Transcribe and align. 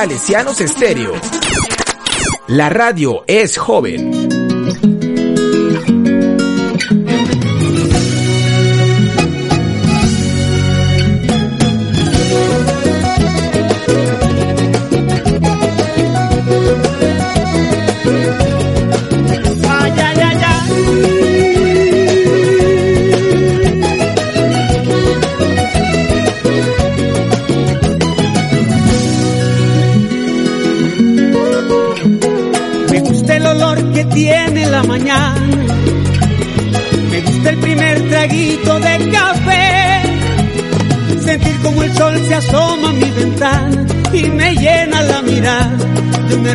Salesianos 0.00 0.62
Estéreo. 0.62 1.12
La 2.46 2.70
radio 2.70 3.22
es 3.26 3.58
joven. 3.58 4.39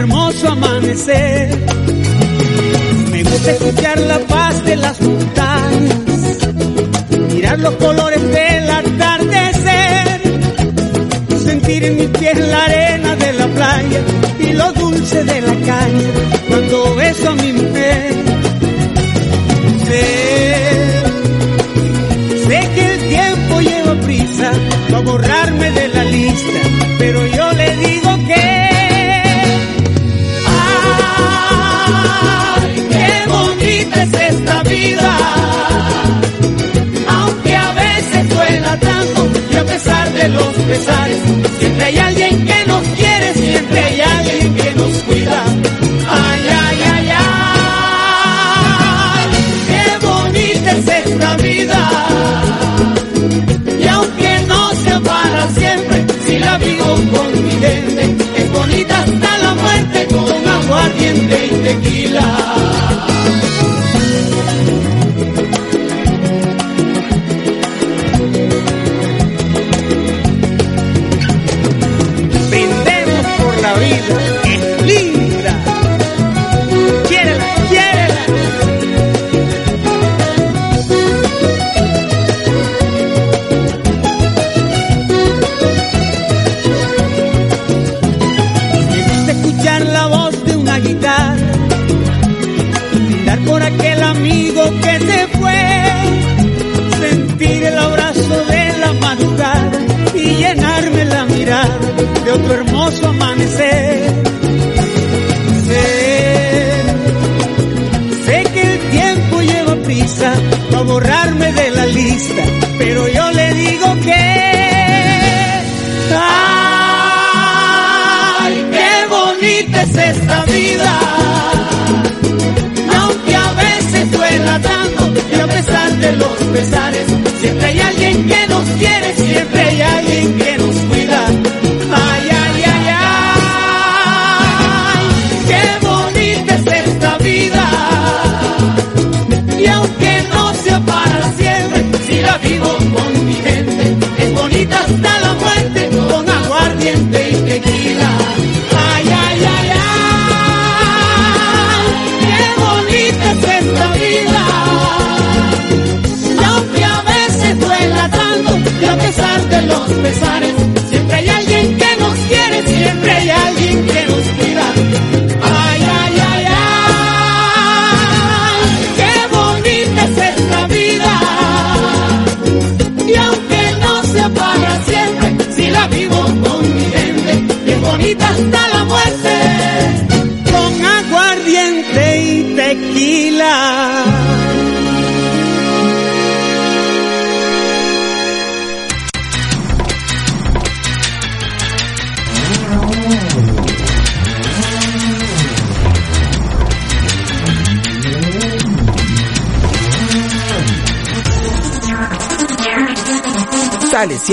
Hermoso 0.05 0.49
amanecer. 0.49 1.49
Me 3.09 3.23
gusta 3.23 3.51
escuchar 3.51 3.99
la 4.01 4.19
paz 4.19 4.63
de 4.63 4.75
las 4.75 5.01
montañas, 5.01 6.47
mirar 7.33 7.59
los 7.59 7.73
colores 7.75 8.21
del 8.21 8.69
atardecer, 8.69 10.21
sentir 11.43 11.85
en 11.85 11.95
mis 11.97 12.09
pies 12.19 12.37
la 12.37 12.65
arena 12.65 13.15
de 13.15 13.33
la 13.33 13.47
playa 13.47 14.01
y 14.39 14.53
lo 14.53 14.71
dulce 14.73 15.23
de 15.23 15.41
la 15.41 15.55
caña 15.71 16.09
cuando 16.49 16.95
beso 16.95 17.29
a 17.29 17.35
mi 17.35 17.53
mujer. 17.53 18.13
Sé, 19.87 20.05
sé 22.47 22.69
que 22.75 22.93
el 22.93 23.09
tiempo 23.09 23.61
lleva 23.61 23.95
prisa 24.05 24.51
para 24.91 25.03
borrarme 25.03 25.71
de 25.71 25.87
la 25.87 26.03
lista, 26.03 26.59
bonita 33.85 34.03
es 34.03 34.33
esta 34.33 34.63
vida! 34.63 35.17
Aunque 37.07 37.55
a 37.55 37.71
veces 37.73 38.29
duela 38.29 38.79
tanto 38.79 39.29
y 39.51 39.55
a 39.55 39.65
pesar 39.65 40.13
de 40.13 40.29
los 40.29 40.53
pesares, 40.67 41.17
siempre 41.59 41.85
hay 41.85 41.97
alguien 41.97 42.45
que 42.45 42.65
nos 42.67 42.83
quiere, 42.87 43.33
siempre 43.33 43.79
hay 43.79 44.01
alguien 44.01 44.44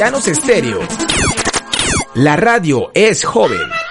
Salesianos 0.03 0.27
Estéreo. 0.27 0.81
La 2.15 2.35
radio 2.35 2.91
es 2.93 3.25
joven. 3.25 3.82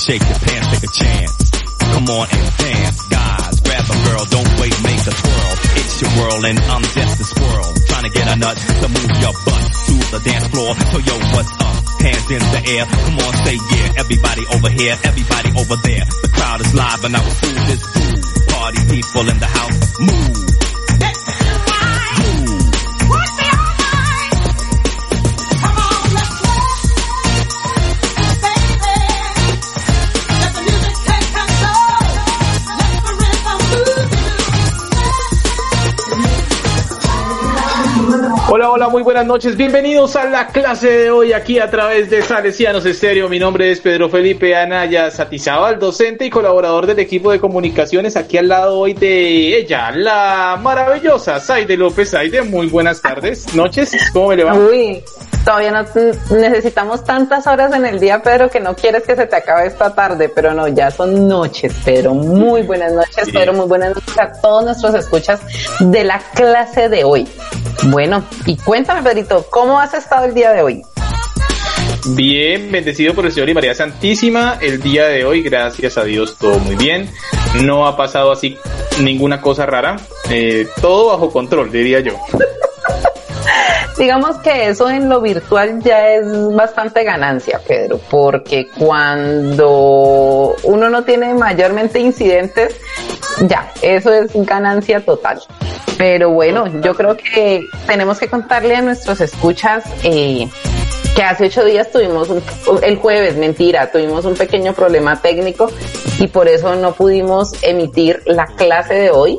Shake 0.00 0.24
your 0.24 0.40
pants, 0.40 0.66
take 0.72 0.84
a 0.88 0.92
chance. 0.96 1.50
Come 1.92 2.06
on 2.08 2.26
and 2.32 2.46
dance, 2.56 3.00
guys. 3.12 3.54
Grab 3.60 3.84
a 3.84 3.96
girl, 4.08 4.24
don't 4.32 4.52
wait, 4.58 4.74
make 4.82 5.04
a 5.06 5.14
twirl. 5.14 5.54
It's 5.76 5.96
your 6.00 6.12
world 6.18 6.42
and 6.48 6.58
I'm 6.58 6.82
just 6.82 7.20
a 7.20 7.24
squirrel. 7.24 7.70
Trying 7.86 8.06
to 8.08 8.12
get 8.16 8.26
a 8.26 8.36
nut 8.40 8.56
to 8.56 8.88
move 8.88 9.12
your 9.20 9.34
butt 9.44 9.64
to 9.86 9.94
the 10.10 10.20
dance 10.24 10.46
floor. 10.48 10.72
So 10.90 10.98
yo, 10.98 11.14
what's 11.36 11.52
up? 11.60 11.76
Hands 12.00 12.26
in 12.32 12.42
the 12.42 12.60
air. 12.74 12.84
Come 12.88 13.18
on, 13.20 13.32
say 13.44 13.54
yeah. 13.54 14.02
Everybody 14.02 14.42
over 14.50 14.70
here, 14.70 14.96
everybody 15.04 15.50
over 15.60 15.76
there. 15.84 16.04
The 16.24 16.30
crowd 16.32 16.60
is 16.60 16.74
live 16.74 17.04
and 17.04 17.14
I 17.14 17.20
will 17.20 17.38
do 17.44 17.52
this 17.70 17.82
fool. 17.92 18.18
Party 18.50 18.80
people 18.88 19.28
in 19.28 19.38
the 19.38 19.50
house, 19.52 20.00
move. 20.00 20.49
Muy 38.90 39.02
buenas 39.04 39.24
noches. 39.24 39.56
Bienvenidos 39.56 40.16
a 40.16 40.24
la 40.24 40.48
clase 40.48 40.90
de 40.90 41.10
hoy 41.10 41.32
aquí 41.32 41.60
a 41.60 41.70
través 41.70 42.10
de 42.10 42.22
Salesianos 42.22 42.84
Estéreo. 42.84 43.28
Mi 43.28 43.38
nombre 43.38 43.70
es 43.70 43.80
Pedro 43.80 44.08
Felipe 44.08 44.56
Anaya 44.56 45.12
Satizabal, 45.12 45.78
docente 45.78 46.26
y 46.26 46.30
colaborador 46.30 46.86
del 46.86 46.98
equipo 46.98 47.30
de 47.30 47.38
comunicaciones. 47.38 48.16
Aquí 48.16 48.36
al 48.36 48.48
lado 48.48 48.80
hoy 48.80 48.94
de 48.94 49.56
ella, 49.56 49.92
la 49.92 50.58
maravillosa 50.60 51.38
Saide 51.38 51.76
López. 51.76 52.10
Saide, 52.10 52.42
muy 52.42 52.66
buenas 52.66 53.00
tardes, 53.00 53.54
noches. 53.54 53.94
¿Cómo 54.12 54.30
me 54.30 54.36
le 54.36 54.44
va? 54.44 54.54
Uy, 54.54 55.00
todavía 55.44 55.70
no 55.70 55.84
necesitamos 56.36 57.04
tantas 57.04 57.46
horas 57.46 57.72
en 57.74 57.86
el 57.86 57.98
día, 57.98 58.22
Pedro, 58.22 58.50
que 58.50 58.60
no 58.60 58.74
quieres 58.74 59.04
que 59.04 59.16
se 59.16 59.26
te 59.26 59.36
acabe 59.36 59.66
esta 59.66 59.94
tarde, 59.94 60.28
pero 60.28 60.52
no, 60.54 60.68
ya 60.68 60.90
son 60.90 61.28
noches, 61.28 61.74
Pedro. 61.84 62.14
Muy 62.14 62.62
buenas 62.62 62.92
noches, 62.92 63.30
Pedro. 63.32 63.52
Muy 63.52 63.66
buenas 63.66 63.94
noches 63.94 64.18
a 64.18 64.32
todos 64.40 64.64
nuestros 64.64 64.94
escuchas 64.94 65.40
de 65.80 66.04
la 66.04 66.18
clase 66.34 66.88
de 66.88 67.04
hoy. 67.04 67.28
Bueno, 67.84 68.24
y 68.46 68.56
cuéntame, 68.56 69.02
Pedrito, 69.02 69.46
¿cómo 69.50 69.80
has 69.80 69.94
estado 69.94 70.26
el 70.26 70.34
día 70.34 70.52
de 70.52 70.62
hoy? 70.62 70.82
Bien, 72.06 72.72
bendecido 72.72 73.14
por 73.14 73.26
el 73.26 73.32
Señor 73.32 73.50
y 73.50 73.54
María 73.54 73.74
Santísima. 73.74 74.58
El 74.60 74.80
día 74.80 75.06
de 75.06 75.24
hoy, 75.24 75.42
gracias 75.42 75.98
a 75.98 76.04
Dios, 76.04 76.36
todo 76.38 76.58
muy 76.58 76.76
bien. 76.76 77.10
No 77.62 77.86
ha 77.86 77.96
pasado 77.96 78.32
así 78.32 78.56
ninguna 79.02 79.40
cosa 79.40 79.66
rara. 79.66 79.96
Eh, 80.30 80.66
todo 80.80 81.08
bajo 81.08 81.30
control, 81.30 81.70
diría 81.70 82.00
yo. 82.00 82.12
Digamos 84.00 84.38
que 84.38 84.70
eso 84.70 84.88
en 84.88 85.10
lo 85.10 85.20
virtual 85.20 85.78
ya 85.82 86.08
es 86.08 86.24
bastante 86.54 87.04
ganancia, 87.04 87.60
Pedro, 87.68 88.00
porque 88.08 88.66
cuando 88.78 90.56
uno 90.62 90.88
no 90.88 91.04
tiene 91.04 91.34
mayormente 91.34 92.00
incidentes, 92.00 92.80
ya, 93.42 93.70
eso 93.82 94.10
es 94.10 94.30
ganancia 94.46 95.04
total. 95.04 95.42
Pero 95.98 96.30
bueno, 96.30 96.80
yo 96.80 96.94
creo 96.94 97.14
que 97.14 97.60
tenemos 97.86 98.18
que 98.18 98.28
contarle 98.28 98.74
a 98.74 98.80
nuestros 98.80 99.20
escuchas 99.20 99.84
eh, 100.02 100.48
que 101.14 101.22
hace 101.22 101.44
ocho 101.44 101.62
días 101.66 101.90
tuvimos 101.90 102.30
un, 102.30 102.42
el 102.82 102.96
jueves, 102.96 103.36
mentira, 103.36 103.92
tuvimos 103.92 104.24
un 104.24 104.34
pequeño 104.34 104.72
problema 104.72 105.20
técnico 105.20 105.70
y 106.20 106.26
por 106.28 106.48
eso 106.48 106.76
no 106.76 106.92
pudimos 106.92 107.52
emitir 107.62 108.22
la 108.26 108.46
clase 108.46 108.94
de 108.94 109.10
hoy. 109.10 109.38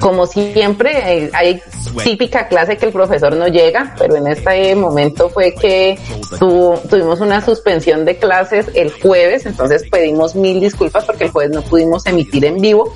Como 0.00 0.26
siempre, 0.26 1.24
eh, 1.24 1.30
hay 1.32 1.62
típica 2.04 2.46
clase 2.46 2.76
que 2.76 2.86
el 2.86 2.92
profesor 2.92 3.34
no 3.34 3.48
llega, 3.48 3.94
pero 3.98 4.16
en 4.16 4.26
este 4.26 4.74
momento 4.74 5.30
fue 5.30 5.54
que 5.54 5.98
tuvimos 6.38 7.20
una 7.20 7.40
suspensión 7.40 8.04
de 8.04 8.18
clases 8.18 8.66
el 8.74 8.92
jueves, 8.92 9.46
entonces 9.46 9.84
pedimos 9.90 10.34
mil 10.34 10.60
disculpas 10.60 11.06
porque 11.06 11.24
el 11.24 11.30
jueves 11.30 11.54
no 11.54 11.62
pudimos 11.62 12.04
emitir 12.04 12.44
en 12.44 12.60
vivo 12.60 12.92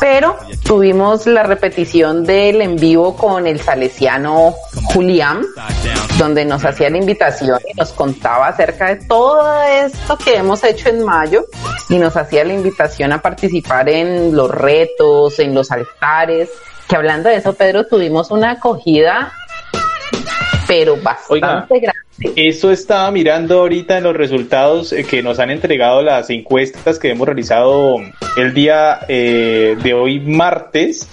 pero 0.00 0.36
tuvimos 0.64 1.26
la 1.26 1.42
repetición 1.42 2.24
del 2.24 2.62
en 2.62 2.76
vivo 2.76 3.16
con 3.16 3.46
el 3.46 3.60
salesiano 3.60 4.54
Julián, 4.92 5.42
donde 6.18 6.44
nos 6.44 6.64
hacía 6.64 6.90
la 6.90 6.98
invitación 6.98 7.58
y 7.72 7.76
nos 7.76 7.92
contaba 7.92 8.48
acerca 8.48 8.94
de 8.94 9.04
todo 9.06 9.62
esto 9.62 10.16
que 10.18 10.36
hemos 10.36 10.62
hecho 10.64 10.88
en 10.88 11.02
mayo 11.04 11.46
y 11.88 11.98
nos 11.98 12.16
hacía 12.16 12.44
la 12.44 12.54
invitación 12.54 13.12
a 13.12 13.22
participar 13.22 13.88
en 13.88 14.34
los 14.34 14.50
retos, 14.50 15.38
en 15.38 15.54
los 15.54 15.70
altares, 15.70 16.50
que 16.88 16.96
hablando 16.96 17.28
de 17.28 17.36
eso, 17.36 17.52
Pedro, 17.52 17.86
tuvimos 17.86 18.30
una 18.30 18.52
acogida 18.52 19.32
pero 20.66 20.96
bastante 20.96 21.80
grande. 21.80 22.05
Eso 22.18 22.70
estaba 22.70 23.10
mirando 23.10 23.60
ahorita 23.60 23.98
en 23.98 24.04
los 24.04 24.16
resultados 24.16 24.92
eh, 24.92 25.04
que 25.04 25.22
nos 25.22 25.38
han 25.38 25.50
entregado 25.50 26.02
las 26.02 26.30
encuestas 26.30 26.98
que 26.98 27.10
hemos 27.10 27.26
realizado 27.26 27.96
el 28.38 28.54
día 28.54 29.00
eh, 29.08 29.76
de 29.82 29.94
hoy 29.94 30.20
martes. 30.20 31.08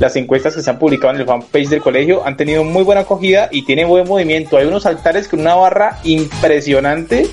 Las 0.00 0.16
encuestas 0.16 0.56
que 0.56 0.62
se 0.62 0.70
han 0.70 0.78
publicado 0.78 1.14
en 1.14 1.20
el 1.20 1.26
fanpage 1.26 1.68
del 1.68 1.80
colegio 1.80 2.24
han 2.26 2.36
tenido 2.36 2.64
muy 2.64 2.82
buena 2.82 3.02
acogida 3.02 3.48
y 3.52 3.62
tienen 3.62 3.88
buen 3.88 4.06
movimiento. 4.06 4.56
Hay 4.56 4.66
unos 4.66 4.86
altares 4.86 5.28
con 5.28 5.40
una 5.40 5.54
barra 5.54 5.98
impresionante 6.04 7.28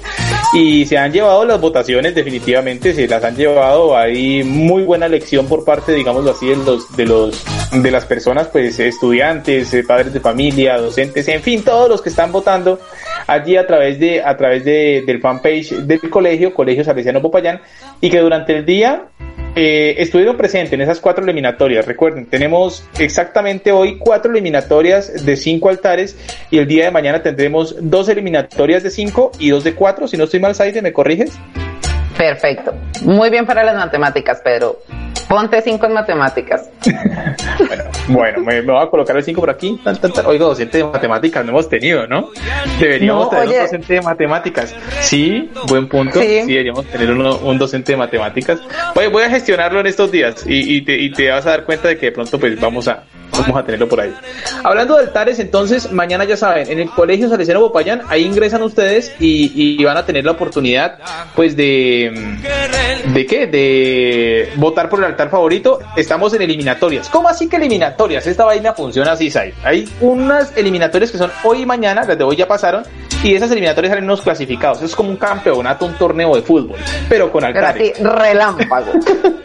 y 0.54 0.86
se 0.86 0.98
han 0.98 1.12
llevado 1.12 1.46
las 1.46 1.60
votaciones 1.62 2.16
definitivamente, 2.16 2.94
se 2.94 3.08
las 3.08 3.24
han 3.24 3.36
llevado. 3.36 3.98
Hay 3.98 4.44
muy 4.44 4.84
buena 4.84 5.06
elección 5.08 5.48
por 5.48 5.64
parte, 5.64 5.94
digámoslo 5.94 6.32
así, 6.32 6.48
de 6.48 6.56
los, 6.56 6.96
de 6.96 7.06
los, 7.06 7.44
de 7.72 7.92
las 7.92 8.06
personas, 8.06 8.48
pues 8.48 8.80
estudiantes, 8.80 9.74
eh, 9.74 9.84
padres 9.84 10.14
de 10.14 10.20
familia, 10.20 10.78
docentes, 10.78 11.28
en 11.28 11.42
fin, 11.42 11.64
todos 11.64 11.90
los 11.90 12.02
que 12.02 12.10
están 12.10 12.32
votando 12.32 12.80
allí 13.28 13.58
a 13.58 13.66
través 13.66 14.00
de, 14.00 14.22
a 14.24 14.36
través 14.38 14.64
de, 14.64 15.04
del 15.06 15.20
fanpage 15.20 15.72
del 15.72 16.10
colegio, 16.10 16.54
Colegio 16.54 16.84
Salesiano 16.84 17.22
Popayán, 17.22 17.62
y 18.02 18.10
que 18.10 18.20
durante 18.20 18.56
el 18.56 18.66
día 18.66 19.06
eh, 19.56 19.96
estuvieron 20.00 20.36
presentes 20.36 20.74
en 20.74 20.82
esas 20.82 21.00
cuatro 21.00 21.24
eliminatorias. 21.24 21.86
Recuerden, 21.86 22.26
tenemos 22.26 22.86
exactamente 23.00 23.72
hoy 23.72 23.98
cuatro 23.98 24.32
eliminatorias 24.32 25.26
de 25.26 25.38
cinco 25.38 25.70
altares 25.70 26.18
y 26.52 26.58
el 26.58 26.68
día 26.68 26.86
de 26.86 26.92
mañana 26.92 27.24
tendremos 27.24 27.76
dos 27.80 28.10
eliminatorias 28.10 28.84
de 28.84 28.90
cinco 28.90 29.32
y 29.40 29.50
dos 29.50 29.64
de 29.64 29.74
cuatro. 29.74 30.08
Si 30.08 30.18
no 30.18 30.26
estoy 30.26 30.40
mal, 30.40 30.56
Saide, 30.56 30.82
¿me 30.82 30.92
corriges? 30.92 31.32
Perfecto. 32.18 32.74
Muy 33.02 33.30
bien 33.30 33.46
para 33.46 33.64
las 33.64 33.76
matemáticas, 33.76 34.42
Pedro. 34.42 34.80
Ponte 35.28 35.60
5 35.62 35.86
en 35.88 35.94
matemáticas. 35.94 36.70
bueno, 38.10 38.42
me, 38.42 38.62
voy 38.62 38.82
a 38.82 38.88
colocar 38.88 39.18
el 39.18 39.24
5 39.24 39.42
por 39.42 39.50
aquí. 39.50 39.80
Oiga, 40.26 40.46
docente 40.46 40.78
de 40.78 40.84
matemáticas 40.84 41.44
no 41.44 41.52
hemos 41.52 41.68
tenido, 41.68 42.06
¿no? 42.06 42.30
Deberíamos 42.80 43.30
tener 43.32 43.48
un 43.48 43.54
docente 43.56 43.94
de 43.96 44.02
matemáticas. 44.02 44.76
Sí, 45.02 45.50
buen 45.68 45.90
punto. 45.90 46.22
Sí, 46.22 46.44
deberíamos 46.46 46.86
tener 46.86 47.12
un 47.12 47.58
docente 47.58 47.94
de 47.94 47.98
matemáticas. 47.98 48.60
Voy, 48.94 49.08
voy 49.08 49.24
a 49.24 49.30
gestionarlo 49.30 49.80
en 49.80 49.88
estos 49.88 50.12
días 50.12 50.44
y, 50.46 50.82
te, 50.82 50.96
y 50.96 51.12
te 51.12 51.30
vas 51.30 51.46
a 51.48 51.52
dar 51.52 51.66
cuenta 51.66 51.88
de 51.88 51.98
que 51.98 52.08
de 52.08 52.12
pronto 52.12 52.40
pues 52.40 52.60
vamos 52.60 52.88
a, 52.88 53.04
Vamos 53.32 53.58
a 53.58 53.64
tenerlo 53.64 53.88
por 53.88 54.02
ahí. 54.02 54.14
Hablando 54.64 54.96
de 54.96 55.04
altares, 55.04 55.40
entonces, 55.40 55.92
mañana 55.92 56.24
ya 56.26 56.38
saben, 56.38 56.70
en 56.72 56.80
el 56.80 56.90
Colegio 56.90 57.30
Salesiano 57.30 57.60
Popayán, 57.60 58.02
ahí 58.10 58.24
ingresan 58.24 58.64
ustedes 58.64 59.14
y, 59.20 59.76
y 59.80 59.84
van 59.84 59.98
a 59.98 60.06
tener 60.06 60.26
la 60.26 60.32
oportunidad, 60.32 60.98
pues, 61.36 61.56
de... 61.56 62.38
¿De 63.14 63.26
qué? 63.26 63.46
De 63.48 64.50
votar 64.56 64.90
por 64.90 65.00
el 65.00 65.06
altar 65.06 65.30
favorito. 65.30 65.80
Estamos 65.96 66.34
en 66.34 66.42
eliminatorias. 66.42 67.10
¿Cómo 67.10 67.30
así 67.30 67.48
que 67.48 67.58
eliminatorias? 67.58 68.26
Esta 68.26 68.46
vaina 68.46 68.74
funciona 68.74 69.12
así, 69.12 69.30
Sai. 69.30 69.54
Hay 69.64 69.88
unas 70.02 70.56
eliminatorias 70.58 71.12
que 71.12 71.18
son 71.18 71.32
hoy 71.44 71.62
y 71.62 71.66
mañana, 71.66 72.04
las 72.04 72.18
de 72.18 72.24
hoy 72.24 72.36
ya 72.36 72.48
pasaron, 72.48 72.84
y 73.24 73.34
esas 73.34 73.52
eliminatorias 73.52 73.92
salen 73.92 74.06
unos 74.06 74.22
clasificados. 74.22 74.82
Es 74.82 74.96
como 74.96 75.10
un 75.10 75.18
campeonato, 75.18 75.86
un 75.86 75.94
torneo 75.94 76.36
de 76.36 76.42
fútbol, 76.42 76.78
pero 77.10 77.32
con 77.32 77.44
altares. 77.44 77.94
Pero 77.98 78.12
así, 78.12 78.22
relámpago. 78.22 78.92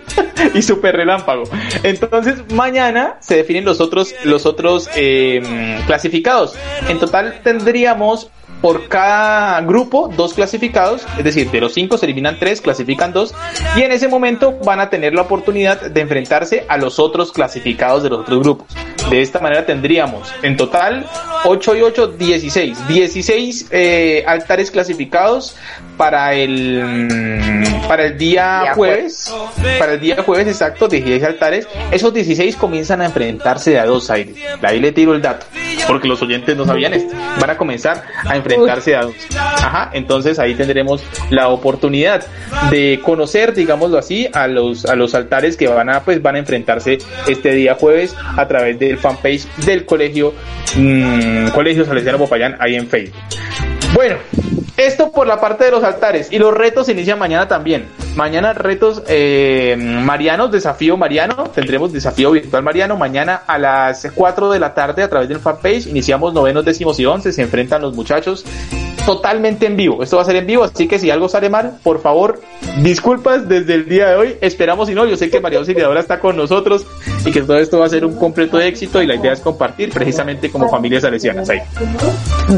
y 0.55 0.63
super 0.63 0.97
relámpago. 0.97 1.45
Entonces, 1.83 2.53
mañana 2.53 3.17
se 3.21 3.37
definen 3.37 3.65
los 3.65 3.81
otros, 3.81 4.15
los 4.25 4.47
otros 4.47 4.89
eh, 4.97 5.81
clasificados. 5.87 6.57
En 6.89 6.99
total 6.99 7.41
tendríamos 7.43 8.31
por 8.61 8.89
cada 8.89 9.61
grupo 9.63 10.11
dos 10.17 10.35
clasificados, 10.35 11.07
es 11.17 11.25
decir, 11.25 11.51
de 11.51 11.61
los 11.61 11.75
cinco 11.75 11.97
se 11.99 12.07
eliminan 12.07 12.39
tres, 12.39 12.61
clasifican 12.61 13.13
dos, 13.13 13.35
y 13.77 13.83
en 13.83 13.93
ese 13.93 14.09
momento 14.09 14.59
van 14.65 14.81
a 14.81 14.91
tener 14.91 15.15
la 15.15 15.23
oportunidad 15.23 15.81
de 15.81 16.01
enfrentarse 16.01 16.65
a 16.69 16.77
los 16.77 16.99
otros 16.99 17.33
clasificados 17.33 18.03
de 18.03 18.11
los 18.11 18.21
otros 18.21 18.41
grupos. 18.41 18.67
De 19.09 19.23
esta 19.23 19.41
manera 19.41 19.67
tendríamos 19.67 20.33
en 20.43 20.57
total 20.57 21.07
8 21.45 21.77
y 21.77 21.83
8, 21.83 22.07
16. 22.19 22.89
16 22.89 23.69
eh, 23.71 24.25
altares 24.27 24.71
clasificados 24.71 25.57
para 25.97 26.35
el 26.35 26.83
mm, 26.85 27.89
para 27.89 28.07
el 28.07 28.19
día, 28.19 28.73
jueves, 28.75 29.35
para 29.79 29.95
el 29.95 30.01
día 30.01 30.23
jueves 30.23 30.47
exacto, 30.47 30.87
16 30.87 31.25
altares. 31.25 31.67
Esos 31.91 32.15
16 32.15 32.57
comienzan 32.57 33.01
a 33.01 33.07
enfrentarse 33.07 33.73
de 33.73 33.81
a 33.81 33.87
dos 33.87 34.11
aires. 34.11 34.37
Ahí 34.63 34.79
le 34.81 34.93
tiro 34.93 35.15
el 35.15 35.23
dato, 35.23 35.47
porque 35.89 36.07
los 36.07 36.23
oyentes 36.23 36.57
no 36.57 36.65
sabían 36.65 36.95
esto. 36.95 37.15
Van 37.41 37.51
a 37.51 37.57
comenzar 37.57 38.05
a 38.25 38.37
enfrentarse 38.37 38.50
a 38.55 39.03
dos. 39.03 39.15
Ajá, 39.37 39.91
entonces 39.93 40.39
ahí 40.39 40.55
tendremos 40.55 41.03
la 41.31 41.49
oportunidad 41.49 42.25
de 42.71 43.01
conocer, 43.03 43.55
digámoslo 43.55 43.99
así, 43.99 44.29
a 44.33 44.47
los 44.49 44.87
a 44.87 44.97
los 44.97 45.15
altares 45.15 45.57
que 45.57 45.69
van 45.69 45.91
a 45.91 46.03
pues 46.03 46.23
van 46.23 46.37
a 46.37 46.39
enfrentarse 46.39 46.99
este 47.29 47.53
día 47.53 47.75
jueves 47.75 48.15
a 48.37 48.47
través 48.49 48.79
del 48.79 48.99
fanpage 48.99 49.47
del 49.65 49.85
colegio 49.85 50.35
mmm, 50.77 51.49
Colegio 51.49 51.85
Salesiano 51.85 52.19
Popayán 52.19 52.57
ahí 52.61 52.77
en 52.77 52.87
Facebook. 52.89 53.17
Bueno, 53.95 54.17
esto 54.87 55.13
por 55.13 55.27
la 55.27 55.41
parte 55.41 55.65
de 55.65 55.71
los 55.71 55.85
altares 55.85 56.29
y 56.31 56.39
los 56.39 56.55
retos 56.55 56.87
se 56.87 56.93
inician 56.93 57.19
mañana 57.19 57.49
también. 57.49 57.87
Mañana 58.17 58.53
retos 58.53 59.03
eh, 59.09 59.77
marianos, 59.79 60.51
desafío 60.51 60.97
mariano, 60.97 61.45
tendremos 61.55 61.93
desafío 61.93 62.33
virtual 62.33 62.63
mariano. 62.63 62.97
Mañana 62.97 63.43
a 63.47 63.59
las 63.59 64.09
4 64.15 64.51
de 64.51 64.59
la 64.59 64.75
tarde 64.75 65.03
a 65.03 65.09
través 65.09 65.29
del 65.29 65.39
fanpage 65.39 65.87
iniciamos 65.87 66.33
novenos, 66.33 66.65
décimos 66.65 66.99
y 67.01 67.07
once, 67.07 67.33
se 67.33 67.43
enfrentan 67.43 67.83
los 67.83 67.95
muchachos 67.95 68.45
totalmente 69.05 69.67
en 69.67 69.77
vivo. 69.77 70.03
Esto 70.03 70.17
va 70.17 70.23
a 70.23 70.25
ser 70.25 70.37
en 70.37 70.47
vivo, 70.47 70.65
así 70.65 70.87
que 70.87 70.99
si 70.99 71.11
algo 71.11 71.29
sale 71.29 71.51
mal, 71.51 71.79
por 71.83 72.01
favor, 72.01 72.41
disculpas 72.83 73.49
desde 73.49 73.75
el 73.75 73.89
día 73.89 74.11
de 74.11 74.17
hoy. 74.17 74.37
Esperamos 74.41 74.89
y 74.91 74.95
no, 74.95 75.07
yo 75.07 75.17
sé 75.17 75.31
que 75.31 75.41
María 75.41 75.59
Auxiliadora 75.59 76.01
está 76.01 76.21
con 76.21 76.37
nosotros 76.37 76.87
y 77.25 77.33
que 77.33 77.43
todo 77.43 77.59
esto 77.59 77.79
va 77.79 77.87
a 77.87 77.89
ser 77.89 78.05
un 78.05 78.17
completo 78.17 78.61
éxito 78.61 79.03
y 79.03 79.07
la 79.07 79.15
idea 79.15 79.33
es 79.33 79.41
compartir 79.41 79.91
precisamente 79.91 80.51
como 80.51 80.69
familias 80.69 81.03
salesianas 81.03 81.49
ahí. 81.51 81.61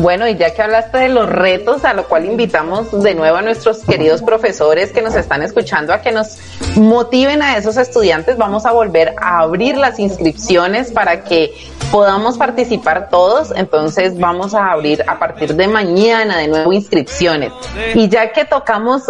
Bueno, 0.00 0.29
y 0.29 0.37
ya 0.37 0.52
que 0.55 0.62
hablaste 0.62 0.99
de 0.99 1.09
los 1.09 1.29
retos, 1.29 1.85
a 1.85 1.95
lo 1.95 2.07
cual 2.12 2.26
invitamos 2.26 3.02
de 3.02 3.14
nuevo 3.14 3.38
a 3.38 3.40
nuestros 3.40 3.78
queridos 3.87 4.21
profesores 4.21 4.92
que 4.92 5.00
nos 5.00 5.14
están 5.14 5.40
escuchando 5.40 5.95
a 5.95 6.02
que 6.02 6.12
nos 6.12 6.37
motiven 6.76 7.40
a 7.40 7.57
esos 7.57 7.78
estudiantes, 7.78 8.37
vamos 8.37 8.66
a 8.66 8.73
volver 8.73 9.14
a 9.19 9.38
abrir 9.38 9.78
las 9.78 9.99
inscripciones 9.99 10.92
para 10.92 11.25
que 11.25 11.54
podamos 11.90 12.37
participar 12.37 13.09
todos. 13.09 13.50
Entonces 13.57 14.19
vamos 14.19 14.52
a 14.52 14.73
abrir 14.73 15.02
a 15.07 15.19
partir 15.19 15.54
de 15.54 15.69
mañana 15.69 16.37
de 16.37 16.49
nuevo 16.49 16.71
inscripciones. 16.75 17.50
Y 17.95 18.11
ya 18.11 18.31
que 18.33 18.45
tocamos 18.45 19.04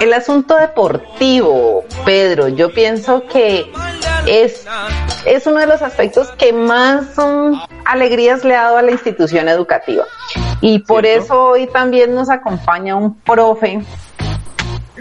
el 0.00 0.12
asunto 0.14 0.56
deportivo, 0.56 1.84
Pedro, 2.06 2.48
yo 2.48 2.72
pienso 2.72 3.24
que 3.26 3.70
es, 4.26 4.66
es 5.24 5.46
uno 5.46 5.60
de 5.60 5.66
los 5.66 5.82
aspectos 5.82 6.28
que 6.38 6.52
más 6.52 7.18
um, 7.18 7.60
alegrías 7.84 8.44
le 8.44 8.54
ha 8.54 8.62
dado 8.62 8.78
a 8.78 8.82
la 8.82 8.90
institución 8.90 9.48
educativa. 9.48 10.04
Y 10.60 10.80
por 10.80 11.04
¿Cierto? 11.04 11.24
eso 11.24 11.44
hoy 11.44 11.66
también 11.66 12.05
nos 12.14 12.30
acompaña 12.30 12.96
un 12.96 13.20
profe 13.20 13.80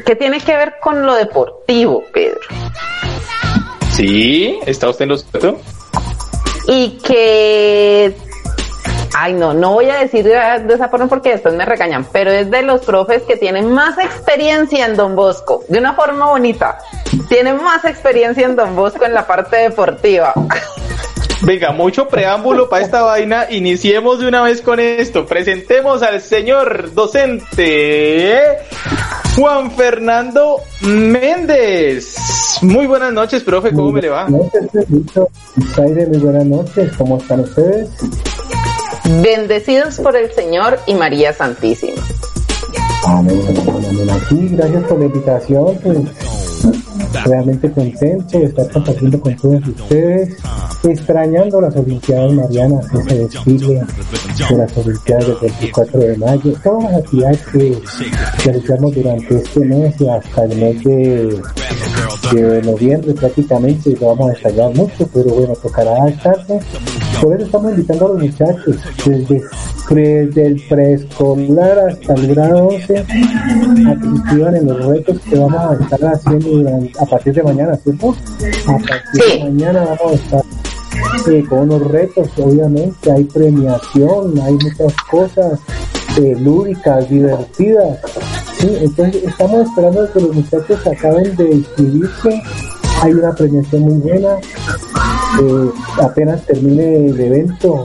que 0.06 0.16
tiene 0.16 0.40
que 0.40 0.56
ver 0.56 0.76
con 0.82 1.06
lo 1.06 1.16
deportivo, 1.16 2.04
Pedro. 2.14 2.40
Sí, 3.92 4.60
¿está 4.66 4.90
usted 4.90 5.04
en 5.04 5.10
lo 5.10 5.18
cierto? 5.18 5.58
Y 6.68 6.98
que 7.00 8.16
Ay, 9.18 9.32
no, 9.32 9.54
no 9.54 9.72
voy 9.72 9.90
a 9.90 10.00
decir 10.00 10.26
de 10.26 10.74
esa 10.74 10.90
forma 10.90 11.08
porque 11.08 11.30
después 11.30 11.54
me 11.54 11.64
regañan, 11.64 12.06
pero 12.12 12.32
es 12.32 12.52
de 12.52 12.64
los 12.64 12.82
profes 12.82 13.24
que 13.24 13.38
tienen 13.38 13.72
más 13.72 13.98
experiencia 13.98 14.86
en 14.86 14.98
Don 14.98 15.16
Bosco, 15.16 15.64
de 15.70 15.80
una 15.80 15.94
forma 15.94 16.28
bonita. 16.28 16.80
Tienen 17.30 17.64
más 17.64 17.86
experiencia 17.86 18.46
en 18.46 18.58
Don 18.58 18.76
Bosco 18.76 19.06
en 19.06 19.14
la 19.14 19.26
parte 19.26 19.56
deportiva. 19.56 20.34
Venga, 21.46 21.72
mucho 21.72 22.08
preámbulo 22.08 22.68
para 22.70 22.84
esta 22.84 23.04
vaina. 23.04 23.46
Iniciemos 23.52 24.20
de 24.20 24.28
una 24.28 24.42
vez 24.42 24.62
con 24.62 24.80
esto. 24.80 25.28
Presentemos 25.28 26.02
al 26.02 26.20
señor 26.20 26.92
docente 26.96 28.58
Juan 29.36 29.70
Fernando 29.70 30.62
Méndez. 30.82 32.16
Muy 32.64 32.88
buenas 32.88 33.14
noches, 33.14 33.44
profe. 33.44 33.72
¿Cómo 33.74 33.92
me 33.92 34.02
le 34.02 34.10
va? 34.10 34.26
Buenas 34.26 34.52
noches, 34.90 34.90
muy 34.90 36.18
buenas 36.18 36.46
noches. 36.48 36.92
¿Cómo 36.98 37.18
están 37.20 37.42
ustedes? 37.42 37.90
Bendecidos 39.22 40.00
por 40.00 40.16
el 40.16 40.32
Señor 40.32 40.80
y 40.88 40.96
María 40.96 41.32
Santísima. 41.32 42.02
Amén. 43.06 43.40
Aquí, 44.10 44.48
gracias 44.50 44.84
por 44.86 44.98
la 44.98 45.06
invitación. 45.06 45.80
Pues, 45.84 46.00
realmente 47.24 47.72
contento 47.72 48.40
de 48.40 48.46
estar 48.46 48.70
compartiendo 48.72 49.20
con 49.20 49.36
todos 49.36 49.68
ustedes, 49.68 50.38
extrañando 50.92 51.62
las 51.62 51.76
Olimpiadas 51.76 52.34
Marianas, 52.34 52.86
ese 52.94 53.20
desfile 53.20 53.84
de 54.50 54.58
las 54.58 54.78
Olimpiadas 54.78 55.28
del 55.28 55.38
24 55.40 56.00
de 56.00 56.18
mayo, 56.18 56.54
todas 56.64 56.84
las 56.84 56.94
actividades 57.02 57.42
que 57.52 57.82
realizamos 58.44 58.96
durante 58.96 59.36
este 59.36 59.60
mes 59.62 60.02
y 60.02 60.10
hasta 60.10 60.44
el 60.46 60.58
mes 60.58 60.84
de, 60.84 61.42
de 62.34 62.62
noviembre 62.64 63.14
prácticamente, 63.14 63.96
lo 64.00 64.08
vamos 64.08 64.30
a 64.30 64.34
extrañar 64.34 64.74
mucho, 64.76 65.10
pero 65.14 65.30
bueno, 65.32 65.54
tocará 65.56 65.92
adaptarse. 65.92 66.60
Por 67.22 67.34
eso 67.34 67.46
estamos 67.46 67.72
invitando 67.72 68.06
a 68.06 68.10
los 68.10 68.24
muchachos 68.24 68.76
desde, 69.06 69.42
desde 69.90 70.48
el 70.48 70.62
preescolar 70.68 71.80
hasta 71.80 72.14
el 72.14 72.36
grado 72.36 72.68
11 72.68 72.98
a 72.98 73.06
que 73.06 74.08
inscriban 74.08 74.56
en 74.56 74.68
los 74.68 74.86
retos 74.86 75.20
que 75.22 75.38
vamos 75.38 75.62
a 75.62 75.84
estar 75.84 76.14
haciendo 76.14 76.50
durante, 76.50 77.00
a 77.00 77.06
partir 77.06 77.34
de 77.34 77.44
mañana, 77.44 77.76
¿cierto? 77.78 78.16
A 78.68 78.78
partir 78.78 79.24
de 79.24 79.44
mañana 79.44 79.86
vamos 79.86 80.12
a 80.12 80.16
estar 80.16 80.46
eh, 81.28 81.44
con 81.48 81.60
unos 81.60 81.88
retos, 81.88 82.30
obviamente, 82.38 83.12
hay 83.12 83.24
premiación, 83.26 84.40
hay 84.40 84.54
muchas 84.54 84.94
cosas 85.10 85.60
eh, 86.18 86.36
lúdicas, 86.40 87.10
divertidas. 87.10 88.00
Entonces 88.62 89.24
estamos 89.24 89.68
esperando 89.68 90.12
que 90.12 90.22
los 90.22 90.34
muchachos 90.34 90.88
acaben 90.88 91.36
de 91.36 91.52
inscribirse, 91.52 92.42
hay 93.02 93.14
una 93.14 93.34
premiación 93.34 93.82
muy 93.84 93.96
buena, 93.96 94.36
eh, 95.42 95.70
apenas 96.02 96.46
termine 96.46 97.08
el 97.08 97.20
evento, 97.20 97.84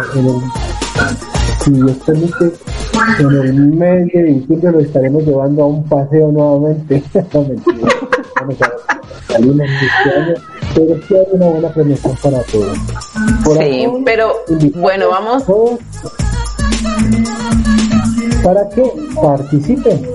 si 1.65 1.73
Dios 1.73 1.97
permite, 2.07 2.53
en 3.19 3.31
el 3.31 3.55
mes 3.55 4.13
de 4.13 4.23
diciembre 4.23 4.73
lo 4.73 4.81
estaremos 4.81 5.25
llevando 5.25 5.63
a 5.63 5.67
un 5.67 5.85
paseo 5.85 6.31
nuevamente. 6.31 7.03
no, 7.33 7.47
este 9.65 10.17
año, 10.17 10.35
pero 10.75 11.01
sí 11.07 11.15
hay 11.15 11.27
una 11.33 11.47
buena 11.47 11.69
premiación 11.73 12.17
para 12.23 12.43
todos. 12.45 12.79
Por 13.45 13.59
Sí, 13.59 13.87
pero 14.05 14.35
bueno, 14.75 15.11
vamos. 15.11 15.45
para 18.43 18.69
que 18.71 18.83
participen. 19.21 20.09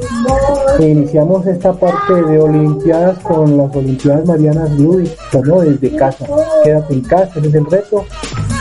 Iniciamos 0.79 1.45
esta 1.45 1.73
parte 1.73 2.13
de 2.13 2.39
Olimpiadas 2.39 3.19
con 3.19 3.57
las 3.57 3.75
Olimpiadas 3.75 4.25
Marianas 4.25 4.71
Lúdicas, 4.71 5.43
¿no? 5.43 5.61
Desde 5.61 5.95
casa. 5.95 6.25
Quédate 6.63 6.93
en 6.93 7.01
casa, 7.01 7.31
ese 7.35 7.47
es 7.47 7.55
el 7.55 7.65
reto. 7.65 8.05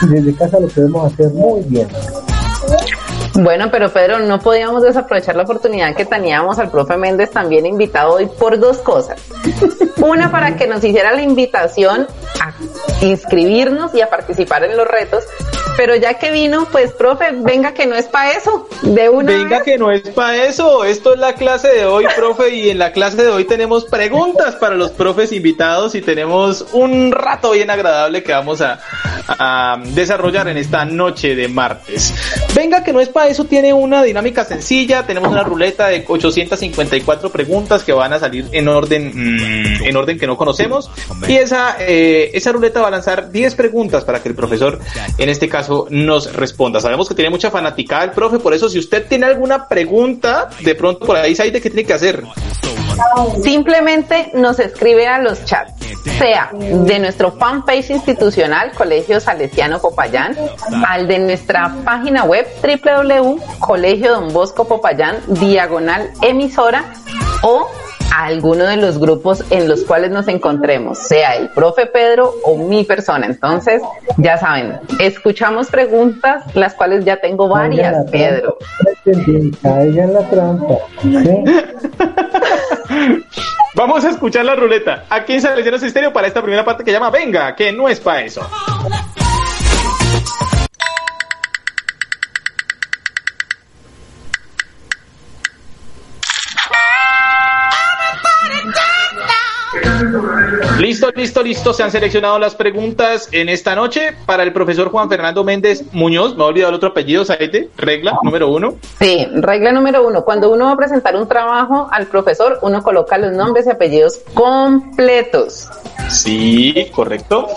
Y 0.03 0.07
desde 0.07 0.35
casa 0.35 0.59
lo 0.59 0.67
podemos 0.67 1.11
hacer 1.11 1.33
muy 1.33 1.61
bien. 1.61 1.87
Bueno, 3.35 3.69
pero 3.69 3.91
Pedro, 3.91 4.19
no 4.19 4.39
podíamos 4.39 4.81
desaprovechar 4.81 5.35
la 5.35 5.43
oportunidad 5.43 5.93
que 5.93 6.05
teníamos 6.05 6.57
al 6.57 6.71
profe 6.71 6.95
Méndez 6.95 7.31
también 7.31 7.65
invitado 7.65 8.13
hoy 8.13 8.27
por 8.27 8.57
dos 8.59 8.77
cosas. 8.77 9.21
Una, 9.97 10.31
para 10.31 10.55
que 10.55 10.67
nos 10.67 10.83
hiciera 10.83 11.11
la 11.11 11.21
invitación 11.21 12.07
a 12.39 12.53
inscribirnos 13.01 13.93
y 13.93 14.01
a 14.01 14.09
participar 14.09 14.63
en 14.63 14.77
los 14.77 14.87
retos. 14.87 15.25
Pero 15.77 15.95
ya 15.95 16.13
que 16.13 16.31
vino, 16.31 16.67
pues, 16.71 16.93
profe, 16.93 17.31
venga 17.33 17.73
que 17.73 17.85
no 17.85 17.95
es 17.95 18.05
para 18.05 18.31
eso. 18.31 18.69
De 18.81 19.09
una 19.09 19.33
Venga 19.33 19.61
que 19.61 19.77
no 19.77 19.91
es 19.91 20.07
para 20.09 20.45
eso. 20.45 20.85
Esto 20.85 21.13
es 21.13 21.19
la 21.19 21.33
clase 21.33 21.67
de 21.67 21.85
hoy, 21.85 22.05
profe, 22.15 22.55
y 22.55 22.69
en 22.69 22.79
la 22.79 22.93
clase 22.93 23.17
de 23.17 23.27
hoy 23.27 23.43
tenemos 23.43 23.83
preguntas 23.83 24.55
para 24.55 24.75
los 24.75 24.91
profes 24.91 25.33
invitados 25.33 25.93
y 25.95 26.01
tenemos 26.01 26.65
un 26.71 27.11
rato 27.11 27.51
bien 27.51 27.69
agradable 27.69 28.23
que 28.23 28.31
vamos 28.31 28.61
a, 28.61 28.79
a 29.27 29.77
desarrollar 29.87 30.47
en 30.47 30.57
esta 30.57 30.85
noche 30.85 31.35
de 31.35 31.49
martes. 31.49 32.13
Venga 32.55 32.83
que 32.83 32.93
no 32.93 33.01
es 33.01 33.09
para 33.09 33.24
eso, 33.27 33.45
tiene 33.45 33.73
una 33.73 34.03
dinámica 34.03 34.45
sencilla. 34.45 35.05
Tenemos 35.05 35.29
una 35.31 35.43
ruleta 35.43 35.87
de 35.87 36.03
854 36.07 37.29
preguntas 37.29 37.83
que 37.83 37.93
van 37.93 38.13
a 38.13 38.19
salir 38.19 38.47
en 38.51 38.67
orden, 38.67 39.11
mm, 39.13 39.83
en 39.85 39.97
orden 39.97 40.17
que 40.17 40.27
no 40.27 40.37
conocemos. 40.37 40.89
Y 41.27 41.33
esa, 41.33 41.77
eh, 41.79 42.31
esa 42.33 42.51
ruleta 42.51 42.81
va 42.81 42.87
a 42.87 42.91
lanzar 42.91 43.31
10 43.31 43.55
preguntas 43.55 44.03
para 44.03 44.21
que 44.21 44.29
el 44.29 44.35
profesor, 44.35 44.79
en 45.17 45.29
este 45.29 45.49
caso, 45.49 45.87
nos 45.89 46.33
responda. 46.33 46.79
Sabemos 46.79 47.07
que 47.07 47.15
tiene 47.15 47.29
mucha 47.29 47.51
fanaticada 47.51 48.03
el 48.03 48.11
profe, 48.11 48.39
por 48.39 48.53
eso 48.53 48.69
si 48.69 48.79
usted 48.79 49.05
tiene 49.07 49.25
alguna 49.25 49.67
pregunta, 49.67 50.49
de 50.59 50.75
pronto 50.75 51.05
por 51.05 51.17
ahí, 51.17 51.35
¿sabe 51.35 51.51
qué 51.53 51.69
tiene 51.69 51.85
que 51.85 51.93
hacer? 51.93 52.23
Simplemente 53.43 54.31
nos 54.33 54.59
escribe 54.59 55.07
a 55.07 55.19
los 55.19 55.43
chats, 55.45 55.73
sea 56.17 56.49
de 56.53 56.99
nuestro 56.99 57.31
fanpage 57.31 57.91
institucional 57.91 58.71
Colegio 58.71 59.19
Salesiano 59.19 59.79
Popayán, 59.79 60.35
al 60.87 61.07
de 61.07 61.19
nuestra 61.19 61.73
página 61.83 62.23
web 62.23 62.45
www.colegio 62.61 64.11
Don 64.11 64.33
Bosco 64.33 64.67
Popayán, 64.67 65.17
diagonal 65.27 66.09
emisora, 66.21 66.85
o 67.41 67.67
a 68.13 68.25
alguno 68.25 68.65
de 68.65 68.77
los 68.77 68.97
grupos 68.97 69.43
en 69.49 69.67
los 69.67 69.83
cuales 69.83 70.11
nos 70.11 70.27
encontremos, 70.27 70.97
sea 70.97 71.35
el 71.35 71.49
profe 71.49 71.85
Pedro 71.85 72.33
o 72.43 72.57
mi 72.57 72.83
persona. 72.85 73.25
Entonces, 73.25 73.81
ya 74.17 74.37
saben, 74.37 74.79
escuchamos 74.99 75.67
preguntas, 75.67 76.43
las 76.55 76.73
cuales 76.75 77.03
ya 77.03 77.17
tengo 77.17 77.49
varias, 77.49 78.09
Pedro. 78.09 78.57
Caiga 79.61 80.03
en 80.03 80.13
la 80.13 80.29
trampa. 80.29 80.75
¿sí? 81.01 81.09
Vamos 83.75 84.05
a 84.05 84.09
escuchar 84.09 84.45
la 84.45 84.55
ruleta 84.55 85.05
aquí 85.09 85.33
en 85.33 85.41
Salesianos 85.41 85.83
Estéreo 85.83 86.13
para 86.13 86.27
esta 86.27 86.41
primera 86.41 86.63
parte 86.63 86.83
que 86.83 86.91
llama 86.91 87.09
Venga, 87.09 87.55
que 87.55 87.71
no 87.71 87.89
es 87.89 87.99
para 87.99 88.21
eso. 88.21 88.49
Listo, 100.95 101.11
listo, 101.13 101.43
listo. 101.43 101.73
Se 101.73 101.83
han 101.83 101.91
seleccionado 101.91 102.39
las 102.39 102.55
preguntas 102.55 103.27
en 103.33 103.49
esta 103.49 103.75
noche 103.75 104.13
para 104.25 104.43
el 104.43 104.53
profesor 104.53 104.89
Juan 104.91 105.09
Fernando 105.09 105.43
Méndez 105.43 105.83
Muñoz. 105.91 106.37
Me 106.37 106.43
he 106.43 106.47
olvidado 106.47 106.69
el 106.69 106.75
otro 106.77 106.87
apellido, 106.87 107.25
Saete. 107.25 107.69
Regla 107.75 108.17
número 108.23 108.47
uno. 108.47 108.75
Sí, 108.97 109.27
regla 109.33 109.73
número 109.73 110.07
uno. 110.07 110.23
Cuando 110.23 110.53
uno 110.53 110.67
va 110.67 110.71
a 110.71 110.77
presentar 110.77 111.17
un 111.17 111.27
trabajo 111.27 111.89
al 111.91 112.07
profesor, 112.07 112.59
uno 112.61 112.81
coloca 112.81 113.17
los 113.17 113.33
nombres 113.33 113.67
y 113.67 113.71
apellidos 113.71 114.21
completos. 114.33 115.67
Sí, 116.07 116.89
correcto. 116.93 117.47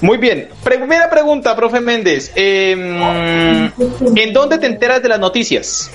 Muy 0.00 0.18
bien. 0.18 0.50
Primera 0.62 1.10
pregunta, 1.10 1.56
profe 1.56 1.80
Méndez. 1.80 2.30
Eh, 2.36 3.70
¿En 4.14 4.32
dónde 4.32 4.58
te 4.58 4.66
enteras 4.66 5.02
de 5.02 5.08
las 5.08 5.18
noticias? 5.18 5.90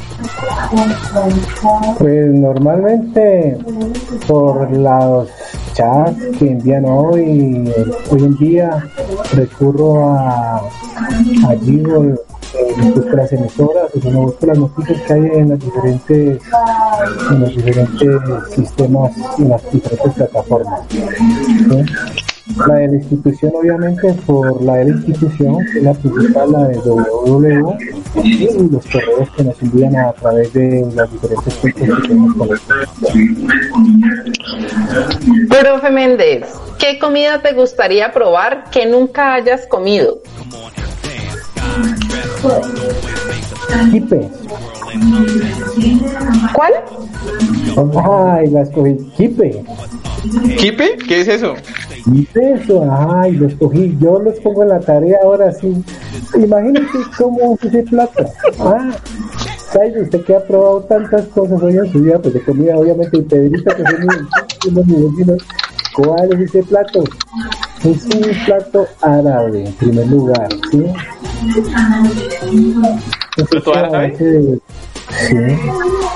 Pues 1.97 2.25
normalmente 2.33 3.57
por 4.27 4.69
los 4.71 5.29
chats 5.73 6.37
que 6.37 6.45
envían 6.45 6.85
hoy, 6.89 7.73
hoy 8.09 8.23
en 8.23 8.37
día 8.37 8.89
recurro 9.33 10.09
a, 10.09 10.57
a 10.57 11.55
Gmail, 11.61 12.15
eh, 12.53 12.93
las 13.13 13.31
emisoras, 13.31 13.91
sea, 14.01 14.11
no 14.11 14.21
busco 14.21 14.45
las 14.45 14.57
noticias 14.57 15.01
que 15.03 15.13
hay 15.13 15.25
en 15.25 15.49
las 15.49 15.59
diferentes, 15.59 16.41
en 17.31 17.39
los 17.39 17.55
diferentes 17.55 18.21
sistemas, 18.55 19.11
en 19.37 19.49
las 19.49 19.71
diferentes 19.71 20.13
plataformas. 20.13 20.81
La 22.57 22.75
de 22.75 22.87
la 22.87 22.95
institución, 22.95 23.51
obviamente, 23.55 24.13
por 24.25 24.61
la 24.63 24.75
de 24.77 24.85
la 24.85 24.91
institución, 24.91 25.65
que 25.71 25.77
es 25.77 25.83
la 25.83 25.93
principal, 25.93 26.51
la 26.51 26.67
de 26.67 26.77
www, 26.77 27.77
y 28.23 28.69
los 28.69 28.85
correos 28.87 29.29
que 29.35 29.43
nos 29.43 29.61
envían 29.61 29.95
a 29.95 30.11
través 30.13 30.51
de 30.53 30.85
las 30.95 31.11
diferentes 31.11 31.53
fuentes 31.55 31.89
que 31.89 32.07
tenemos 32.07 32.35
conectadas. 32.35 32.89
Profe 35.49 35.89
Méndez, 35.91 36.45
¿qué 36.79 36.99
comida 36.99 37.41
te 37.41 37.53
gustaría 37.53 38.11
probar 38.11 38.69
que 38.71 38.85
nunca 38.85 39.35
hayas 39.35 39.67
comido? 39.67 40.19
Kipe. 43.91 44.29
¿Cuál? 46.53 46.73
Ay, 48.03 48.47
la 48.49 48.61
escogí. 48.61 48.97
Kipe. 49.15 49.63
¿Kipe? 50.57 50.97
¿Qué 51.07 51.21
es 51.21 51.27
eso? 51.27 51.55
Kipe, 52.03 52.53
eso. 52.53 52.85
Ay, 52.91 53.33
lo 53.33 53.47
escogí. 53.47 53.97
Yo 53.99 54.19
los 54.19 54.39
pongo 54.39 54.63
en 54.63 54.69
la 54.69 54.79
tarea 54.79 55.19
ahora 55.23 55.51
sí. 55.51 55.83
Imagínate 56.35 56.97
cómo 57.17 57.55
es 57.55 57.63
ese 57.65 57.83
plato. 57.83 58.25
Ah, 58.59 58.91
¿sabes? 59.71 60.03
Usted 60.03 60.23
que 60.23 60.35
ha 60.35 60.43
probado 60.43 60.81
tantas 60.83 61.25
cosas 61.27 61.61
hoy 61.61 61.77
en 61.77 61.91
su 61.91 61.99
vida, 61.99 62.19
pues 62.19 62.33
de 62.33 62.43
comida, 62.43 62.77
obviamente, 62.77 63.17
y 63.17 63.21
Pedrito, 63.21 63.75
que 63.75 63.83
es 63.83 63.99
mi, 63.99 64.07
uno 64.67 64.81
de 64.81 64.85
mis 64.85 65.11
vecinos, 65.11 65.43
¿cuál 65.95 66.33
es 66.33 66.39
ese 66.49 66.63
plato? 66.63 67.03
Es 67.83 68.05
un 68.05 68.45
plato 68.45 68.87
árabe, 69.01 69.65
en 69.65 69.73
primer 69.73 70.07
lugar, 70.07 70.49
¿sí? 70.71 70.83
Es 73.41 73.47
¿Plato 73.49 73.73
a 73.75 73.79
árabe? 73.79 74.11
base 74.11 74.23
de- 74.23 74.59
Sí, 75.09 75.35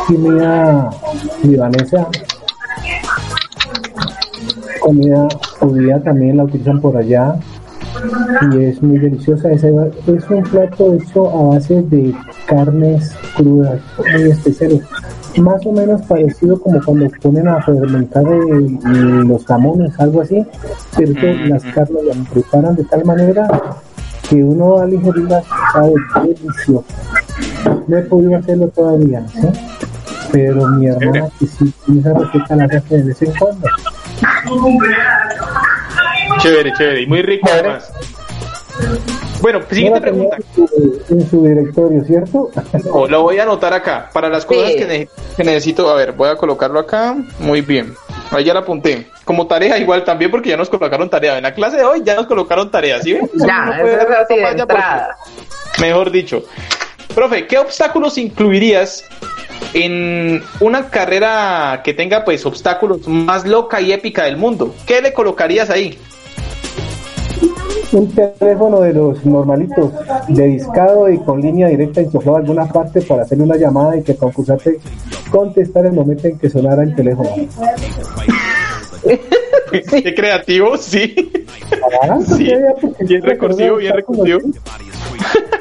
comida 0.08 0.90
libanesa, 1.44 2.08
comida 4.82 5.28
judía 5.60 6.02
también 6.04 6.38
la 6.38 6.44
utilizan 6.44 6.80
por 6.80 6.96
allá 6.98 7.36
y 8.54 8.64
es 8.66 8.82
muy 8.84 9.00
deliciosa. 9.00 9.52
Es, 9.52 9.64
es 9.64 10.30
un 10.30 10.44
plato 10.44 10.94
hecho 10.94 11.28
a 11.30 11.56
base 11.56 11.82
de 11.84 12.14
carnes 12.46 13.16
crudas, 13.36 13.80
muy 13.98 14.30
especiales. 14.30 14.82
Más 15.38 15.66
o 15.66 15.72
menos 15.72 16.02
parecido 16.04 16.60
como 16.62 16.80
cuando 16.84 17.10
ponen 17.22 17.48
a 17.48 17.60
fermentar 17.64 18.24
los 18.26 19.44
jamones, 19.46 20.00
algo 20.00 20.22
así, 20.22 20.46
pero 20.96 21.14
que 21.16 21.34
las 21.48 21.64
carnes 21.64 22.04
las 22.06 22.18
preparan 22.30 22.76
de 22.76 22.84
tal 22.84 23.04
manera 23.06 23.48
que 24.30 24.44
uno 24.44 24.78
al 24.78 24.94
ingerirlas 24.94 25.44
sabe 25.74 25.94
delicioso. 26.24 26.84
No 27.88 27.98
he 27.98 28.02
podido 28.04 28.38
hacerlo 28.38 28.68
todavía, 28.70 29.24
¿sí? 29.28 29.48
pero 30.32 30.68
mi 30.68 30.88
hermana 30.88 31.30
que 31.40 31.46
sí 31.46 31.72
esa 32.00 32.14
receta 32.14 32.56
la 32.56 32.66
hace 32.66 32.98
de 32.98 33.04
vez 33.04 33.22
en 33.22 33.34
cuando. 33.36 33.68
Chévere, 36.40 36.74
chévere. 36.74 37.02
Y 37.02 37.08
muy 37.08 37.22
rico 37.22 37.48
además. 37.52 37.92
Bueno, 39.42 39.60
No 39.60 39.66
siguiente 39.70 40.02
pregunta. 40.02 40.38
en 41.10 41.30
su, 41.30 41.44
directorio, 41.46 42.04
¿cierto? 42.06 42.50
No, 42.86 43.08
lo 43.08 43.22
voy 43.24 43.38
a 43.40 43.44
anotar 43.44 43.74
acá. 43.74 44.10
Para 44.14 44.30
las 44.30 44.46
cosas 44.46 44.72
Sí. 44.72 44.78
que, 44.78 44.86
ne- 44.86 45.10
que 45.36 45.44
necesito. 45.44 45.90
A 45.90 45.96
ver, 45.96 46.14
voy 46.14 46.30
a 46.30 46.36
colocarlo 46.38 46.80
acá. 46.80 47.16
Muy 47.40 47.62
bien. 47.62 47.94
Ahí 48.32 48.46
ya 48.46 48.54
la 48.54 48.62
apunté. 48.62 49.08
Como 49.26 49.46
tarea 49.48 49.78
igual 49.78 50.04
también 50.04 50.32
porque 50.32 50.50
ya 50.50 50.58
nos 50.58 50.70
colocaron 50.70 51.10
tarea. 51.10 51.38
En 51.38 51.44
la 51.44 51.54
clase 51.54 51.78
de 51.78 51.84
hoy 51.84 52.02
ya 52.04 52.16
nos 52.16 52.26
colocaron 52.26 52.72
tarea, 52.72 53.02
¿sí 53.02 53.14
ven? 53.14 53.30
Ya, 53.36 53.66
no 53.66 53.82
puede 53.82 53.96
así 53.96 54.36
de 54.36 54.48
entrada. 54.62 55.18
Mejor 55.80 56.10
dicho. 56.12 56.44
Profe, 57.16 57.46
¿qué 57.46 57.60
obstáculos 57.60 58.18
incluirías 58.18 59.06
en 59.74 60.42
una 60.60 60.90
carrera 60.90 61.82
que 61.84 61.94
tenga 61.94 62.26
pues 62.26 62.46
obstáculos 62.46 63.08
más 63.08 63.46
loca 63.46 63.82
y 63.82 63.92
épica 63.92 64.24
del 64.24 64.38
mundo? 64.38 64.74
¿Qué 64.88 65.02
le 65.02 65.14
colocarías 65.14 65.70
ahí? 65.70 65.98
Un 67.92 68.12
teléfono 68.12 68.82
de 68.82 68.94
los 68.94 69.24
normalitos, 69.24 69.92
de 70.28 70.46
discado 70.48 71.08
y 71.12 71.20
con 71.20 71.40
línea 71.40 71.68
directa 71.68 72.02
insuflado 72.02 72.38
a 72.38 72.40
alguna 72.40 72.66
parte 72.66 73.02
para 73.04 73.22
hacerle 73.22 73.44
una 73.44 73.58
llamada 73.58 73.96
y 73.96 74.02
que 74.02 74.14
el 74.14 74.18
concursante 74.18 74.80
contestar 75.30 75.86
el 75.86 75.94
momento 75.94 76.28
en 76.28 76.40
que 76.40 76.50
sonara 76.50 76.82
el 76.82 76.96
teléfono. 76.96 77.30
Qué 79.72 80.16
creativo, 80.16 80.78
sí. 80.78 81.16
Ah, 82.02 82.18
Sí, 82.26 82.52
bien 83.02 83.22
recursivo, 83.22 83.78
bien 83.78 83.94
recursivo. 83.94 84.40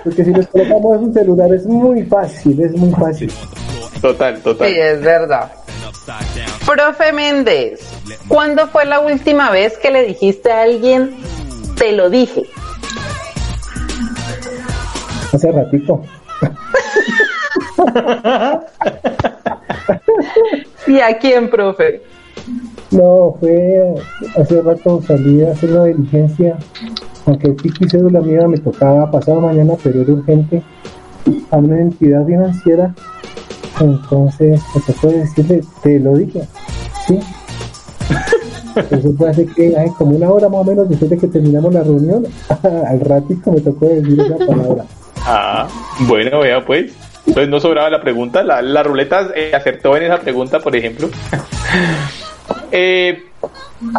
Porque 0.04 0.24
si 0.24 0.30
nos 0.30 0.46
colocamos 0.48 1.00
un 1.00 1.14
celular 1.14 1.52
es 1.54 1.66
muy 1.66 2.02
fácil, 2.04 2.60
es 2.60 2.72
muy 2.72 2.90
fácil. 2.92 3.32
Total, 4.00 4.40
total. 4.40 4.68
Sí, 4.68 4.74
es 4.78 5.00
verdad. 5.00 5.52
Profe 6.66 7.12
Méndez, 7.12 7.80
¿cuándo 8.28 8.66
fue 8.66 8.84
la 8.84 9.00
última 9.00 9.50
vez 9.50 9.78
que 9.78 9.90
le 9.90 10.04
dijiste 10.04 10.50
a 10.50 10.62
alguien, 10.62 11.16
te 11.76 11.92
lo 11.92 12.10
dije? 12.10 12.42
Hace 15.32 15.52
ratito. 15.52 16.02
¿Y 20.86 21.00
a 21.00 21.18
quién, 21.18 21.48
profe? 21.48 22.02
No, 22.90 23.36
fue 23.40 23.94
hace 24.36 24.60
rato 24.60 25.00
salí 25.06 25.44
a 25.44 25.52
hacer 25.52 25.70
una 25.70 25.84
diligencia 25.84 26.58
aunque 27.26 27.48
el 27.48 27.54
pico 27.54 27.84
y 27.84 27.88
cédula 27.88 28.20
mía 28.20 28.46
me 28.48 28.58
tocaba 28.58 29.10
pasado 29.10 29.40
mañana, 29.40 29.74
pero 29.82 30.02
era 30.02 30.12
urgente 30.12 30.62
a 31.50 31.56
una 31.56 31.80
entidad 31.80 32.26
financiera, 32.26 32.94
entonces 33.80 34.60
se 34.84 34.92
puede 34.94 35.20
decirle, 35.20 35.62
te 35.82 36.00
lo 36.00 36.16
dije, 36.16 36.42
¿sí? 37.06 37.18
Eso 38.90 39.12
fue 39.16 39.30
hace 39.30 39.46
que, 39.46 39.76
ay, 39.76 39.90
como 39.98 40.16
una 40.16 40.30
hora 40.30 40.48
más 40.48 40.60
o 40.60 40.64
menos 40.64 40.88
después 40.88 41.10
de 41.10 41.18
que 41.18 41.28
terminamos 41.28 41.72
la 41.74 41.82
reunión, 41.82 42.26
al 42.62 43.00
ratito 43.00 43.52
me 43.52 43.60
tocó 43.60 43.86
decir 43.86 44.20
esa 44.20 44.46
palabra. 44.46 44.84
Ah, 45.24 45.68
bueno, 46.00 46.40
vea 46.40 46.64
pues. 46.64 46.92
Entonces 47.26 47.48
no 47.48 47.60
sobraba 47.60 47.88
la 47.90 48.00
pregunta. 48.00 48.42
La, 48.42 48.60
la 48.62 48.82
ruleta 48.82 49.28
eh, 49.36 49.52
acertó 49.54 49.96
en 49.96 50.04
esa 50.04 50.18
pregunta, 50.20 50.60
por 50.60 50.74
ejemplo. 50.74 51.08
Eh, 52.74 53.24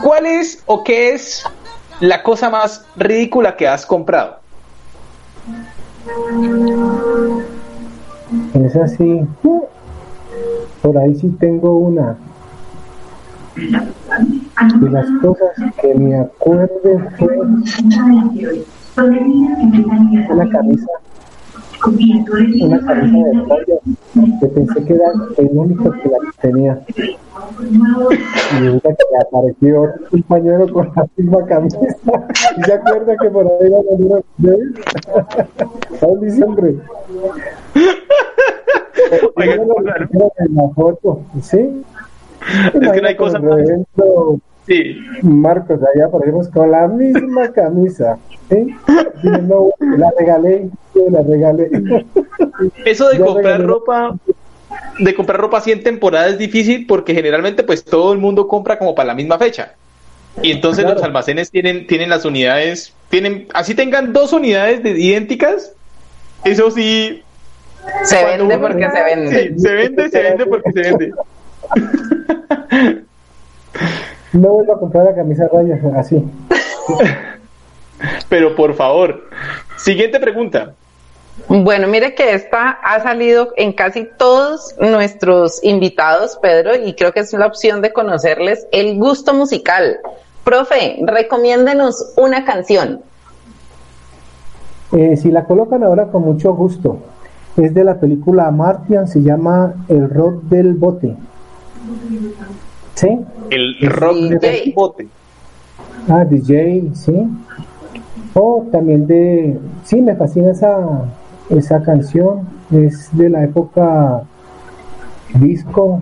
¿Cuál 0.01 0.25
es 0.25 0.63
o 0.65 0.83
qué 0.83 1.13
es 1.13 1.43
la 1.99 2.23
cosa 2.23 2.49
más 2.49 2.85
ridícula 2.95 3.55
que 3.55 3.67
has 3.67 3.85
comprado? 3.85 4.37
Es 8.53 8.75
así. 8.75 9.21
Por 10.81 10.97
ahí 10.97 11.15
sí 11.15 11.29
tengo 11.39 11.77
una. 11.77 12.17
De 13.55 14.89
las 14.89 15.05
cosas 15.21 15.49
que 15.79 15.93
me 15.93 16.19
acuerdo 16.19 16.99
fue 17.17 17.39
una 20.29 20.49
camisa 20.49 20.87
una 21.85 22.79
camisa 22.85 23.27
de 23.27 23.43
playa 23.43 23.79
que 24.39 24.47
pensé 24.47 24.85
que 24.85 24.93
era 24.93 25.11
el 25.37 25.49
único 25.51 25.91
que 25.91 26.09
la 26.09 26.17
tenía. 26.41 26.79
Y 28.51 28.63
resulta 28.63 28.89
que 28.89 29.03
apareció 29.27 29.81
otro 29.81 30.05
compañero 30.09 30.73
con 30.73 30.91
la 30.95 31.07
misma 31.17 31.45
camisa. 31.45 31.79
¿Y 32.57 32.63
se 32.63 32.73
acuerda 32.73 33.15
que 33.17 33.29
por 33.29 33.45
ahí 33.45 33.71
salieron 33.89 34.23
de 34.37 34.55
él? 34.55 34.75
¿Sabes 35.99 36.21
diciembre? 36.21 36.75
Oiga, 39.35 39.53
en 39.55 40.55
la 40.55 40.69
foto, 40.75 41.21
¿sí? 41.41 41.83
Es 42.73 42.91
que 42.91 43.01
no 43.01 43.07
hay 43.07 43.15
cosa 43.15 43.39
más. 43.39 43.57
Sí. 44.67 44.97
Marcos, 45.21 45.79
allá 45.81 46.05
aparecemos 46.05 46.47
con 46.49 46.71
la 46.71 46.87
misma 46.87 47.51
camisa. 47.51 48.17
no, 49.23 49.69
la 49.79 50.11
regalé, 50.17 50.69
la 51.09 51.21
regalé. 51.21 51.69
Eso 52.85 53.09
de 53.09 53.19
comprar 53.19 53.45
regalé. 53.57 53.63
ropa, 53.65 54.15
de 54.99 55.13
comprar 55.15 55.39
ropa 55.41 55.57
así 55.57 55.71
en 55.71 55.83
temporada 55.83 56.27
es 56.27 56.37
difícil 56.37 56.85
porque 56.87 57.13
generalmente 57.13 57.63
pues 57.63 57.83
todo 57.83 58.13
el 58.13 58.19
mundo 58.19 58.47
compra 58.47 58.77
como 58.79 58.95
para 58.95 59.07
la 59.07 59.15
misma 59.15 59.37
fecha. 59.37 59.73
Y 60.41 60.51
entonces 60.51 60.83
Claro. 60.83 60.95
los 60.97 61.03
almacenes 61.03 61.51
tienen, 61.51 61.85
tienen 61.85 62.09
las 62.09 62.25
unidades, 62.25 62.93
tienen, 63.09 63.47
así 63.53 63.75
tengan 63.75 64.13
dos 64.13 64.33
unidades 64.33 64.81
de 64.81 64.91
idénticas, 64.91 65.73
eso 66.45 66.71
sí, 66.71 67.21
Se 68.03 68.23
vende 68.25 68.55
uno- 68.55 68.61
porque 68.61 68.89
se 68.89 69.03
vende. 69.03 69.29
sí, 69.55 69.59
se 69.59 69.73
vende, 69.73 70.09
se 70.09 70.21
vende 70.23 70.45
porque 70.45 70.71
se 70.71 70.81
vende. 70.81 71.11
No 74.33 74.49
vuelvo 74.49 74.73
a 74.73 74.79
comprar 74.79 75.05
la 75.05 75.15
camisa 75.15 75.47
rayas 75.51 75.79
así. 75.95 76.23
Pero 78.29 78.55
por 78.55 78.73
favor, 78.73 79.23
siguiente 79.77 80.19
pregunta. 80.19 80.73
Bueno, 81.47 81.87
mire 81.87 82.13
que 82.13 82.33
esta 82.33 82.69
ha 82.69 83.01
salido 83.01 83.53
en 83.57 83.73
casi 83.73 84.07
todos 84.17 84.75
nuestros 84.79 85.63
invitados, 85.63 86.37
Pedro, 86.41 86.75
y 86.75 86.93
creo 86.93 87.11
que 87.11 87.21
es 87.21 87.33
la 87.33 87.47
opción 87.47 87.81
de 87.81 87.91
conocerles 87.91 88.67
el 88.71 88.97
gusto 88.97 89.33
musical. 89.33 89.99
Profe, 90.43 90.99
recomiéndenos 91.05 92.13
una 92.17 92.45
canción. 92.45 93.01
Eh, 94.91 95.17
si 95.17 95.31
la 95.31 95.45
colocan 95.45 95.83
ahora 95.83 96.07
con 96.07 96.23
mucho 96.23 96.53
gusto. 96.53 96.99
Es 97.57 97.73
de 97.73 97.83
la 97.83 97.99
película 97.99 98.49
Martian, 98.51 99.07
se 99.07 99.21
llama 99.21 99.85
El 99.87 100.09
Rock 100.09 100.43
del 100.43 100.73
Bote. 100.73 101.15
¿Sí? 102.95 103.19
El 103.49 103.75
rock 103.89 104.15
DJ. 104.15 104.39
del 104.39 104.73
bote. 104.73 105.07
Ah, 106.07 106.25
DJ, 106.25 106.91
sí. 106.93 107.27
O 108.33 108.65
también 108.71 109.07
de... 109.07 109.57
Sí, 109.83 110.01
me 110.01 110.15
fascina 110.15 110.51
esa, 110.51 111.05
esa 111.49 111.81
canción. 111.83 112.47
Es 112.71 113.15
de 113.15 113.29
la 113.29 113.43
época 113.43 114.23
disco. 115.35 116.01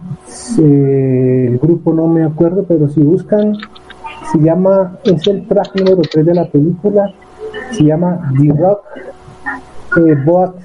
eh, 0.60 1.48
el 1.50 1.60
grupo 1.60 1.94
no 1.94 2.08
me 2.08 2.24
acuerdo, 2.24 2.64
pero 2.68 2.88
si 2.90 3.02
buscan, 3.02 3.56
se 4.32 4.40
llama... 4.40 4.98
Es 5.04 5.28
el 5.28 5.48
track 5.48 5.76
número 5.76 6.02
3 6.02 6.26
de 6.26 6.34
la 6.34 6.46
película. 6.46 7.14
Se 7.72 7.84
llama 7.84 8.32
The 8.38 8.54
Rock 8.54 8.84
eh, 9.98 10.16
Boat. 10.26 10.56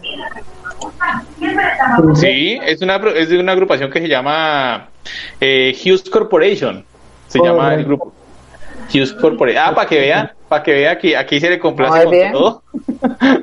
Sí, 2.14 2.58
es 2.64 2.80
una, 2.82 2.96
es 3.14 3.28
de 3.28 3.38
una 3.38 3.52
agrupación 3.52 3.90
que 3.90 4.00
se 4.00 4.08
llama 4.08 4.88
eh, 5.40 5.76
Hughes 5.84 6.08
Corporation. 6.10 6.84
Se 7.28 7.38
llama 7.40 7.74
el 7.74 7.84
grupo. 7.84 8.12
Hughes 8.92 9.12
Corporation. 9.14 9.62
Ah, 9.66 9.74
para 9.74 9.88
que 9.88 9.98
vea, 10.00 10.34
para 10.48 10.62
que 10.62 10.72
vea 10.72 10.98
que 10.98 11.16
aquí 11.16 11.40
se 11.40 11.50
le 11.50 11.58
complace 11.58 11.96
Muy 11.96 12.04
con 12.04 12.12
bien. 12.12 12.32
todo. 12.32 12.62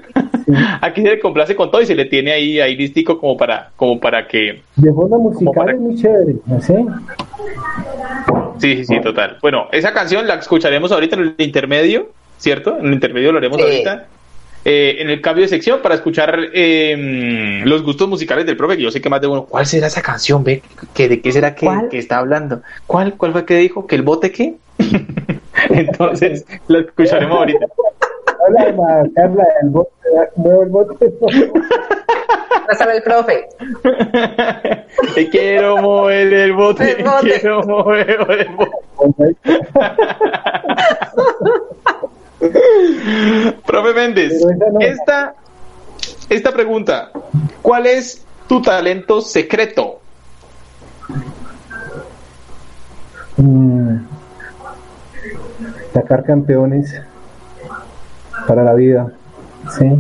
aquí 0.82 1.02
se 1.02 1.10
le 1.10 1.20
complace 1.20 1.56
con 1.56 1.70
todo 1.72 1.82
y 1.82 1.86
se 1.86 1.96
le 1.96 2.06
tiene 2.06 2.32
ahí, 2.32 2.60
ahí 2.60 2.76
listico 2.76 3.20
como 3.20 3.36
para, 3.38 3.72
como 3.76 4.00
para 4.00 4.28
que. 4.28 4.62
De 4.76 4.94
forma 4.94 5.18
musical 5.18 5.54
para- 5.56 5.74
es 5.74 5.80
muy 5.80 5.96
chévere, 5.96 6.36
¿no 6.46 6.62
sé? 6.62 6.86
Sí, 8.60 8.78
sí, 8.78 8.86
sí, 8.86 9.02
total. 9.02 9.38
Bueno, 9.42 9.68
esa 9.72 9.92
canción 9.94 10.26
la 10.28 10.36
escucharemos 10.36 10.92
ahorita 10.92 11.16
en 11.18 11.22
el 11.24 11.36
intermedio, 11.40 12.10
¿cierto? 12.38 12.78
En 12.80 12.88
el 12.88 12.94
intermedio 12.94 13.32
lo 13.32 13.40
haremos 13.40 13.58
Sí. 13.58 13.64
ahorita. 13.64 14.06
Eh, 14.66 14.96
en 15.00 15.10
el 15.10 15.20
cambio 15.20 15.42
de 15.44 15.50
sección 15.50 15.82
para 15.82 15.96
escuchar 15.96 16.40
eh, 16.54 17.62
los 17.66 17.84
gustos 17.84 18.08
musicales 18.08 18.46
del 18.46 18.56
profe, 18.56 18.78
que 18.78 18.84
yo 18.84 18.92
sé 18.92 19.02
que 19.02 19.10
más 19.10 19.20
de 19.20 19.28
uno, 19.28 19.46
¿cuál 19.46 19.66
será 19.66 19.88
esa 19.88 20.02
canción? 20.02 20.42
¿Ve? 20.44 20.64
¿Que, 20.94 21.10
¿De 21.10 21.20
qué 21.22 21.32
será 21.34 21.54
que, 21.54 21.68
que 21.92 21.98
está 21.98 22.20
hablando? 22.20 22.62
¿Cuál, 22.88 23.16
¿Cuál 23.16 23.34
fue 23.34 23.46
que 23.46 23.58
dijo? 23.58 23.86
¿Que 23.88 23.96
el 23.96 24.04
bote 24.04 24.32
qué? 24.32 24.56
Entonces, 25.70 26.46
la 26.68 26.80
escucharemos 26.80 27.38
ahorita. 27.38 27.66
Hola, 28.48 29.04
Carla, 29.16 29.44
el 29.64 29.70
bote, 29.70 29.90
el 30.64 30.70
bote. 30.70 31.14
Pásame 32.68 32.96
el 32.98 33.04
profe. 33.04 33.48
Te 35.16 35.30
quiero 35.30 35.78
mover 35.78 36.34
el 36.34 36.54
bote, 36.54 36.92
El 37.00 37.04
bote. 37.04 37.40
quiero 37.40 37.64
mover 37.64 38.10
el 38.10 38.48
bote. 38.56 39.36
Profe 43.66 43.94
Méndez, 43.94 44.46
no. 44.46 44.80
esta, 44.80 45.36
esta 46.30 46.52
pregunta, 46.52 47.12
¿cuál 47.62 47.86
es 47.86 48.26
tu 48.48 48.62
talento 48.62 49.22
secreto? 49.22 50.00
Mm, 53.38 53.98
sacar 55.94 56.24
campeones 56.24 56.94
para 58.48 58.64
la 58.64 58.74
vida, 58.74 59.12
sí. 59.78 60.00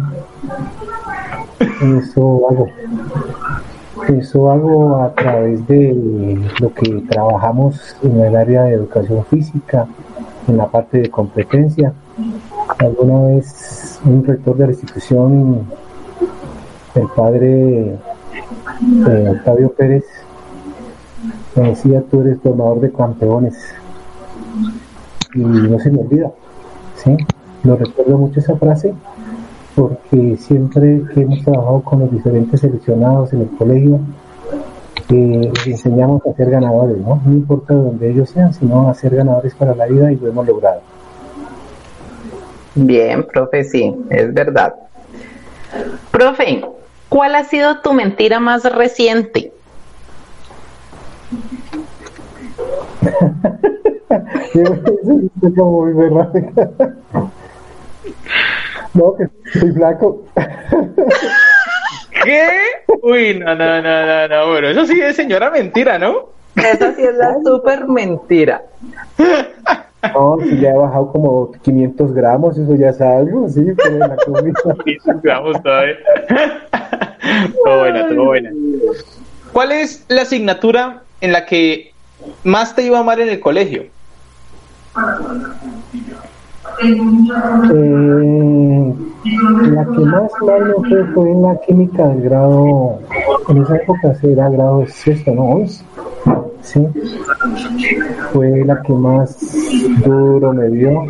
Eso 1.99 2.49
hago. 2.49 2.69
Eso 4.09 4.51
hago 4.51 4.97
a 4.97 5.13
través 5.13 5.65
de 5.67 6.37
lo 6.59 6.73
que 6.73 7.03
trabajamos 7.09 7.95
en 8.03 8.19
el 8.19 8.35
área 8.35 8.63
de 8.63 8.73
educación 8.73 9.25
física, 9.25 9.87
en 10.47 10.57
la 10.57 10.67
parte 10.67 10.99
de 10.99 11.09
competencia. 11.09 11.93
Alguna 12.83 13.27
vez 13.27 14.01
un 14.03 14.25
rector 14.25 14.57
de 14.57 14.65
la 14.65 14.71
institución, 14.73 15.65
el 16.95 17.07
padre 17.15 17.93
eh, 17.93 19.29
Octavio 19.29 19.71
Pérez, 19.71 20.03
me 21.55 21.69
decía, 21.69 22.03
tú 22.11 22.19
eres 22.19 22.41
formador 22.41 22.81
de 22.81 22.91
campeones. 22.91 23.55
Y 25.33 25.39
no 25.39 25.79
se 25.79 25.91
me 25.91 26.01
olvida, 26.01 26.31
¿sí? 26.97 27.15
Lo 27.63 27.77
recuerdo 27.77 28.17
mucho 28.17 28.41
esa 28.41 28.57
frase 28.57 28.93
porque 29.75 30.35
siempre 30.35 31.03
que 31.13 31.21
hemos 31.21 31.41
trabajado 31.41 31.81
con 31.83 31.99
los 31.99 32.11
diferentes 32.11 32.59
seleccionados 32.59 33.31
en 33.31 33.43
el 33.43 33.49
colegio, 33.51 34.01
eh, 35.09 35.51
les 35.55 35.67
enseñamos 35.67 36.21
a 36.25 36.33
ser 36.33 36.49
ganadores, 36.49 36.97
¿no? 36.97 37.21
No 37.25 37.31
importa 37.31 37.75
donde 37.75 38.11
ellos 38.11 38.29
sean, 38.29 38.53
sino 38.53 38.89
a 38.89 38.93
ser 38.93 39.15
ganadores 39.15 39.55
para 39.55 39.73
la 39.73 39.85
vida 39.85 40.11
y 40.11 40.17
lo 40.17 40.27
hemos 40.27 40.45
logrado. 40.45 40.81
Bien, 42.75 43.23
profe, 43.25 43.63
sí, 43.63 43.95
es 44.09 44.33
verdad. 44.33 44.73
Profe, 46.11 46.65
¿cuál 47.09 47.35
ha 47.35 47.43
sido 47.43 47.81
tu 47.81 47.93
mentira 47.93 48.39
más 48.39 48.63
reciente? 48.63 49.51
No, 58.93 59.15
que 59.15 59.27
soy 59.59 59.71
flaco. 59.71 60.23
¿Qué? 62.23 62.47
Uy, 63.01 63.39
no, 63.39 63.55
no, 63.55 63.81
no, 63.81 64.05
no, 64.05 64.27
no, 64.27 64.47
bueno, 64.51 64.67
eso 64.67 64.85
sí 64.85 65.01
es 65.01 65.15
señora 65.15 65.49
mentira, 65.49 65.97
¿no? 65.97 66.29
Esa 66.55 66.93
sí 66.93 67.03
es 67.03 67.15
la 67.15 67.35
súper 67.43 67.87
mentira. 67.87 68.61
No, 70.13 70.37
si 70.41 70.59
ya 70.59 70.71
he 70.71 70.77
bajado 70.77 71.11
como 71.11 71.51
500 71.51 72.13
gramos, 72.13 72.57
eso 72.57 72.75
ya 72.75 72.89
es 72.89 72.99
algo, 72.99 73.47
sí, 73.47 73.65
pero 73.75 73.93
en 73.93 73.99
la 73.99 74.15
comida. 74.17 74.59
500 74.83 75.21
gramos 75.21 75.63
todavía. 75.63 75.95
todo 77.63 77.79
buena, 77.79 78.09
todo 78.09 78.25
buena. 78.25 78.51
¿Cuál 79.53 79.71
es 79.71 80.05
la 80.09 80.23
asignatura 80.23 81.03
en 81.21 81.31
la 81.31 81.45
que 81.45 81.93
más 82.43 82.75
te 82.75 82.83
iba 82.83 83.01
mal 83.03 83.21
en 83.21 83.29
el 83.29 83.39
colegio? 83.39 83.85
Eh, 86.83 88.93
la 89.23 89.85
que 89.85 89.99
más 89.99 90.31
mal 90.41 90.65
me 90.65 90.89
fue 90.89 91.05
fue 91.13 91.31
en 91.31 91.43
la 91.43 91.61
química 91.61 92.07
del 92.07 92.23
grado, 92.23 92.99
en 93.47 93.61
esa 93.61 93.77
época 93.77 94.15
se 94.15 94.33
era 94.33 94.49
grado 94.49 94.79
de 94.79 94.87
sexto, 94.87 95.31
¿no? 95.31 95.43
Once. 95.43 95.85
Sí. 96.63 96.87
Fue 98.31 98.63
la 98.65 98.81
que 98.81 98.93
más 98.93 99.37
duro 100.03 100.53
me 100.53 100.69
dio. 100.69 101.05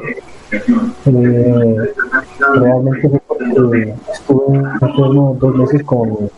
Eh, 1.05 1.93
realmente 2.55 3.09
fue 3.09 3.19
porque 3.27 3.93
estuve 4.11 4.57
enfermo 4.81 5.37
dos 5.39 5.55
meses 5.55 5.83
con, 5.83 6.29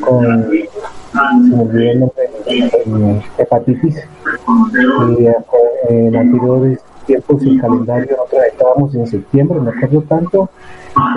con 0.00 0.50
eh, 2.46 3.22
hepatitis. 3.38 3.96
Y 5.18 5.26
eh, 5.26 5.34
en 5.88 6.16
anteriores 6.16 6.80
tiempos 7.06 7.42
el 7.42 7.60
calendario 7.60 8.16
nosotros 8.16 8.42
estábamos 8.46 8.94
en 8.94 9.06
septiembre, 9.06 9.60
me 9.60 9.70
acuerdo 9.70 10.02
tanto. 10.02 10.50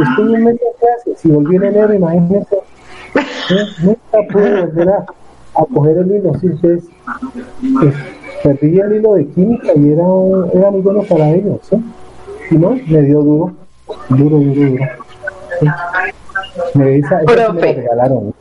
Estuve 0.02 0.32
un 0.34 0.43
mes 0.43 0.56
en 0.56 0.80
clases 0.80 1.26
y 1.26 1.30
volví 1.30 1.56
en 1.56 1.63
enero, 1.63 1.93
imagínense. 1.93 2.56
¿eh? 2.56 3.65
Nunca 3.84 4.32
pude 4.32 4.65
volver 4.65 4.89
a, 4.89 5.06
a 5.55 5.65
coger 5.73 5.97
el 5.97 6.15
hilo, 6.15 6.33
sí, 6.39 6.47
entonces 6.47 6.89
pues, 7.79 7.95
perdí 8.43 8.79
el 8.79 8.95
hilo 8.95 9.13
de 9.13 9.27
química 9.27 9.71
y 9.75 9.91
era, 9.91 10.03
era 10.53 10.71
muy 10.71 10.81
bueno 10.81 11.03
para 11.03 11.29
ellos, 11.29 11.59
¿sí? 11.69 11.77
Y 12.51 12.55
no, 12.55 12.71
me 12.71 13.01
dio 13.01 13.21
duro, 13.21 13.53
duro, 14.09 14.37
duro, 14.37 14.61
duro. 14.61 14.85
¿sí? 15.59 15.67
Me, 16.73 16.97
esa, 16.97 17.21
esa 17.21 17.47
sí 17.47 17.53
me 17.53 17.61
la 17.61 17.73
regalaron. 17.73 18.33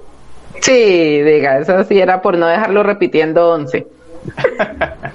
Sí, 0.61 1.23
diga, 1.23 1.59
eso 1.59 1.85
sí 1.85 1.99
era 1.99 2.23
por 2.23 2.39
no 2.39 2.47
dejarlo 2.47 2.83
repitiendo 2.83 3.53
11. 3.53 3.87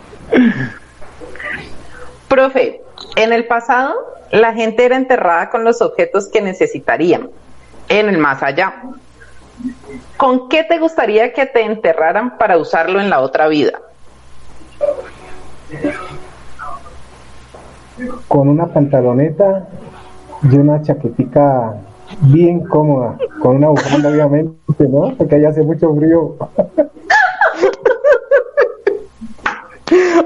Profe, 2.27 2.81
en 3.15 3.33
el 3.33 3.45
pasado 3.45 3.93
la 4.31 4.53
gente 4.53 4.85
era 4.85 4.97
enterrada 4.97 5.49
con 5.49 5.63
los 5.63 5.81
objetos 5.81 6.27
que 6.27 6.41
necesitarían 6.41 7.29
en 7.89 8.09
el 8.09 8.17
más 8.17 8.43
allá. 8.43 8.73
¿Con 10.17 10.49
qué 10.49 10.63
te 10.63 10.79
gustaría 10.79 11.31
que 11.33 11.45
te 11.45 11.61
enterraran 11.61 12.37
para 12.37 12.57
usarlo 12.57 12.99
en 12.99 13.09
la 13.09 13.19
otra 13.19 13.47
vida? 13.47 13.79
con 18.27 18.47
una 18.47 18.67
pantaloneta 18.67 19.67
y 20.43 20.55
una 20.55 20.81
chaquetica 20.81 21.75
bien 22.21 22.61
cómoda, 22.61 23.17
con 23.41 23.57
una 23.57 23.69
bufanda 23.69 24.09
obviamente, 24.09 24.87
¿no? 24.87 25.13
Porque 25.17 25.35
allá 25.35 25.49
hace 25.49 25.63
mucho 25.63 25.93
frío. 25.95 26.35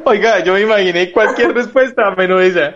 Oiga, 0.06 0.44
yo 0.44 0.54
me 0.54 0.62
imaginé 0.62 1.12
cualquier 1.12 1.54
respuesta 1.56 2.12
menos 2.16 2.42
esa. 2.42 2.76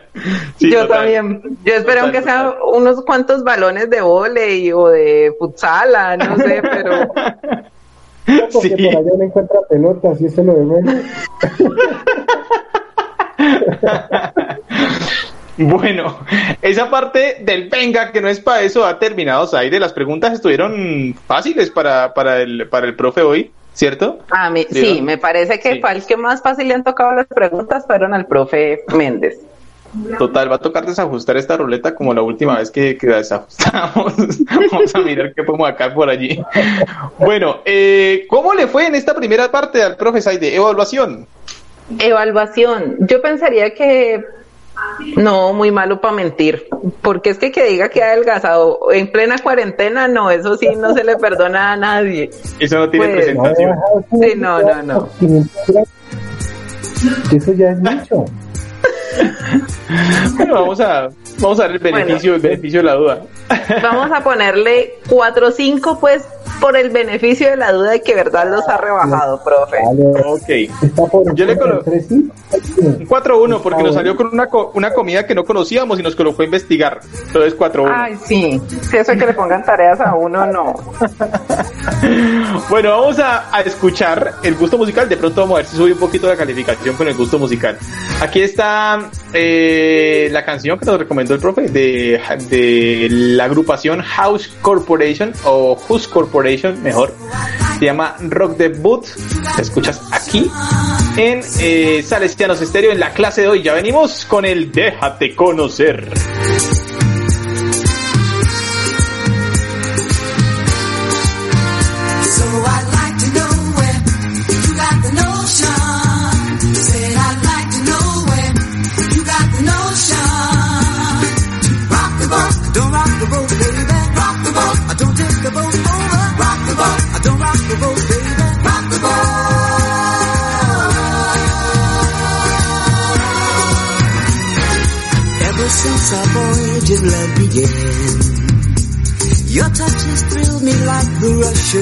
Sí, 0.57 0.69
Yo 0.71 0.81
total. 0.83 0.97
también. 0.97 1.41
Yo 1.63 1.73
espero 1.73 2.01
Total, 2.05 2.11
que 2.11 2.21
sean 2.21 2.45
total. 2.45 2.61
unos 2.73 3.03
cuantos 3.05 3.43
balones 3.43 3.89
de 3.89 4.01
volei 4.01 4.71
o 4.71 4.87
de 4.89 5.33
futsala, 5.39 6.15
no 6.17 6.37
sé, 6.37 6.61
pero 6.61 7.07
Porque 8.53 8.69
Sí. 8.69 8.85
por 8.85 8.95
allá 8.97 9.09
uno 9.13 9.23
encuentra 9.23 9.59
pelotas 9.69 10.21
y 10.21 10.25
eso 10.25 10.41
es 10.41 10.47
lo 10.47 10.53
de 10.53 10.65
menos. 10.65 10.95
Bueno, 15.57 16.19
esa 16.61 16.89
parte 16.89 17.37
del 17.41 17.69
venga, 17.69 18.11
que 18.11 18.19
no 18.19 18.27
es 18.27 18.41
para 18.41 18.61
eso, 18.61 18.85
ha 18.85 18.99
terminado, 18.99 19.47
Zaire. 19.47 19.79
Las 19.79 19.93
preguntas 19.93 20.33
estuvieron 20.33 21.15
fáciles 21.27 21.69
para, 21.71 22.13
para, 22.13 22.41
el, 22.41 22.67
para 22.67 22.87
el 22.87 22.95
profe 22.95 23.21
hoy, 23.21 23.51
¿cierto? 23.75 24.19
a 24.31 24.49
mí 24.49 24.65
Sí, 24.71 25.01
me 25.03 25.17
parece 25.19 25.59
que 25.59 25.73
Sí. 25.73 25.81
fue 25.81 25.91
el 25.91 26.03
que 26.05 26.17
más 26.17 26.41
fácil 26.41 26.67
le 26.69 26.73
han 26.73 26.83
tocado 26.83 27.13
las 27.13 27.27
preguntas 27.27 27.85
fueron 27.85 28.13
al 28.15 28.25
profe 28.25 28.81
Méndez. 28.95 29.37
Total, 30.17 30.51
va 30.51 30.55
a 30.55 30.59
tocar 30.59 30.85
desajustar 30.85 31.37
esta 31.37 31.55
ruleta 31.55 31.95
como 31.95 32.13
la 32.13 32.21
última 32.21 32.57
vez 32.57 32.69
que, 32.69 32.97
que 32.97 33.07
la 33.07 33.17
desajustamos. 33.17 34.13
Vamos 34.71 34.93
a 34.93 34.99
mirar 34.99 35.33
qué 35.33 35.43
podemos 35.43 35.69
acá 35.69 35.93
por 35.93 36.09
allí. 36.09 36.43
Bueno, 37.17 37.59
eh, 37.63 38.25
¿cómo 38.27 38.53
le 38.53 38.67
fue 38.67 38.87
en 38.87 38.95
esta 38.95 39.13
primera 39.15 39.49
parte 39.49 39.81
al 39.81 39.95
profe 39.95 40.21
Zaide? 40.21 40.53
Evaluación. 40.53 41.25
Evaluación. 41.99 42.95
Yo 43.01 43.21
pensaría 43.21 43.73
que 43.73 44.21
no, 45.17 45.53
muy 45.53 45.71
malo 45.71 46.01
para 46.01 46.13
mentir, 46.15 46.67
porque 47.01 47.31
es 47.31 47.37
que 47.37 47.51
que 47.51 47.65
diga 47.65 47.89
que 47.89 48.03
ha 48.03 48.11
adelgazado 48.11 48.91
en 48.91 49.11
plena 49.11 49.37
cuarentena, 49.37 50.07
no, 50.07 50.31
eso 50.31 50.57
sí 50.57 50.67
no 50.77 50.93
se 50.93 51.03
le 51.03 51.15
perdona 51.17 51.73
a 51.73 51.77
nadie. 51.77 52.29
Eso 52.59 52.79
no 52.79 52.89
tiene 52.89 53.07
Pues, 53.07 53.15
presentación. 53.17 53.75
Sí, 54.21 54.33
no, 54.37 54.61
no, 54.61 54.83
no. 54.83 55.09
500 55.19 55.51
gramos. 55.67 55.89
Eso 57.33 57.53
ya 57.53 57.71
es 57.71 57.79
mucho. 57.79 58.25
Bueno, 60.35 60.55
vamos 60.55 60.79
a, 60.81 61.09
vamos 61.39 61.59
a 61.59 61.63
dar 61.63 61.71
el 61.71 61.79
beneficio, 61.79 62.35
el 62.35 62.41
beneficio 62.41 62.79
de 62.79 62.85
la 62.85 62.95
duda. 62.95 63.21
Vamos 63.81 64.11
a 64.11 64.23
ponerle 64.23 64.95
4 65.07 65.47
o 65.47 65.51
5 65.51 65.99
pues 65.99 66.27
por 66.59 66.75
el 66.77 66.89
beneficio 66.89 67.49
de 67.49 67.57
la 67.57 67.71
duda 67.71 67.91
de 67.91 68.01
que 68.01 68.15
verdad 68.15 68.49
los 68.49 68.67
ha 68.67 68.77
rebajado, 68.77 69.41
profe. 69.43 69.77
Ok. 70.25 70.47
Yo 71.35 71.45
le 71.45 71.53
encima 71.53 71.65
colo- 71.67 71.77
de 71.83 71.91
tres, 71.91 72.07
sí. 72.07 72.29
Un 72.77 73.07
4-1 73.07 73.61
porque 73.61 73.83
nos 73.83 73.95
salió 73.95 74.15
con 74.15 74.27
una, 74.27 74.47
co- 74.47 74.71
una 74.75 74.91
comida 74.93 75.25
que 75.25 75.35
no 75.35 75.43
conocíamos 75.43 75.99
y 75.99 76.03
nos 76.03 76.15
colocó 76.15 76.41
a 76.41 76.45
investigar. 76.45 76.99
Entonces 77.27 77.57
4-1. 77.57 77.91
Ay, 77.93 78.17
sí, 78.23 78.61
si 78.89 78.97
eso 78.97 79.11
de 79.11 79.17
que 79.17 79.25
le 79.25 79.33
pongan 79.33 79.63
tareas 79.63 79.99
a 80.01 80.15
uno, 80.15 80.45
no. 80.45 80.73
Bueno, 82.69 82.89
vamos 82.91 83.19
a, 83.19 83.55
a 83.55 83.61
escuchar 83.61 84.33
el 84.43 84.55
gusto 84.55 84.77
musical. 84.77 85.07
De 85.09 85.17
pronto 85.17 85.41
vamos 85.41 85.55
a 85.55 85.57
ver 85.57 85.65
si 85.65 85.75
sube 85.77 85.91
un 85.93 85.99
poquito 85.99 86.27
la 86.27 86.35
calificación 86.35 86.95
con 86.95 87.07
el 87.07 87.13
gusto 87.15 87.37
musical. 87.39 87.77
Aquí 88.21 88.41
está 88.41 89.09
eh, 89.33 90.29
la 90.31 90.43
canción 90.45 90.79
que 90.79 90.85
nos 90.85 90.97
recomendó 90.99 91.33
el 91.33 91.39
profe 91.39 91.63
de, 91.69 92.19
de 92.49 93.07
la 93.09 93.45
agrupación 93.45 94.01
House 94.01 94.51
Corporation 94.61 95.33
o 95.45 95.75
House 95.87 96.07
Corporation, 96.07 96.44
mejor. 96.81 97.13
Se 97.79 97.85
llama 97.85 98.15
Rock 98.21 98.57
the 98.57 98.69
Boot. 98.69 99.05
Escuchas 99.59 100.01
aquí 100.11 100.49
en 101.17 101.41
eh, 101.59 102.03
Salesianos 102.05 102.61
Estéreo 102.61 102.91
en 102.91 102.99
la 102.99 103.13
clase 103.13 103.41
de 103.41 103.47
hoy. 103.47 103.63
Ya 103.63 103.73
venimos 103.73 104.25
con 104.25 104.45
el 104.45 104.71
Déjate 104.71 105.35
conocer. 105.35 106.11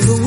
The 0.01 0.22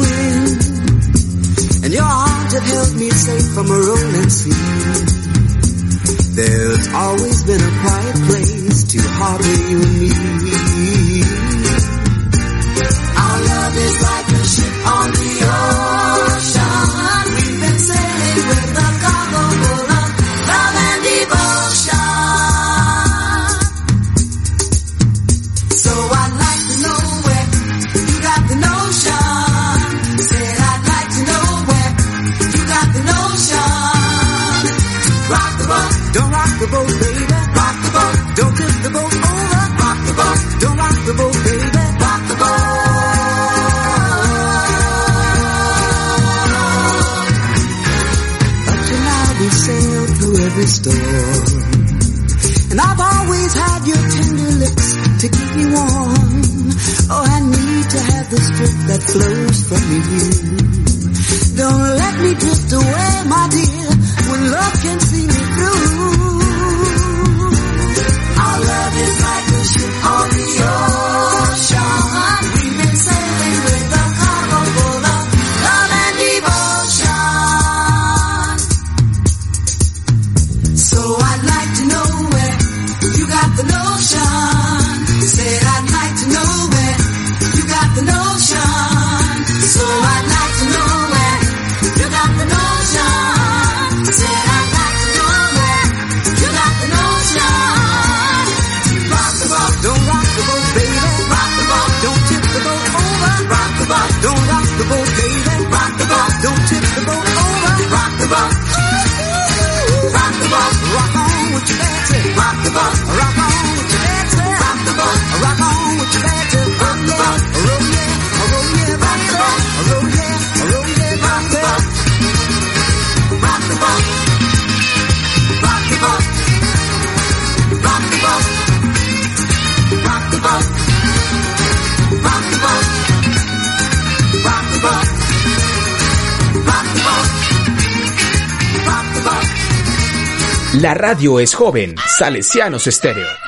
La 140.81 140.93
radio 140.93 141.41
es 141.41 141.55
joven. 141.55 141.95
Salesianos 142.07 142.87
Estéreo. 142.87 143.46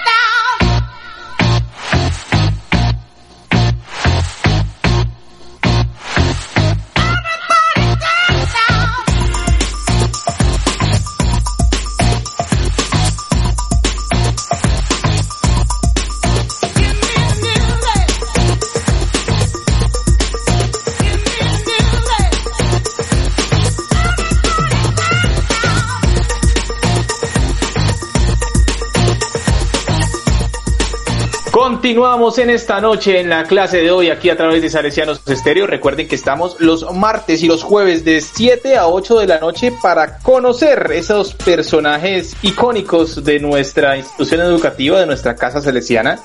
Continuamos 31.89 32.37
en 32.37 32.51
esta 32.51 32.83
noche 32.83 33.19
en 33.19 33.31
la 33.31 33.45
clase 33.45 33.79
de 33.79 33.91
hoy 33.91 34.11
aquí 34.11 34.29
a 34.29 34.37
través 34.37 34.61
de 34.61 34.69
Salesianos 34.69 35.23
Estéreo. 35.27 35.67
Recuerden 35.67 36.07
que 36.07 36.17
estamos 36.17 36.61
los 36.61 36.85
martes 36.95 37.43
y 37.43 37.49
los 37.49 37.63
jueves 37.63 38.05
de 38.05 38.21
7 38.21 38.77
a 38.77 38.89
8 38.89 39.21
de 39.21 39.27
la 39.27 39.39
noche 39.39 39.73
para 39.83 40.19
conocer 40.19 40.91
esos 40.93 41.33
personajes 41.33 42.37
icónicos 42.43 43.25
de 43.25 43.41
nuestra 43.41 43.97
institución 43.97 44.43
educativa, 44.43 45.01
de 45.01 45.07
nuestra 45.07 45.35
casa 45.35 45.63
salesiana. 45.63 46.19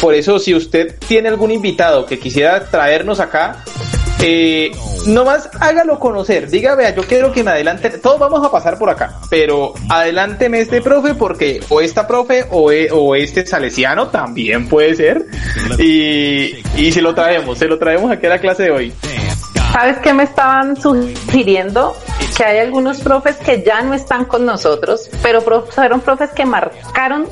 Por 0.00 0.14
eso, 0.14 0.40
si 0.40 0.52
usted 0.52 0.98
tiene 1.06 1.28
algún 1.28 1.52
invitado 1.52 2.06
que 2.06 2.18
quisiera 2.18 2.68
traernos 2.68 3.20
acá, 3.20 3.62
eh, 4.20 4.70
nomás 5.06 5.50
hágalo 5.60 5.98
conocer. 5.98 6.48
Diga, 6.48 6.74
vea, 6.74 6.94
yo 6.94 7.02
quiero 7.02 7.32
que 7.32 7.42
me 7.44 7.50
adelante. 7.50 7.90
Todos 7.98 8.18
vamos 8.18 8.44
a 8.46 8.50
pasar 8.50 8.78
por 8.78 8.88
acá, 8.90 9.18
pero 9.28 9.74
adelánteme 9.88 10.60
este 10.60 10.80
profe 10.80 11.14
porque 11.14 11.60
o 11.68 11.80
esta 11.80 12.06
profe 12.06 12.46
o, 12.50 12.72
e- 12.72 12.90
o 12.90 13.14
este 13.14 13.46
salesiano 13.46 14.08
también 14.08 14.68
puede 14.68 14.94
ser. 14.94 15.26
Y, 15.78 16.56
y 16.76 16.92
se 16.92 17.02
lo 17.02 17.14
traemos, 17.14 17.58
se 17.58 17.66
lo 17.66 17.78
traemos 17.78 18.10
aquí 18.10 18.26
a 18.26 18.30
la 18.30 18.38
clase 18.38 18.64
de 18.64 18.70
hoy. 18.70 18.92
¿Sabes 19.72 19.98
qué 19.98 20.12
me 20.14 20.22
estaban 20.22 20.80
sugiriendo? 20.80 21.96
Que 22.36 22.44
hay 22.44 22.58
algunos 22.58 23.00
profes 23.00 23.36
que 23.36 23.62
ya 23.64 23.82
no 23.82 23.92
están 23.94 24.24
con 24.24 24.46
nosotros, 24.46 25.10
pero 25.22 25.40
fueron 25.40 26.00
profes 26.00 26.30
que 26.30 26.46
marcaron 26.46 27.28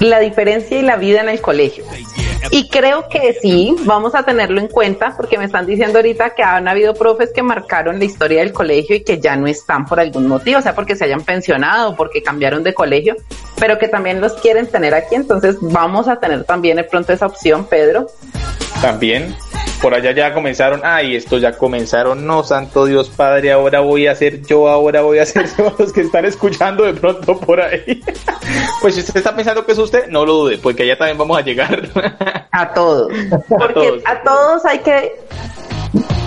la 0.00 0.18
diferencia 0.20 0.78
y 0.78 0.82
la 0.82 0.96
vida 0.96 1.20
en 1.20 1.28
el 1.28 1.40
colegio. 1.40 1.84
Y 2.50 2.68
creo 2.68 3.08
que 3.08 3.36
sí, 3.40 3.74
vamos 3.84 4.14
a 4.14 4.22
tenerlo 4.22 4.60
en 4.60 4.68
cuenta, 4.68 5.14
porque 5.16 5.38
me 5.38 5.44
están 5.44 5.66
diciendo 5.66 5.98
ahorita 5.98 6.34
que 6.34 6.42
han 6.42 6.68
habido 6.68 6.94
profes 6.94 7.30
que 7.34 7.42
marcaron 7.42 7.98
la 7.98 8.04
historia 8.04 8.40
del 8.40 8.52
colegio 8.52 8.96
y 8.96 9.04
que 9.04 9.20
ya 9.20 9.36
no 9.36 9.46
están 9.46 9.84
por 9.86 10.00
algún 10.00 10.28
motivo, 10.28 10.58
o 10.58 10.62
sea, 10.62 10.74
porque 10.74 10.96
se 10.96 11.04
hayan 11.04 11.22
pensionado, 11.22 11.96
porque 11.96 12.22
cambiaron 12.22 12.62
de 12.62 12.74
colegio, 12.74 13.16
pero 13.58 13.78
que 13.78 13.88
también 13.88 14.20
los 14.20 14.34
quieren 14.34 14.66
tener 14.66 14.94
aquí, 14.94 15.14
entonces 15.14 15.56
vamos 15.60 16.08
a 16.08 16.16
tener 16.16 16.44
también 16.44 16.76
de 16.76 16.84
pronto 16.84 17.12
esa 17.12 17.26
opción, 17.26 17.66
Pedro. 17.66 18.06
También. 18.80 19.34
Por 19.80 19.94
allá 19.94 20.12
ya 20.12 20.32
comenzaron, 20.32 20.80
ay, 20.84 21.16
esto 21.16 21.38
ya 21.38 21.52
comenzaron, 21.52 22.26
no, 22.26 22.42
santo 22.44 22.86
Dios 22.86 23.10
Padre, 23.10 23.52
ahora 23.52 23.80
voy 23.80 24.06
a 24.06 24.14
ser 24.14 24.42
yo, 24.42 24.68
ahora 24.68 25.02
voy 25.02 25.18
a 25.18 25.26
ser 25.26 25.46
yo, 25.58 25.74
los 25.78 25.92
que 25.92 26.02
están 26.02 26.24
escuchando 26.24 26.84
de 26.84 26.94
pronto 26.94 27.38
por 27.38 27.60
ahí. 27.60 28.02
Pues 28.80 28.94
si 28.94 29.00
usted 29.00 29.16
está 29.16 29.34
pensando 29.34 29.66
que 29.66 29.72
es 29.72 29.78
usted, 29.78 30.06
no 30.08 30.24
lo 30.24 30.34
dude, 30.34 30.58
porque 30.58 30.84
allá 30.84 30.96
también 30.96 31.18
vamos 31.18 31.36
a 31.36 31.40
llegar. 31.40 31.88
A 32.52 32.72
todos. 32.72 33.10
Porque 33.48 33.72
todos. 33.74 34.02
a 34.04 34.22
todos 34.22 34.64
hay 34.64 34.78
que 34.80 35.12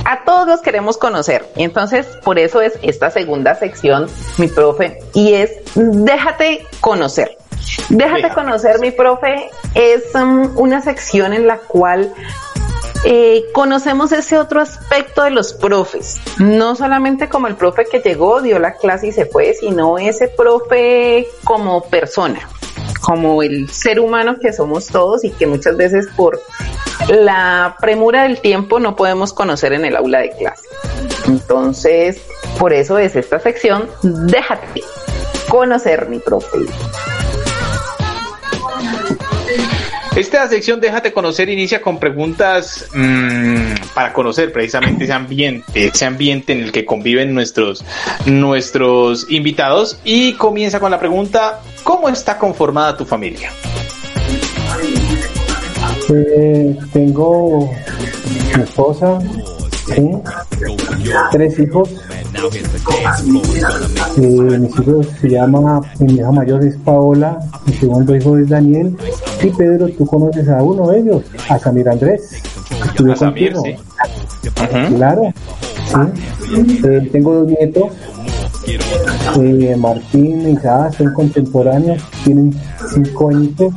a 0.06 0.24
todos 0.26 0.48
los 0.48 0.62
queremos 0.62 0.98
conocer. 0.98 1.46
Y 1.56 1.64
entonces, 1.64 2.06
por 2.24 2.40
eso 2.40 2.62
es 2.62 2.78
esta 2.82 3.10
segunda 3.10 3.56
sección, 3.56 4.08
mi 4.38 4.48
profe, 4.48 5.00
y 5.14 5.34
es 5.34 5.52
déjate 5.76 6.66
conocer. 6.82 7.38
Déjate 7.90 8.30
conocer, 8.34 8.80
mi 8.80 8.92
profe, 8.92 9.50
es 9.76 10.16
um, 10.16 10.58
una 10.58 10.82
sección 10.82 11.34
en 11.34 11.46
la 11.46 11.58
cual 11.58 12.14
eh, 13.06 13.46
conocemos 13.54 14.12
ese 14.12 14.38
otro 14.38 14.62
aspecto 14.62 15.24
de 15.24 15.32
los 15.32 15.54
profes. 15.54 16.20
No 16.38 16.76
solamente 16.76 17.30
como 17.30 17.48
el 17.48 17.56
profe 17.56 17.86
que 17.86 18.00
llegó, 18.00 18.42
dio 18.42 18.60
la 18.60 18.74
clase 18.76 19.08
y 19.08 19.12
se 19.12 19.26
fue, 19.26 19.54
sino 19.54 19.98
ese 19.98 20.28
profe 20.28 21.28
como 21.44 21.84
persona, 21.84 22.40
como 23.02 23.42
el 23.42 23.70
ser 23.70 24.00
humano 24.00 24.38
que 24.40 24.52
somos 24.52 24.88
todos 24.88 25.24
y 25.24 25.32
que 25.32 25.48
muchas 25.48 25.78
veces 25.78 26.08
por 26.16 26.42
la 27.08 27.78
premura 27.80 28.24
del 28.24 28.42
tiempo 28.42 28.80
no 28.80 28.96
podemos 28.96 29.34
conocer 29.34 29.74
en 29.74 29.86
el 29.86 29.96
aula 29.96 30.20
de 30.20 30.32
clase. 30.32 30.68
Entonces, 31.28 32.22
por 32.60 32.74
eso 32.74 32.98
es 32.98 33.16
esta 33.16 33.40
sección, 33.40 33.90
déjate 34.04 34.84
conocer, 35.48 36.10
mi 36.10 36.20
profe. 36.20 36.60
Esta 40.20 40.46
sección 40.50 40.82
Déjate 40.82 41.14
conocer 41.14 41.48
inicia 41.48 41.82
con 41.82 41.98
preguntas 41.98 42.86
mm, 42.94 43.94
para 43.94 44.12
conocer 44.12 44.52
precisamente 44.52 45.06
ese 45.06 45.14
ambiente, 45.14 45.88
ese 45.88 46.06
ambiente 46.06 46.52
en 46.52 46.60
el 46.60 46.74
que 46.74 46.84
conviven 46.84 47.34
nuestros, 47.34 47.86
nuestros 48.26 49.32
invitados 49.32 49.98
y 50.04 50.34
comienza 50.34 50.82
con 50.82 50.92
la 50.92 51.00
pregunta 51.00 51.62
¿Cómo 51.84 52.10
está 52.10 52.38
conformada 52.38 52.98
tu 52.98 53.06
familia? 53.06 53.50
Eh, 56.10 56.78
tengo 56.92 57.72
mi 58.58 58.64
esposa, 58.64 59.20
tres 61.32 61.60
hijos. 61.60 61.92
Eh, 64.18 64.58
mis 64.60 64.80
hijos 64.80 65.08
se 65.20 65.30
llama, 65.30 65.82
mi 66.00 66.14
hija 66.14 66.32
mayor 66.32 66.64
es 66.64 66.76
Paola, 66.78 67.38
mi 67.66 67.74
segundo 67.74 68.16
hijo 68.16 68.38
es 68.38 68.50
Daniel. 68.50 68.96
Y 69.42 69.50
Pedro, 69.50 69.90
tú 69.90 70.06
conoces 70.06 70.48
a 70.48 70.62
uno 70.64 70.88
de 70.90 71.00
ellos, 71.00 71.24
a 71.50 71.60
Samir 71.60 71.90
Andrés. 71.90 72.42
Estudió 72.86 73.16
contigo. 73.16 73.62
sí. 73.64 73.76
Claro, 74.96 75.34
sí. 75.86 76.82
Eh, 76.84 77.10
tengo 77.12 77.34
dos 77.36 77.48
nietos, 77.48 77.92
eh, 79.40 79.76
Martín 79.78 80.46
e 80.46 80.52
Isaac, 80.52 80.94
son 80.98 81.14
contemporáneos, 81.14 82.02
tienen 82.24 82.54
cinco 82.94 83.30
añitos. 83.30 83.74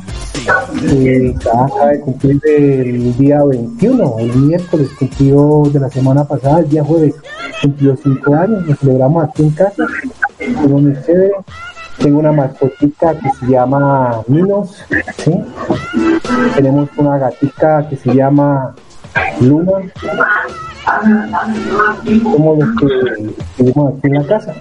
Eh, 0.83 1.35
acaba 1.39 1.87
de 1.87 1.99
cumplir 2.01 2.41
el 2.45 3.17
día 3.17 3.43
21, 3.43 4.15
el 4.19 4.35
miércoles 4.35 4.89
cumplió 4.97 5.63
de 5.71 5.79
la 5.79 5.89
semana 5.89 6.25
pasada, 6.25 6.59
el 6.59 6.69
día 6.69 6.83
jueves 6.83 7.15
cumplió 7.61 7.95
cinco 7.95 8.35
años, 8.35 8.65
lo 8.65 8.75
celebramos 8.75 9.23
aquí 9.23 9.43
en 9.43 9.51
casa, 9.51 9.85
estuvo 10.39 10.79
muy 10.79 10.93
chévere. 11.05 11.31
Tengo 11.99 12.19
una 12.19 12.31
mascotica 12.31 13.13
que 13.13 13.29
se 13.39 13.45
llama 13.51 14.23
Minos, 14.27 14.83
¿sí? 15.17 15.31
Tenemos 16.55 16.89
una 16.97 17.17
gatica 17.19 17.87
que 17.87 17.95
se 17.95 18.13
llama 18.13 18.75
Luna, 19.39 19.73
como 22.23 22.55
los 22.55 22.69
que 22.79 23.33
vivimos 23.57 23.93
aquí 23.93 24.07
en 24.07 24.13
la 24.13 24.27
casa. 24.27 24.55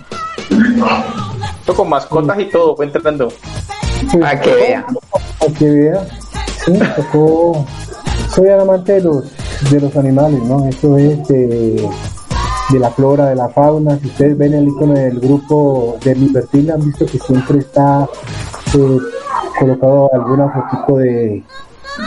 Esto 1.58 1.74
con 1.74 1.88
mascotas 1.88 2.38
y 2.38 2.44
todo, 2.50 2.76
fue 2.76 2.86
entrando. 2.86 3.32
Para 4.20 4.40
que 4.40 4.54
vea. 4.54 4.86
Que 5.50 5.70
vea, 5.70 6.06
sí, 6.64 6.72
tocó, 6.96 7.64
soy 8.34 8.48
amante 8.48 8.94
de 8.94 9.00
los, 9.02 9.24
de 9.70 9.80
los 9.80 9.96
animales, 9.96 10.42
¿no? 10.44 10.66
Eso 10.66 10.96
es 10.96 11.26
de, 11.28 11.88
la 12.78 12.90
flora, 12.90 13.26
de 13.26 13.34
la 13.34 13.48
fauna. 13.48 13.98
Si 13.98 14.06
ustedes 14.06 14.38
ven 14.38 14.54
el 14.54 14.68
icono 14.68 14.94
del 14.94 15.18
grupo 15.20 15.96
de 16.04 16.14
mi 16.14 16.28
perfil, 16.28 16.70
han 16.70 16.84
visto 16.84 17.06
que 17.06 17.18
siempre 17.18 17.58
está 17.58 18.08
eh, 18.74 18.98
colocado 19.58 20.10
alguna 20.14 20.48
fotito 20.48 20.96
de, 20.98 21.42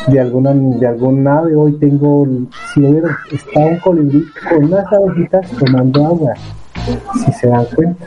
de 0.08 0.20
alguna 0.20 0.54
de 0.54 0.88
algún 0.88 1.24
nave. 1.24 1.56
Hoy 1.56 1.74
tengo, 1.74 2.26
si 2.74 2.80
lo 2.80 2.92
vieron, 2.92 3.16
está 3.32 3.60
un 3.60 3.80
colibrí 3.80 4.26
con 4.50 4.66
unas 4.66 4.92
abejitas 4.92 5.50
tomando 5.60 6.06
agua, 6.06 6.34
si 7.26 7.32
se 7.34 7.48
dan 7.48 7.66
cuenta. 7.76 8.06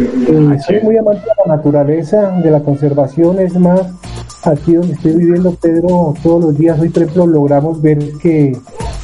Eh, 0.00 0.58
soy 0.64 0.80
muy 0.82 0.96
amante 0.96 1.22
de 1.22 1.32
la 1.44 1.56
naturaleza, 1.56 2.30
de 2.30 2.50
la 2.52 2.60
conservación, 2.60 3.40
es 3.40 3.58
más, 3.58 3.82
aquí 4.44 4.74
donde 4.74 4.92
estoy 4.92 5.14
viviendo, 5.14 5.52
Pedro, 5.54 6.14
todos 6.22 6.44
los 6.44 6.58
días, 6.58 6.78
hoy 6.78 6.88
por 6.88 7.02
ejemplo 7.02 7.26
logramos 7.26 7.82
ver 7.82 7.98
que 8.22 8.56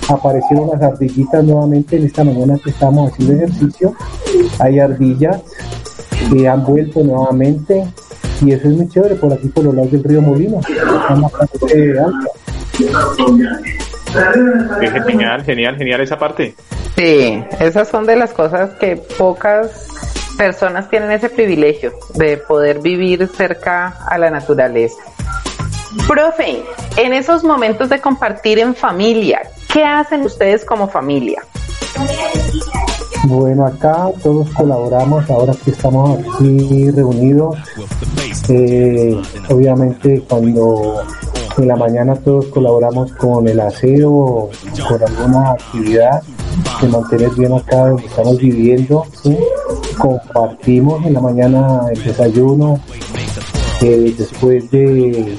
aparecieron 0.09 0.71
las 0.71 0.81
ardillitas 0.81 1.43
nuevamente 1.43 1.97
en 1.97 2.05
esta 2.05 2.23
mañana 2.23 2.57
que 2.63 2.71
estamos 2.71 3.11
haciendo 3.11 3.35
ejercicio, 3.35 3.93
hay 4.61 4.79
ardillas 4.79 5.43
que 6.33 6.47
han 6.47 6.65
vuelto 6.65 7.03
nuevamente 7.03 7.85
y 8.41 8.53
eso 8.53 8.69
es 8.69 8.77
muy 8.77 8.89
chévere 8.89 9.17
por 9.17 9.33
aquí 9.33 9.49
por 9.49 9.65
los 9.65 9.75
lados 9.75 9.91
del 9.91 10.05
río. 10.05 10.23
Qué 14.81 14.91
genial, 14.91 15.43
genial, 15.43 15.77
genial 15.77 16.01
esa 16.01 16.19
parte. 16.19 16.55
Sí, 16.97 17.43
esas 17.59 17.89
son 17.89 18.07
de 18.07 18.15
las 18.15 18.33
cosas 18.33 18.71
que 18.75 18.97
pocas 18.97 19.89
personas 20.37 20.89
tienen 20.91 21.11
ese 21.11 21.29
privilegio 21.29 21.93
de 22.15 22.37
poder 22.37 22.81
vivir 22.81 23.29
cerca 23.29 23.99
a 24.09 24.19
la 24.19 24.31
naturaleza. 24.31 25.03
Profe, 26.09 26.63
en 26.97 27.13
esos 27.13 27.45
momentos 27.45 27.89
de 27.89 28.01
compartir 28.01 28.59
en 28.59 28.75
familia, 28.75 29.43
¿qué 29.73 29.85
hacen 29.85 30.23
ustedes 30.23 30.65
como 30.65 30.89
familia? 30.89 31.43
Bueno, 33.27 33.67
acá 33.67 34.11
todos 34.23 34.51
colaboramos, 34.51 35.29
ahora 35.31 35.55
que 35.65 35.71
estamos 35.71 36.19
aquí 36.19 36.91
reunidos, 36.91 37.57
eh, 38.49 39.19
obviamente 39.49 40.23
cuando 40.29 41.03
en 41.57 41.69
la 41.69 41.77
mañana 41.77 42.17
todos 42.17 42.47
colaboramos 42.47 43.13
con 43.13 43.49
el 43.49 43.61
aseo, 43.61 44.51
con 44.89 45.03
alguna 45.03 45.53
actividad 45.53 46.23
de 46.83 46.89
mantener 46.89 47.31
bien 47.31 47.55
acá 47.55 47.89
donde 47.89 48.05
estamos 48.07 48.39
viviendo, 48.39 49.07
¿sí? 49.23 49.39
Compartimos 49.95 51.05
en 51.07 51.15
la 51.15 51.21
mañana 51.21 51.81
el 51.93 52.03
desayuno, 52.03 52.81
después 53.81 54.71
de 54.71 55.37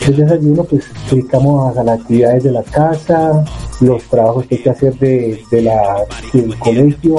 el 0.00 0.16
desayuno 0.16 0.64
pues 0.64 0.84
dedicamos 1.10 1.76
a 1.76 1.84
las 1.84 2.00
actividades 2.00 2.44
de 2.44 2.52
la 2.52 2.62
casa, 2.62 3.44
los 3.80 4.02
trabajos 4.04 4.46
que 4.46 4.56
hay 4.56 4.62
que 4.62 4.70
hacer 4.70 4.98
de, 4.98 5.42
de 5.50 5.62
la, 5.62 6.04
del 6.32 6.58
colegio 6.58 7.16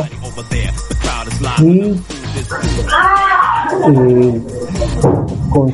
y 1.59 2.01
eh, 3.87 4.41
con 5.49 5.69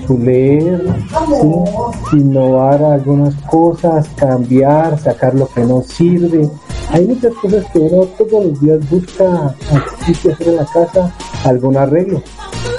¿sí? 2.11 2.17
innovar 2.17 2.83
algunas 2.83 3.35
cosas, 3.43 4.07
cambiar, 4.15 4.99
sacar 4.99 5.35
lo 5.35 5.47
que 5.47 5.61
no 5.61 5.81
sirve. 5.81 6.49
Hay 6.89 7.05
muchas 7.05 7.33
cosas 7.33 7.65
que 7.71 7.79
uno 7.79 8.05
todos 8.17 8.45
los 8.45 8.61
días 8.61 8.89
busca 8.89 9.55
aquí 9.71 10.11
hacer 10.11 10.47
en 10.47 10.55
la 10.55 10.65
casa, 10.65 11.13
algún 11.43 11.75
arreglo. 11.75 12.21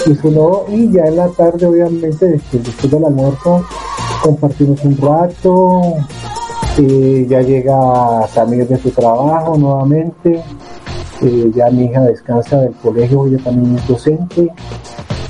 Y, 0.06 0.12
eso 0.12 0.30
no, 0.30 0.64
y 0.74 0.90
ya 0.90 1.04
en 1.06 1.16
la 1.16 1.28
tarde, 1.28 1.66
obviamente, 1.66 2.26
después, 2.26 2.64
después 2.64 2.90
del 2.90 3.04
almuerzo, 3.04 3.64
compartimos 4.22 4.82
un 4.84 4.96
rato, 4.96 5.82
eh, 6.78 7.26
ya 7.28 7.42
llega 7.42 8.26
Samir 8.28 8.66
de 8.66 8.78
su 8.78 8.90
trabajo 8.90 9.56
nuevamente, 9.58 10.42
eh, 11.20 11.50
ya 11.54 11.70
mi 11.70 11.84
hija 11.84 12.02
descansa 12.02 12.60
del 12.60 12.72
colegio, 12.74 13.26
ella 13.26 13.42
también 13.44 13.76
es 13.76 13.88
docente, 13.88 14.48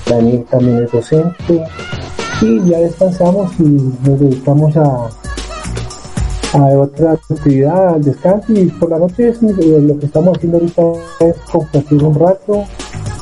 Daniel 0.09 0.45
también 0.51 0.85
es 0.85 0.93
docente, 0.93 1.65
y 2.43 2.71
ya 2.71 2.79
descansamos 2.79 3.51
y 3.59 3.65
nos 3.65 4.21
dedicamos 4.21 4.77
a, 4.77 5.09
a 6.53 6.79
otra 6.79 7.13
actividad, 7.13 7.95
al 7.95 8.03
descanso, 8.03 8.53
y 8.53 8.67
por 8.67 8.91
la 8.91 8.99
noche 8.99 9.29
es, 9.29 9.43
eh, 9.43 9.81
lo 9.81 9.99
que 9.99 10.07
estamos 10.07 10.37
haciendo 10.37 10.59
ahorita 10.59 10.83
es 11.21 11.37
compartir 11.51 12.03
un 12.03 12.15
rato, 12.15 12.65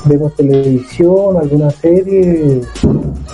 vemos 0.04 0.34
televisión, 0.34 1.36
alguna 1.36 1.70
serie, 1.70 2.60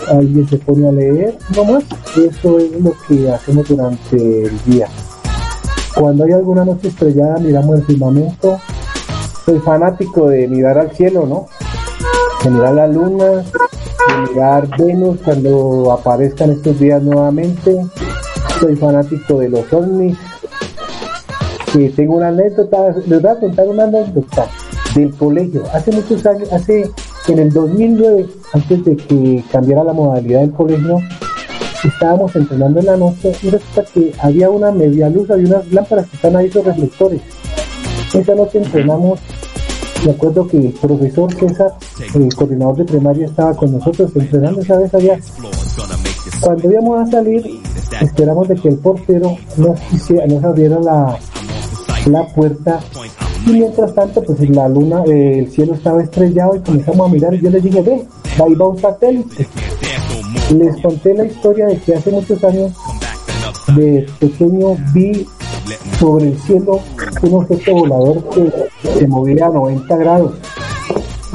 alguien 0.09 0.49
se 0.49 0.59
pone 0.59 0.89
a 0.89 0.93
leer, 0.93 1.37
no 1.55 1.65
más, 1.65 1.85
eso 2.17 2.59
es 2.59 2.81
lo 2.81 2.93
que 3.07 3.31
hacemos 3.31 3.69
durante 3.69 4.45
el 4.45 4.65
día. 4.65 4.89
Cuando 5.95 6.25
hay 6.25 6.33
alguna 6.33 6.65
noche 6.65 6.89
estrellada 6.89 7.39
miramos 7.39 7.81
el 7.81 7.85
firmamento, 7.85 8.59
soy 9.45 9.59
fanático 9.59 10.29
de 10.29 10.49
mirar 10.49 10.79
al 10.79 10.93
cielo, 10.93 11.27
¿no? 11.27 11.47
De 12.43 12.51
mirar 12.51 12.75
la 12.75 12.87
luna, 12.87 13.25
de 13.27 14.31
mirar 14.31 14.69
Venus 14.79 15.19
cuando 15.23 15.93
aparezcan 15.93 16.53
estos 16.53 16.79
días 16.79 17.03
nuevamente, 17.03 17.79
soy 18.63 18.77
fanático 18.77 19.41
de 19.41 19.49
los 19.49 19.73
ovnis, 19.73 20.17
que 21.73 21.91
tengo 21.91 22.15
una 22.15 22.29
anécdota, 22.29 22.95
les 23.09 23.21
voy 23.21 23.31
a 23.33 23.41
contar 23.41 23.67
una 23.67 23.85
anécdota 23.85 24.47
del 24.95 25.13
colegio. 25.17 25.65
Hace 25.75 25.91
muchos 25.91 26.25
años, 26.27 26.53
hace 26.53 26.89
en 27.27 27.39
el 27.41 27.53
2009, 27.53 28.25
antes 28.53 28.85
de 28.85 28.97
que 28.97 29.43
cambiara 29.51 29.83
la 29.83 29.93
modalidad 29.93 30.43
del 30.43 30.53
colegio, 30.53 31.01
estábamos 31.83 32.37
entrenando 32.37 32.79
en 32.79 32.87
la 32.87 32.97
noche 32.97 33.33
y 33.43 33.51
resulta 33.51 33.85
que 33.93 34.13
había 34.21 34.49
una 34.49 34.71
media 34.71 35.09
luz, 35.09 35.29
había 35.29 35.49
unas 35.49 35.73
lámparas 35.73 36.07
que 36.09 36.15
están 36.15 36.37
ahí, 36.37 36.47
esos 36.47 36.65
reflectores. 36.65 37.21
Esa 38.15 38.35
noche 38.37 38.59
entrenamos, 38.59 39.19
me 40.05 40.13
acuerdo 40.13 40.47
que 40.47 40.59
el 40.59 40.73
profesor 40.75 41.35
César, 41.35 41.75
el 42.15 42.33
coordinador 42.33 42.77
de 42.77 42.85
primaria, 42.85 43.27
estaba 43.27 43.57
con 43.57 43.73
nosotros 43.73 44.13
entrenando 44.15 44.61
esa 44.61 44.79
vez 44.79 44.95
allá. 44.95 45.19
Cuando 46.41 46.71
íbamos 46.71 47.09
a 47.09 47.11
salir, 47.11 47.61
esperamos 48.03 48.49
de 48.49 48.57
que 48.57 48.69
el 48.69 48.79
portero 48.79 49.37
nos, 49.57 50.45
abriera 50.45 50.79
la, 50.81 51.19
la 52.07 52.27
puerta. 52.29 52.81
Y 53.47 53.51
mientras 53.51 53.95
tanto 53.95 54.23
pues 54.23 54.49
la 54.51 54.69
luna 54.69 55.03
eh, 55.07 55.41
el 55.41 55.51
cielo 55.51 55.75
estaba 55.75 56.03
estrellado 56.03 56.57
y 56.57 56.61
comenzamos 56.61 57.09
a 57.09 57.13
mirar. 57.13 57.35
Y 57.35 57.41
yo 57.41 57.51
les 57.51 57.63
dije 57.63 57.81
ve 57.83 58.07
ahí 58.43 58.55
va 58.55 58.69
un 58.69 58.79
satélite 58.79 59.47
les 60.53 60.81
conté 60.83 61.15
la 61.15 61.25
historia 61.25 61.67
de 61.67 61.79
que 61.79 61.95
hace 61.95 62.11
muchos 62.11 62.43
años 62.45 62.73
de 63.75 64.07
pequeño 64.19 64.77
vi 64.93 65.27
sobre 65.99 66.29
el 66.29 66.39
cielo 66.41 66.81
un 67.23 67.35
objeto 67.35 67.73
volador 67.73 68.23
que 68.31 68.99
se 68.99 69.07
movía 69.07 69.47
a 69.47 69.51
90 69.51 69.97
grados. 69.97 70.35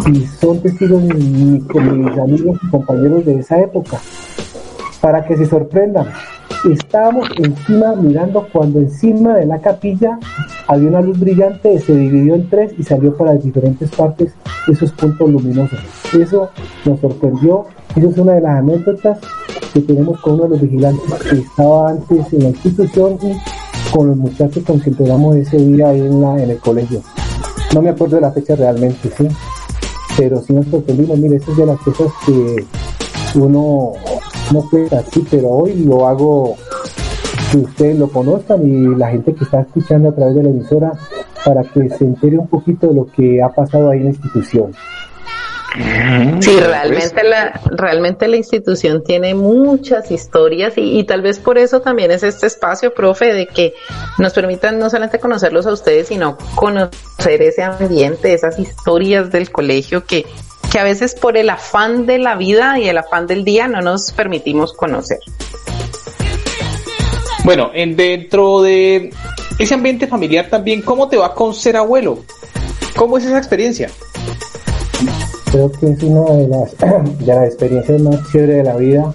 Y 0.06 0.26
son 0.40 0.62
testigos 0.62 1.04
mis 1.04 2.18
amigos 2.18 2.60
y 2.64 2.70
compañeros 2.70 3.26
de 3.26 3.40
esa 3.40 3.60
época 3.60 4.00
para 5.02 5.26
que 5.26 5.36
se 5.38 5.46
sorprendan 5.46 6.08
estábamos 6.74 7.28
encima 7.38 7.96
mirando 7.96 8.48
cuando 8.52 8.80
encima 8.80 9.36
de 9.36 9.46
la 9.46 9.60
capilla 9.60 10.20
había 10.68 10.90
una 10.90 11.02
luz 11.02 11.20
brillante, 11.20 11.80
se 11.80 11.96
dividió 11.96 12.36
en 12.36 12.50
tres 12.50 12.74
y 12.78 12.84
salió 12.84 13.16
para 13.16 13.34
diferentes 13.34 13.90
partes 13.92 14.34
esos 14.68 14.92
puntos 14.92 15.30
luminosos. 15.30 15.80
Eso 16.14 16.50
nos 16.86 17.00
sorprendió, 17.00 17.66
eso 17.96 18.10
es 18.10 18.18
una 18.18 18.34
de 18.34 18.42
las 18.42 18.60
anécdotas 18.60 19.20
que 19.74 19.82
tenemos 19.82 20.20
con 20.22 20.34
uno 20.34 20.44
de 20.44 20.50
los 20.50 20.62
vigilantes 20.62 21.14
que 21.30 21.38
estaba 21.38 21.90
antes 21.90 22.34
en 22.34 22.44
la 22.44 22.50
institución 22.50 23.18
y 23.22 23.92
con 23.92 24.08
los 24.08 24.18
muchachos 24.18 24.64
con 24.66 24.80
quien 24.80 24.96
pegamos 24.96 25.36
ese 25.36 25.58
día 25.58 25.90
ahí 25.90 26.02
en, 26.02 26.22
la, 26.22 26.42
en 26.42 26.50
el 26.50 26.58
colegio. 26.60 27.02
No 27.74 27.82
me 27.82 27.90
acuerdo 27.90 28.16
de 28.16 28.22
la 28.22 28.32
fecha 28.32 28.56
realmente, 28.56 29.10
sí, 29.18 29.28
pero 30.18 30.42
sí 30.42 30.54
nos 30.54 30.66
sorprendimos, 30.68 31.18
mire, 31.20 31.38
eso 31.38 31.52
es 31.52 31.58
de 31.58 31.66
las 31.66 31.80
cosas 31.80 32.12
que 32.26 32.66
uno 33.36 33.94
no 34.54 34.62
puede 34.70 34.96
así, 34.96 35.26
pero 35.30 35.50
hoy 35.50 35.76
lo 35.76 36.08
hago 36.08 36.56
que 37.52 37.58
ustedes 37.58 37.98
lo 37.98 38.10
conozcan 38.10 38.66
y 38.68 38.96
la 38.96 39.10
gente 39.10 39.34
que 39.34 39.44
está 39.44 39.62
escuchando 39.62 40.10
a 40.10 40.16
través 40.16 40.36
de 40.36 40.44
la 40.44 40.50
emisora 40.50 40.92
para 41.46 41.64
que 41.64 41.90
se 41.90 42.04
entere 42.04 42.38
un 42.38 42.48
poquito 42.48 42.88
de 42.88 42.94
lo 42.94 43.06
que 43.06 43.42
ha 43.42 43.50
pasado 43.50 43.90
ahí 43.90 44.00
en 44.00 44.04
la 44.06 44.10
institución. 44.12 44.74
Sí, 46.40 46.60
realmente 46.60 47.24
la, 47.24 47.62
realmente 47.66 48.28
la 48.28 48.38
institución 48.38 49.04
tiene 49.04 49.36
muchas 49.36 50.10
historias 50.10 50.78
y, 50.78 51.00
y 51.00 51.04
tal 51.04 51.22
vez 51.22 51.40
por 51.40 51.58
eso 51.58 51.82
también 51.82 52.10
es 52.10 52.24
este 52.24 52.48
espacio, 52.48 52.94
profe, 52.94 53.34
de 53.34 53.46
que 53.46 53.74
nos 54.18 54.34
permitan 54.34 54.80
no 54.80 54.90
solamente 54.90 55.20
conocerlos 55.20 55.68
a 55.68 55.74
ustedes, 55.74 56.08
sino 56.08 56.38
conocer 56.56 57.42
ese 57.42 57.64
ambiente, 57.64 58.34
esas 58.34 58.58
historias 58.58 59.32
del 59.32 59.52
colegio 59.52 60.04
que 60.04 60.26
que 60.72 60.80
a 60.80 60.84
veces 60.84 61.16
por 61.16 61.38
el 61.38 61.50
afán 61.50 62.06
de 62.06 62.18
la 62.20 62.36
vida 62.36 62.78
y 62.80 62.88
el 62.90 62.98
afán 62.98 63.28
del 63.28 63.44
día 63.46 63.68
no 63.68 63.82
nos 63.82 64.12
permitimos 64.12 64.74
conocer. 64.74 65.20
Bueno, 67.44 67.70
en 67.74 67.96
dentro 67.96 68.62
de 68.62 69.12
ese 69.58 69.74
ambiente 69.74 70.08
familiar 70.08 70.48
también, 70.50 70.82
¿cómo 70.82 71.08
te 71.08 71.16
va 71.18 71.34
con 71.34 71.54
ser 71.54 71.78
abuelo? 71.78 72.20
¿Cómo 72.96 73.18
es 73.18 73.26
esa 73.26 73.38
experiencia? 73.38 73.90
Creo 75.52 75.72
que 75.72 75.86
es 75.92 76.04
una 76.04 76.34
de 76.36 76.48
las, 76.48 76.76
de 77.20 77.26
las 77.26 77.46
experiencias 77.48 78.02
más 78.02 78.16
chéveres 78.32 78.58
de 78.58 78.64
la 78.64 78.76
vida. 78.76 79.14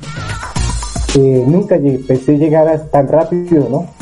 Eh, 1.14 1.44
nunca 1.46 1.76
llegué- 1.76 2.06
pensé 2.06 2.38
llegar 2.38 2.68
a 2.68 2.82
tan 2.90 3.06
rápido, 3.08 3.68
¿no? 3.68 3.92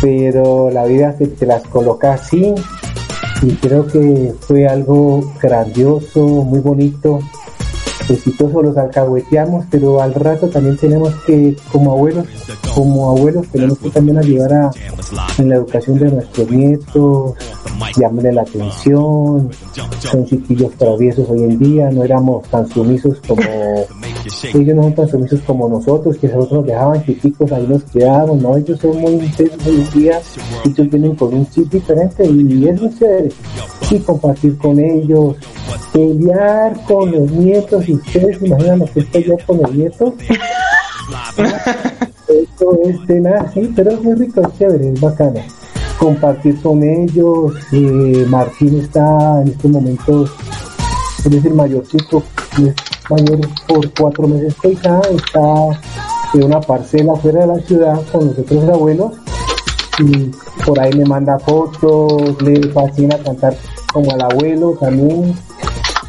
Pero 0.00 0.70
la 0.70 0.84
vida 0.86 1.14
te, 1.18 1.26
te 1.26 1.44
las 1.44 1.62
coloca 1.64 2.14
así 2.14 2.54
y 3.42 3.52
creo 3.56 3.86
que 3.86 4.34
fue 4.40 4.66
algo 4.66 5.32
grandioso, 5.40 6.20
muy 6.26 6.60
bonito, 6.60 7.20
exitoso, 8.08 8.62
los 8.62 8.76
alcahueteamos, 8.76 9.66
pero 9.70 10.00
al 10.00 10.14
rato 10.14 10.48
también 10.48 10.76
tenemos 10.76 11.14
que, 11.26 11.56
como 11.72 11.92
abuelos, 11.92 12.26
como 12.74 13.10
abuelos 13.10 13.46
tenemos 13.48 13.78
que 13.78 13.90
también 13.90 14.18
ayudar 14.18 14.52
a, 14.52 14.70
en 15.38 15.48
la 15.48 15.56
educación 15.56 15.98
de 15.98 16.10
nuestros 16.10 16.50
nietos, 16.50 17.34
llamarle 17.96 18.32
la 18.32 18.42
atención, 18.42 19.50
son 20.00 20.26
chiquillos 20.26 20.72
traviesos 20.72 21.28
hoy 21.28 21.44
en 21.44 21.58
día, 21.58 21.90
no 21.90 22.04
éramos 22.04 22.46
tan 22.48 22.68
sumisos 22.68 23.20
como 23.26 23.42
ellos 24.54 24.76
no 24.76 24.82
son 24.84 24.94
tan 24.94 25.08
sumisos 25.08 25.40
como 25.46 25.68
nosotros, 25.68 26.16
que 26.16 26.28
nosotros 26.28 26.60
nos 26.60 26.66
dejaban 26.66 27.04
chiquitos, 27.04 27.52
ahí 27.52 27.66
nos 27.66 27.82
quedábamos, 27.84 28.40
no, 28.40 28.56
ellos 28.56 28.80
son 28.80 29.00
muy 29.00 29.12
intensos 29.12 29.66
hoy 29.66 29.86
día, 29.94 30.20
ellos 30.64 30.90
vienen 30.90 31.14
con 31.14 31.34
un 31.34 31.48
chip 31.50 31.70
diferente 31.70 32.24
y 32.24 32.68
es 32.68 32.80
muy 32.80 32.98
chévere, 32.98 33.28
y 33.90 33.98
compartir 34.00 34.56
con 34.56 34.78
ellos, 34.78 35.36
pelear 35.92 36.80
con 36.86 37.10
los 37.12 37.30
nietos, 37.30 37.88
y 37.88 37.94
ustedes 37.94 38.40
imaginan 38.42 38.78
lo 38.80 38.86
que 38.86 39.00
es 39.00 39.06
pelear 39.06 39.44
con 39.44 39.58
los 39.60 39.74
nietos, 39.74 40.14
esto 42.28 42.78
es 42.84 43.06
de 43.06 43.20
nada, 43.20 43.50
sí, 43.52 43.72
pero 43.76 43.90
es 43.90 44.02
muy 44.02 44.14
rico, 44.14 44.40
es 44.40 44.58
chévere, 44.58 44.88
es 44.90 45.00
bacano. 45.00 45.40
Compartir 45.98 46.60
con 46.60 46.82
ellos, 46.82 47.54
eh, 47.72 48.26
Martín 48.28 48.80
está 48.80 49.42
en 49.42 49.48
estos 49.48 49.70
momentos, 49.70 50.32
él 51.24 51.34
es 51.34 51.44
el 51.44 51.54
mayorcito, 51.54 52.22
mayor 53.10 53.40
por 53.66 53.92
cuatro 53.94 54.28
meses 54.28 54.54
que 54.60 54.72
hija, 54.72 55.00
está 55.14 55.80
en 56.34 56.44
una 56.44 56.60
parcela 56.60 57.14
fuera 57.16 57.40
de 57.42 57.46
la 57.46 57.58
ciudad 57.60 58.00
con 58.10 58.26
los 58.28 58.38
otros 58.38 58.68
abuelos 58.68 59.12
y 60.00 60.30
por 60.64 60.80
ahí 60.80 60.92
me 60.94 61.04
manda 61.04 61.38
fotos, 61.38 62.40
le 62.42 62.68
fascina 62.72 63.16
cantar 63.18 63.56
como 63.92 64.10
al 64.12 64.22
abuelo 64.22 64.76
también. 64.80 65.34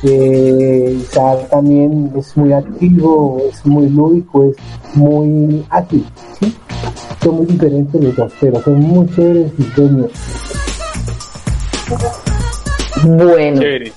Eh, 0.03 0.97
Isaac 1.01 1.49
también 1.49 2.11
es 2.15 2.35
muy 2.37 2.53
activo, 2.53 3.41
es 3.49 3.65
muy 3.65 3.89
lúdico, 3.89 4.43
es 4.45 4.55
muy 4.95 5.65
ágil, 5.69 6.05
¿sí? 6.39 6.55
Son 7.23 7.37
muy 7.37 7.45
diferentes 7.47 8.03
los 8.03 8.15
dos, 8.15 8.31
pero 8.39 8.61
son 8.61 8.79
muy 8.81 9.07
chéveres 9.15 9.51
y 9.57 9.63
sueños. 9.73 10.11
Bueno, 13.03 13.61
Chévere. 13.61 13.93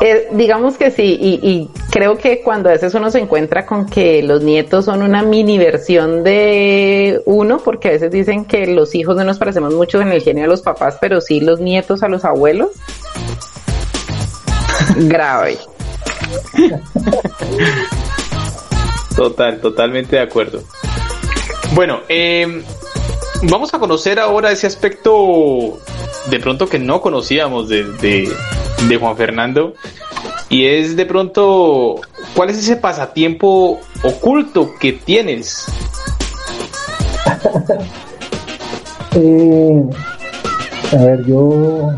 eh, 0.00 0.28
digamos 0.32 0.76
que 0.76 0.90
sí, 0.90 1.16
y, 1.20 1.48
y 1.48 1.70
creo 1.90 2.16
que 2.16 2.40
cuando 2.40 2.68
a 2.68 2.72
veces 2.72 2.94
uno 2.94 3.10
se 3.10 3.18
encuentra 3.18 3.66
con 3.66 3.86
que 3.86 4.22
los 4.22 4.42
nietos 4.42 4.84
son 4.84 5.02
una 5.02 5.22
mini 5.22 5.58
versión 5.58 6.22
de 6.22 7.20
uno, 7.26 7.58
porque 7.58 7.88
a 7.88 7.90
veces 7.92 8.10
dicen 8.10 8.44
que 8.44 8.66
los 8.66 8.94
hijos 8.94 9.16
no 9.16 9.24
nos 9.24 9.38
parecemos 9.38 9.74
mucho 9.74 10.00
en 10.00 10.08
el 10.08 10.22
genio 10.22 10.44
de 10.44 10.48
los 10.48 10.62
papás, 10.62 10.96
pero 11.00 11.20
sí 11.20 11.40
los 11.40 11.60
nietos 11.60 12.02
a 12.02 12.08
los 12.08 12.24
abuelos. 12.24 12.70
Grave. 14.96 15.58
Total, 19.16 19.60
totalmente 19.60 20.16
de 20.16 20.22
acuerdo. 20.22 20.62
Bueno, 21.74 22.00
eh, 22.08 22.62
vamos 23.42 23.74
a 23.74 23.78
conocer 23.78 24.18
ahora 24.18 24.52
ese 24.52 24.66
aspecto 24.66 25.78
de 26.30 26.38
pronto 26.38 26.68
que 26.68 26.78
no 26.78 27.00
conocíamos 27.00 27.68
de, 27.68 27.84
de, 27.84 28.32
de 28.88 28.96
Juan 28.96 29.16
Fernando 29.16 29.74
y 30.50 30.66
es 30.66 30.96
de 30.96 31.06
pronto 31.06 32.00
cuál 32.34 32.50
es 32.50 32.58
ese 32.58 32.76
pasatiempo 32.76 33.78
oculto 34.02 34.74
que 34.78 34.92
tienes. 34.92 35.64
Eh, 39.12 39.82
a 40.92 40.96
ver, 40.96 41.26
yo 41.26 41.90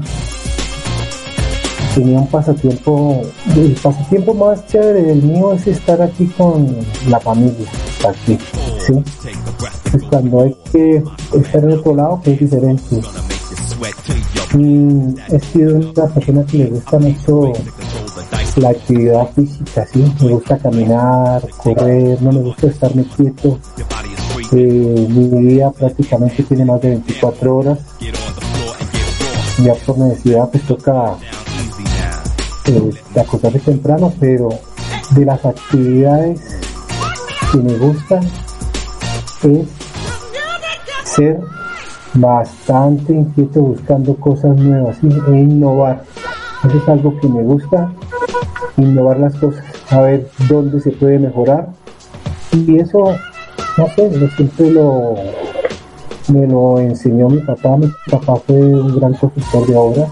tenía 1.95 2.21
un 2.21 2.27
pasatiempo, 2.29 3.21
el 3.55 3.75
pasatiempo 3.75 4.33
más 4.33 4.67
chévere 4.67 5.03
del 5.03 5.23
mío 5.23 5.53
es 5.53 5.67
estar 5.67 6.01
aquí 6.01 6.25
con 6.39 6.75
la 7.09 7.21
familia, 7.21 7.69
aquí, 8.09 8.39
¿sí? 8.79 8.95
Pues 9.91 10.03
cuando 10.05 10.41
hay 10.41 10.57
que 10.73 11.03
estar 11.35 11.65
en 11.65 11.73
otro 11.73 11.95
lado, 11.95 12.23
que 12.25 12.33
es 12.33 12.41
diferente. 12.41 13.01
Mm, 14.55 15.15
he 15.29 15.41
sido 15.41 15.77
una 15.77 16.07
persona 16.07 16.47
que 16.47 16.57
le 16.57 16.67
gusta 16.67 16.99
mucho 16.99 17.53
la 18.57 18.71
actividad 18.71 19.31
física, 19.35 19.87
¿sí? 19.87 20.13
Me 20.21 20.33
gusta 20.33 20.59
caminar, 20.59 21.43
correr, 21.57 22.21
no 22.23 22.33
me 22.33 22.41
gusta 22.41 22.67
estarme 22.67 23.05
quieto. 23.17 23.59
Eh, 24.53 25.07
mi 25.09 25.29
vida 25.29 25.71
prácticamente 25.71 26.43
tiene 26.43 26.65
más 26.65 26.81
de 26.83 26.91
24 26.91 27.57
horas. 27.57 27.79
Ya 29.59 29.75
por 29.87 29.99
necesidad 29.99 30.51
pues 30.51 30.67
toca 30.67 31.17
eh, 32.67 32.91
acostarse 33.19 33.59
temprano, 33.61 34.13
pero 34.21 34.49
de 35.11 35.25
las 35.25 35.45
actividades 35.45 36.41
que 37.53 37.59
me 37.59 37.77
gustan 37.77 38.25
es 39.43 39.69
ser 41.05 41.41
bastante 42.15 43.13
inquieto 43.13 43.61
buscando 43.61 44.15
cosas 44.17 44.57
nuevas 44.57 44.97
¿sí? 45.01 45.09
e 45.29 45.31
innovar. 45.33 46.05
Eso 46.65 46.77
es 46.77 46.89
algo 46.89 47.19
que 47.19 47.29
me 47.29 47.43
gusta, 47.43 47.93
innovar 48.76 49.18
las 49.18 49.35
cosas, 49.37 49.64
a 49.91 50.01
ver 50.01 50.28
dónde 50.49 50.80
se 50.80 50.91
puede 50.93 51.18
mejorar. 51.18 51.68
Y 52.53 52.78
eso, 52.78 53.14
no 53.78 53.87
sé, 53.95 54.11
yo 54.18 54.28
siempre 54.28 54.70
lo, 54.70 55.14
me 56.28 56.47
lo 56.47 56.78
enseñó 56.78 57.28
mi 57.28 57.41
papá. 57.41 57.76
Mi 57.76 57.89
papá 58.11 58.37
fue 58.47 58.57
un 58.57 58.97
gran 58.99 59.14
constructor 59.14 59.66
de 59.66 59.76
obras 59.76 60.11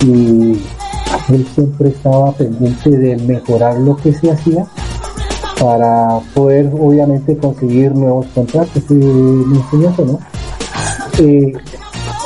y 0.00 0.60
él 1.28 1.46
siempre 1.54 1.90
estaba 1.90 2.32
pendiente 2.32 2.90
de 2.90 3.16
mejorar 3.16 3.78
lo 3.78 3.96
que 3.96 4.12
se 4.12 4.30
hacía 4.30 4.66
para 5.60 6.20
poder 6.34 6.70
obviamente 6.72 7.36
conseguir 7.36 7.94
nuevos 7.94 8.26
contratos 8.34 8.82
y 8.90 8.94
me 8.94 9.58
enseñó 9.58 9.90
eso, 9.90 10.04
¿no? 10.04 10.18
Eh, 11.18 11.52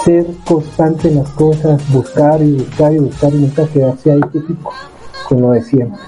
ser 0.05 0.27
constante 0.45 1.09
en 1.09 1.17
las 1.17 1.29
cosas, 1.31 1.83
buscar 1.93 2.41
y 2.41 2.53
buscar 2.53 2.93
y 2.93 2.99
buscar 2.99 3.35
y 3.35 3.39
nunca 3.39 3.67
quedarse 3.67 4.13
ahí 4.13 4.21
típico 4.33 4.73
con 5.29 5.41
lo 5.41 5.51
de 5.51 5.63
siempre. 5.63 6.01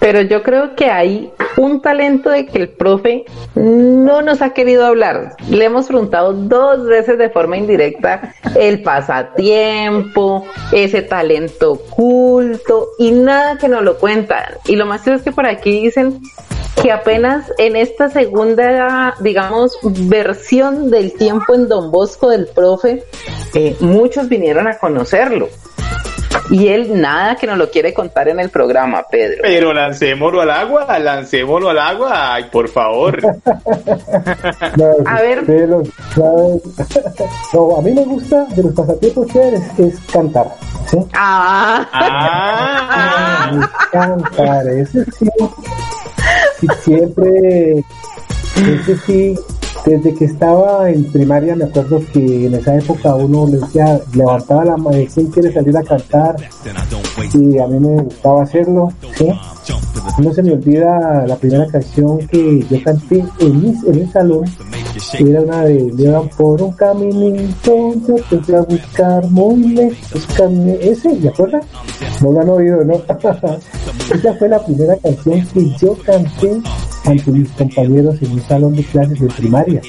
Pero 0.00 0.22
yo 0.22 0.42
creo 0.42 0.74
que 0.76 0.90
hay 0.90 1.32
un 1.56 1.82
talento 1.82 2.30
de 2.30 2.46
que 2.46 2.58
el 2.58 2.68
profe 2.70 3.24
no 3.54 4.22
nos 4.22 4.40
ha 4.42 4.50
querido 4.50 4.86
hablar. 4.86 5.36
Le 5.50 5.64
hemos 5.64 5.86
preguntado 5.86 6.32
dos 6.32 6.86
veces 6.86 7.18
de 7.18 7.30
forma 7.30 7.56
indirecta 7.56 8.32
el 8.54 8.82
pasatiempo, 8.82 10.46
ese 10.72 11.02
talento 11.02 11.72
oculto 11.72 12.88
y 12.98 13.10
nada 13.10 13.58
que 13.58 13.68
nos 13.68 13.82
lo 13.82 13.98
cuentan. 13.98 14.44
Y 14.66 14.76
lo 14.76 14.86
más 14.86 15.02
cierto 15.02 15.18
es 15.18 15.24
que 15.24 15.32
por 15.32 15.46
aquí 15.46 15.82
dicen 15.82 16.20
que 16.80 16.92
apenas 16.92 17.52
en 17.58 17.74
esta 17.74 18.08
segunda, 18.08 19.16
digamos, 19.20 19.76
versión 19.82 20.90
del 20.90 21.12
tiempo 21.12 21.54
en 21.54 21.68
Don 21.68 21.90
Bosco 21.90 22.30
del 22.30 22.46
profe, 22.46 23.02
eh, 23.54 23.76
muchos 23.80 24.28
vinieron 24.28 24.68
a 24.68 24.78
conocerlo. 24.78 25.48
Y 26.50 26.68
él 26.68 27.00
nada 27.00 27.36
que 27.36 27.46
nos 27.46 27.58
lo 27.58 27.70
quiere 27.70 27.92
contar 27.92 28.28
en 28.28 28.40
el 28.40 28.48
programa, 28.50 29.04
Pedro. 29.10 29.38
Pero 29.42 29.72
lancémoslo 29.74 30.40
al 30.40 30.50
agua, 30.50 30.98
lancémoslo 30.98 31.70
al 31.70 31.78
agua, 31.78 32.34
ay, 32.34 32.44
por 32.50 32.68
favor. 32.68 33.20
No, 34.76 34.86
A 35.06 35.20
ver. 35.20 35.44
No, 37.52 37.76
a 37.76 37.82
mí 37.82 37.92
me 37.92 38.04
gusta 38.04 38.44
de 38.56 38.62
los 38.62 38.72
pasatiempos 38.74 39.26
chéveres 39.28 39.62
es 39.78 39.98
cantar. 40.12 40.46
¿sí? 40.90 40.98
Ah, 41.14 41.86
Ah, 41.92 43.70
cantar, 43.92 44.66
ese 44.68 45.04
sí. 45.12 45.26
sí, 46.60 46.66
siempre, 46.82 47.84
ese 48.56 48.96
sí, 49.06 49.38
desde 49.84 50.14
que 50.14 50.24
estaba 50.26 50.90
en 50.90 51.04
primaria 51.04 51.56
me 51.56 51.64
acuerdo 51.64 52.00
que 52.12 52.46
en 52.46 52.54
esa 52.54 52.76
época 52.76 53.14
uno 53.14 53.46
decía, 53.46 54.00
levantaba 54.14 54.64
la 54.64 54.76
mano, 54.76 54.98
¿quién 55.12 55.26
quiere 55.28 55.52
salir 55.52 55.76
a 55.76 55.82
cantar? 55.82 56.36
Y 57.34 57.58
a 57.58 57.66
mí 57.66 57.78
me 57.78 58.02
gustaba 58.02 58.42
hacerlo. 58.42 58.92
No 60.18 60.32
se 60.32 60.42
me 60.42 60.52
olvida 60.52 61.26
la 61.26 61.36
primera 61.36 61.66
canción 61.66 62.18
que 62.26 62.64
yo 62.68 62.82
canté 62.82 63.24
en, 63.40 63.62
mi, 63.62 63.74
en 63.86 63.94
el 63.94 64.12
salón, 64.12 64.44
era 65.18 65.40
una 65.40 65.64
de 65.64 65.90
llevan 65.96 66.28
por 66.30 66.60
un 66.62 66.72
caminito, 66.72 67.94
yo 68.06 68.16
te 68.26 68.36
voy 68.36 68.54
a 68.54 68.60
buscar 68.62 69.30
muy 69.30 69.68
lejos, 69.68 70.26
ese, 70.80 71.16
¿de 71.16 71.28
acuerdas? 71.28 71.64
No 72.20 72.32
lo 72.32 72.40
han 72.40 72.48
oído, 72.48 72.84
¿no? 72.84 72.94
Esa 74.14 74.34
fue 74.34 74.48
la 74.48 74.64
primera 74.64 74.96
canción 74.96 75.46
que 75.48 75.76
yo 75.78 75.96
canté 76.04 76.60
ante 77.04 77.30
mis 77.30 77.50
compañeros 77.50 78.16
en 78.22 78.32
un 78.32 78.42
salón 78.42 78.74
de 78.74 78.84
clases 78.84 79.20
de 79.20 79.28
primaria. 79.28 79.80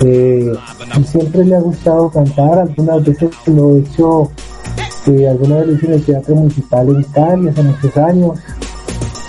Eh, 0.00 0.52
y 0.98 1.04
siempre 1.04 1.44
me 1.44 1.56
ha 1.56 1.60
gustado 1.60 2.10
cantar, 2.10 2.58
algunas 2.58 3.04
veces 3.04 3.30
lo 3.46 3.76
he 3.76 3.80
hecho, 3.80 4.30
eh, 5.06 5.28
alguna 5.28 5.56
vez 5.56 5.66
lo 5.66 5.72
hice 5.74 5.86
en 5.86 5.92
el 5.92 6.04
Teatro 6.04 6.34
Municipal 6.34 6.88
en 6.88 7.02
Cali 7.04 7.48
hace 7.48 7.62
muchos 7.62 7.96
años. 7.96 8.38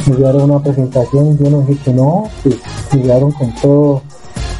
Me 0.07 0.15
llevaron 0.15 0.49
una 0.49 0.63
presentación, 0.63 1.37
yo 1.37 1.49
no 1.49 1.61
dije 1.61 1.79
que 1.85 1.93
no, 1.93 2.29
pues 2.41 2.57
me 2.93 3.33
con 3.33 3.55
todo, 3.61 4.01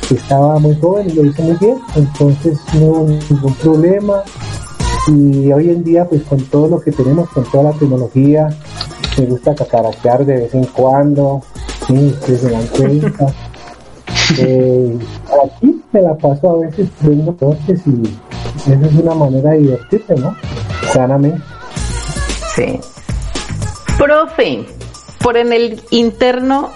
estaba 0.10 0.60
muy 0.60 0.76
joven 0.76 1.10
y 1.10 1.14
lo 1.14 1.26
hice 1.26 1.42
muy 1.42 1.56
bien, 1.56 1.78
entonces 1.96 2.60
no 2.74 2.86
hubo 2.86 3.08
ningún 3.08 3.54
problema. 3.56 4.24
Y 5.08 5.52
hoy 5.52 5.70
en 5.72 5.84
día, 5.84 6.08
pues 6.08 6.22
con 6.24 6.40
todo 6.46 6.68
lo 6.68 6.80
que 6.80 6.92
tenemos, 6.92 7.30
con 7.30 7.44
toda 7.46 7.72
la 7.72 7.74
tecnología, 7.74 8.50
me 9.18 9.26
gusta 9.26 9.56
cacaraquear 9.56 10.26
de 10.26 10.36
vez 10.36 10.54
en 10.54 10.66
cuando, 10.66 11.42
ustedes 11.94 12.42
se 12.42 12.50
dan 12.50 12.68
cuenta. 12.68 13.26
Eh, 14.38 14.98
aquí 15.44 15.84
me 15.92 16.02
la 16.02 16.16
paso 16.16 16.52
a 16.52 16.58
veces 16.60 16.88
viendo 17.02 17.36
noches 17.42 17.82
y 17.86 18.72
esa 18.72 18.86
es 18.86 18.94
una 18.94 19.14
manera 19.14 19.52
de 19.52 19.60
divertirse, 19.60 20.16
¿no? 20.16 20.34
Sanamente. 20.94 21.42
Sí. 22.56 22.80
Profe, 23.98 24.66
por 25.22 25.36
en 25.36 25.52
el 25.52 25.82
interno 25.90 26.70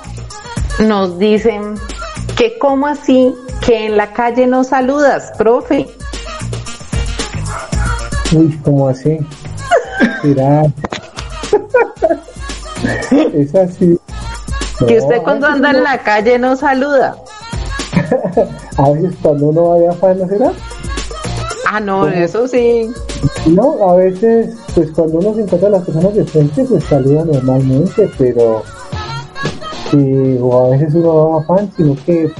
nos 0.80 1.18
dicen 1.18 1.76
que 2.38 2.58
cómo 2.60 2.88
así 2.88 3.34
que 3.66 3.88
en 3.88 3.98
la 3.98 4.12
calle 4.14 4.48
no 4.48 4.64
saludas, 4.64 5.32
profe. 5.38 5.88
Uy, 8.34 8.60
¿cómo 8.64 8.90
así? 8.90 9.18
Será. 10.22 10.64
es 13.34 13.56
así. 13.56 13.98
Que 14.88 15.00
usted 15.00 15.22
cuando 15.24 15.48
anda 15.48 15.72
en 15.72 15.84
la 15.84 15.98
calle 16.00 16.38
no 16.38 16.56
saluda. 16.56 17.16
A 18.78 18.90
veces 18.92 19.16
cuando 19.22 19.48
uno 19.48 19.70
va 19.70 19.78
de 19.78 19.88
afán, 19.88 20.20
¿no 20.20 20.28
será? 20.28 20.52
Ah, 21.68 21.80
no, 21.80 22.08
eso 22.08 22.48
sí. 22.48 22.92
No, 23.48 23.90
a 23.90 23.96
veces, 23.96 24.56
pues 24.76 24.92
cuando 24.92 25.18
uno 25.18 25.34
se 25.34 25.42
encuentra 25.42 25.68
a 25.70 25.72
las 25.72 25.84
personas 25.84 26.14
de 26.14 26.24
frente, 26.24 26.64
pues 26.66 26.84
saluda 26.84 27.26
normalmente, 27.26 28.10
pero. 28.18 28.62
eh, 29.94 30.40
o 30.42 30.66
a 30.66 30.70
veces 30.70 30.94
uno 30.94 31.30
va 31.30 31.38
a 31.38 31.42
afán, 31.42 31.72
sino 31.76 31.96
que 32.06 32.32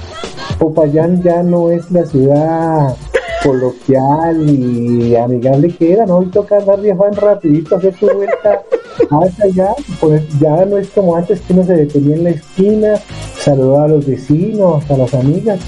Popayán 0.60 1.24
ya 1.24 1.42
no 1.42 1.72
es 1.72 1.90
la 1.90 2.06
ciudad 2.06 2.96
coloquial 3.46 4.50
y 4.50 5.16
amigable 5.16 5.70
que 5.70 5.94
era, 5.94 6.06
¿no? 6.06 6.18
Hoy 6.18 6.26
toca 6.28 6.58
andar 6.58 6.80
afán 6.80 7.16
rapidito, 7.16 7.76
hacer 7.76 7.94
tu 7.96 8.12
vuelta 8.12 8.64
hasta 9.12 9.44
allá, 9.44 9.70
pues 10.00 10.24
ya 10.40 10.66
no 10.66 10.78
es 10.78 10.90
como 10.90 11.16
antes 11.16 11.42
que 11.42 11.54
uno 11.54 11.64
se 11.64 11.74
detenía 11.74 12.16
en 12.16 12.24
la 12.24 12.30
esquina, 12.32 12.96
saludaba 13.38 13.86
a 13.86 13.88
los 13.90 14.08
vecinos, 14.08 14.90
a 14.90 14.98
las 14.98 15.14
amigas, 15.14 15.60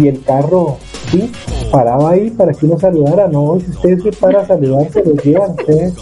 y 0.00 0.08
el 0.08 0.22
carro, 0.22 0.78
sí, 1.10 1.30
paraba 1.70 2.10
ahí 2.10 2.30
para 2.30 2.52
que 2.52 2.64
uno 2.64 2.78
saludara, 2.78 3.28
no, 3.28 3.58
si 3.60 3.70
ustedes 3.70 4.02
se 4.02 4.12
para 4.12 4.40
a 4.40 4.46
saludar, 4.46 4.90
se 4.90 5.04
los 5.04 5.22
llevan, 5.22 5.50
ustedes, 5.50 5.94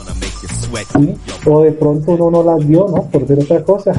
sí, 0.97 1.15
o 1.47 1.63
de 1.63 1.73
pronto 1.73 2.13
uno 2.13 2.31
no 2.31 2.43
las 2.45 2.65
vio, 2.65 2.87
¿no? 2.87 3.03
Por 3.05 3.27
ver 3.27 3.41
otra 3.41 3.63
cosa, 3.65 3.93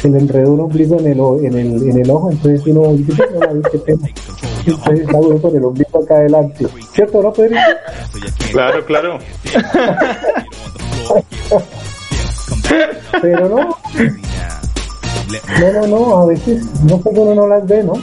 se 0.00 0.08
le 0.08 0.18
enredó 0.18 0.52
un 0.52 0.60
ombligo 0.60 0.98
en 0.98 1.06
el, 1.08 1.20
en 1.44 1.58
el, 1.58 1.90
en 1.90 1.98
el 1.98 2.10
ojo, 2.10 2.30
entonces 2.30 2.66
uno 2.66 2.92
dice, 2.94 3.22
no 3.34 3.40
la 3.40 3.52
vi, 3.52 3.62
qué 3.70 3.78
pena. 3.78 4.08
Entonces 4.66 5.00
está 5.00 5.18
con 5.18 5.56
el 5.56 5.64
ombligo 5.64 6.02
acá 6.02 6.16
adelante, 6.16 6.66
¿cierto, 6.92 7.22
no, 7.22 7.32
Pedrito? 7.32 7.60
Claro, 8.50 8.84
claro. 8.84 9.18
Pero 13.20 13.48
no, 13.48 13.78
no, 15.60 15.72
no, 15.72 15.86
no, 15.86 16.18
a 16.18 16.26
veces 16.26 16.64
no 16.82 16.96
sé 16.98 17.10
que 17.10 17.20
uno 17.20 17.34
no 17.34 17.46
las 17.46 17.64
ve, 17.66 17.84
¿no? 17.84 17.94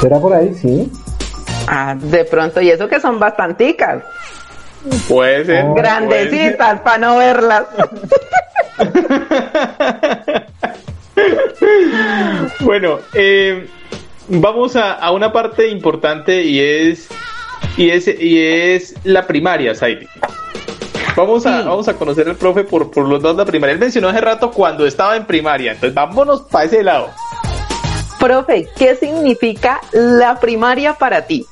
¿Será 0.00 0.18
por 0.18 0.34
ahí? 0.34 0.54
Sí. 0.54 0.90
Ah, 1.68 1.94
de 1.98 2.24
pronto, 2.24 2.60
y 2.60 2.70
eso 2.70 2.88
que 2.88 3.00
son 3.00 3.18
bastanticas, 3.18 4.02
Puede 5.08 5.44
ser. 5.44 5.64
Oh, 5.64 5.74
puede 5.74 5.82
grandecitas 5.82 6.80
para 6.80 6.98
no 6.98 7.18
verlas. 7.18 7.64
Bueno, 12.60 12.98
eh, 13.14 13.68
vamos 14.40 14.76
a, 14.76 14.92
a 14.92 15.10
una 15.12 15.32
parte 15.32 15.68
importante 15.68 16.42
y 16.42 16.60
es 16.60 17.08
y 17.76 17.90
es 17.90 18.08
y 18.08 18.38
es 18.42 18.94
la 19.04 19.26
primaria, 19.26 19.74
Saidi. 19.74 20.06
Vamos 21.16 21.44
a, 21.44 21.60
Sí. 21.60 21.68
vamos 21.68 21.88
a 21.88 21.94
conocer 21.94 22.28
al 22.28 22.36
profe 22.36 22.64
por, 22.64 22.90
por 22.90 23.06
los 23.06 23.20
dos 23.22 23.36
de 23.36 23.42
la 23.44 23.46
primaria. 23.46 23.74
Él 23.74 23.78
mencionó 23.78 24.08
hace 24.08 24.20
rato 24.20 24.50
cuando 24.50 24.86
estaba 24.86 25.16
en 25.16 25.26
primaria, 25.26 25.72
entonces 25.72 25.94
vámonos 25.94 26.42
para 26.42 26.64
ese 26.64 26.82
lado. 26.82 27.10
Profe, 28.18 28.68
¿qué 28.76 28.94
significa 28.96 29.80
la 29.92 30.38
primaria 30.40 30.94
para 30.94 31.26
ti? 31.26 31.46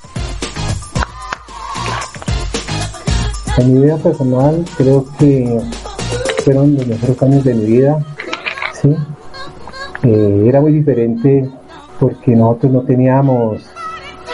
En 3.59 3.75
mi 3.75 3.83
vida 3.83 3.97
personal 3.99 4.65
creo 4.77 5.05
que 5.19 5.61
fueron 6.45 6.77
los 6.77 6.87
mejores 6.87 7.23
años 7.23 7.45
de 7.45 7.55
mi 7.55 7.67
vida, 7.67 7.99
sí. 8.81 8.95
Eh, 10.05 10.45
era 10.47 10.63
muy 10.63 10.73
diferente 10.73 11.51
porque 12.01 12.35
nosotros 12.35 12.73
no 12.73 12.81
teníamos 12.81 13.63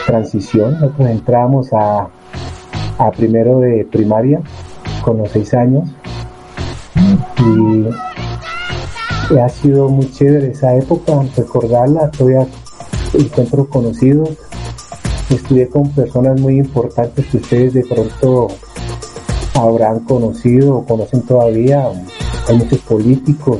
transición, 0.07 0.79
nosotros 0.79 1.09
entramos 1.09 1.73
a, 1.73 2.07
a 2.97 3.11
primero 3.11 3.59
de 3.59 3.85
primaria 3.91 4.41
con 5.03 5.17
los 5.17 5.29
seis 5.29 5.53
años 5.53 5.87
y 7.39 9.37
ha 9.37 9.49
sido 9.49 9.89
muy 9.89 10.09
chévere 10.11 10.51
esa 10.51 10.73
época, 10.75 11.21
recordarla, 11.35 12.09
todavía 12.11 12.47
encuentro 13.13 13.67
conocidos, 13.67 14.29
estudié 15.29 15.67
con 15.67 15.89
personas 15.91 16.39
muy 16.39 16.57
importantes 16.57 17.25
que 17.27 17.37
ustedes 17.37 17.73
de 17.73 17.83
pronto 17.85 18.47
habrán 19.55 20.01
conocido 20.01 20.77
o 20.77 20.85
conocen 20.85 21.21
todavía. 21.23 21.89
Hay 22.47 22.57
muchos 22.57 22.79
políticos. 22.79 23.59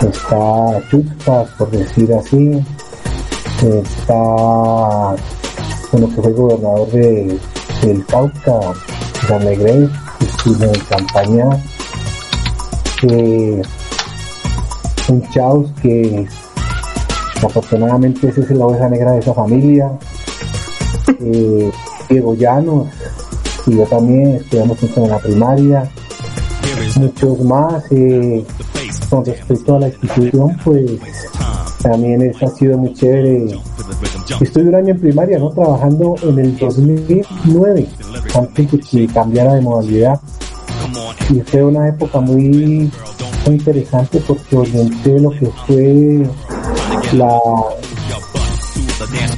Está 0.00 0.80
Chupas, 0.90 1.50
por 1.58 1.70
decir 1.70 2.12
así. 2.14 2.62
Está 3.62 5.16
uno 5.92 6.08
que 6.14 6.22
fue 6.22 6.32
gobernador 6.32 6.90
de, 6.90 7.38
del 7.82 8.04
Cauca, 8.06 8.60
Negrés, 9.40 9.90
que 10.18 10.24
estuvo 10.24 10.64
en 10.64 10.80
campaña. 10.88 11.48
Eh, 13.02 13.62
un 15.08 15.30
Chaos 15.30 15.70
que 15.80 16.26
afortunadamente 17.42 18.28
ese 18.28 18.40
es 18.42 18.50
la 18.50 18.66
oveja 18.66 18.88
negra 18.88 19.12
de 19.12 19.20
esa 19.20 19.34
familia. 19.34 19.90
Eh, 21.20 21.70
Diego 22.08 22.34
Llanos, 22.34 22.88
y 23.66 23.76
yo 23.76 23.84
también 23.84 24.36
estudiamos 24.36 24.78
juntos 24.78 24.98
en 24.98 25.10
la 25.10 25.18
primaria, 25.18 25.90
muchos 26.96 27.40
más. 27.40 27.84
eh, 27.90 28.44
con 29.08 29.24
respecto 29.24 29.76
a 29.76 29.80
la 29.80 29.88
institución, 29.88 30.56
pues 30.64 30.90
también 31.88 32.22
es, 32.22 32.42
ha 32.42 32.48
sido 32.48 32.78
muy 32.78 32.92
chévere. 32.94 33.46
Estoy 34.40 34.62
un 34.64 34.74
año 34.74 34.90
en 34.90 35.00
primaria, 35.00 35.38
¿no? 35.38 35.50
Trabajando 35.50 36.14
en 36.22 36.38
el 36.38 36.56
2009, 36.58 37.86
antes 38.34 38.70
que 38.90 39.06
cambiara 39.06 39.54
de 39.54 39.60
modalidad. 39.60 40.20
Y 41.30 41.40
fue 41.40 41.64
una 41.64 41.88
época 41.88 42.20
muy, 42.20 42.90
muy 43.46 43.54
interesante 43.54 44.22
porque 44.26 44.56
orienté 44.56 45.18
lo 45.18 45.30
que 45.30 45.46
fue 45.66 46.26
la 47.12 47.38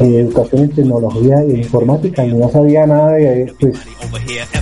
eh, 0.01 0.21
educación 0.21 0.63
en 0.63 0.71
tecnología 0.71 1.41
e 1.41 1.59
informática 1.59 2.25
y 2.25 2.33
no 2.33 2.51
sabía 2.51 2.87
nada 2.87 3.13
de, 3.13 3.53
pues, 3.59 3.79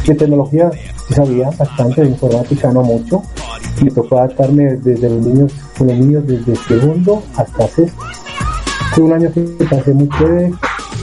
de 0.07 0.15
tecnología, 0.15 0.71
sabía 1.15 1.51
bastante 1.51 2.03
de 2.03 2.09
informática, 2.09 2.73
no 2.73 2.83
mucho. 2.83 3.23
Me 3.83 3.91
tocó 3.91 4.19
adaptarme 4.19 4.77
desde 4.77 5.11
los 5.11 5.27
niños, 5.27 5.53
con 5.77 5.87
los 5.89 5.97
niños 5.97 6.27
desde 6.27 6.57
segundo 6.57 7.23
hasta 7.37 7.69
sexto. 7.69 8.05
Fue 8.95 9.05
un 9.05 9.13
año 9.13 9.31
que 9.33 9.43
pasé 9.69 9.93
muy 9.93 10.09
chévere. 10.19 10.53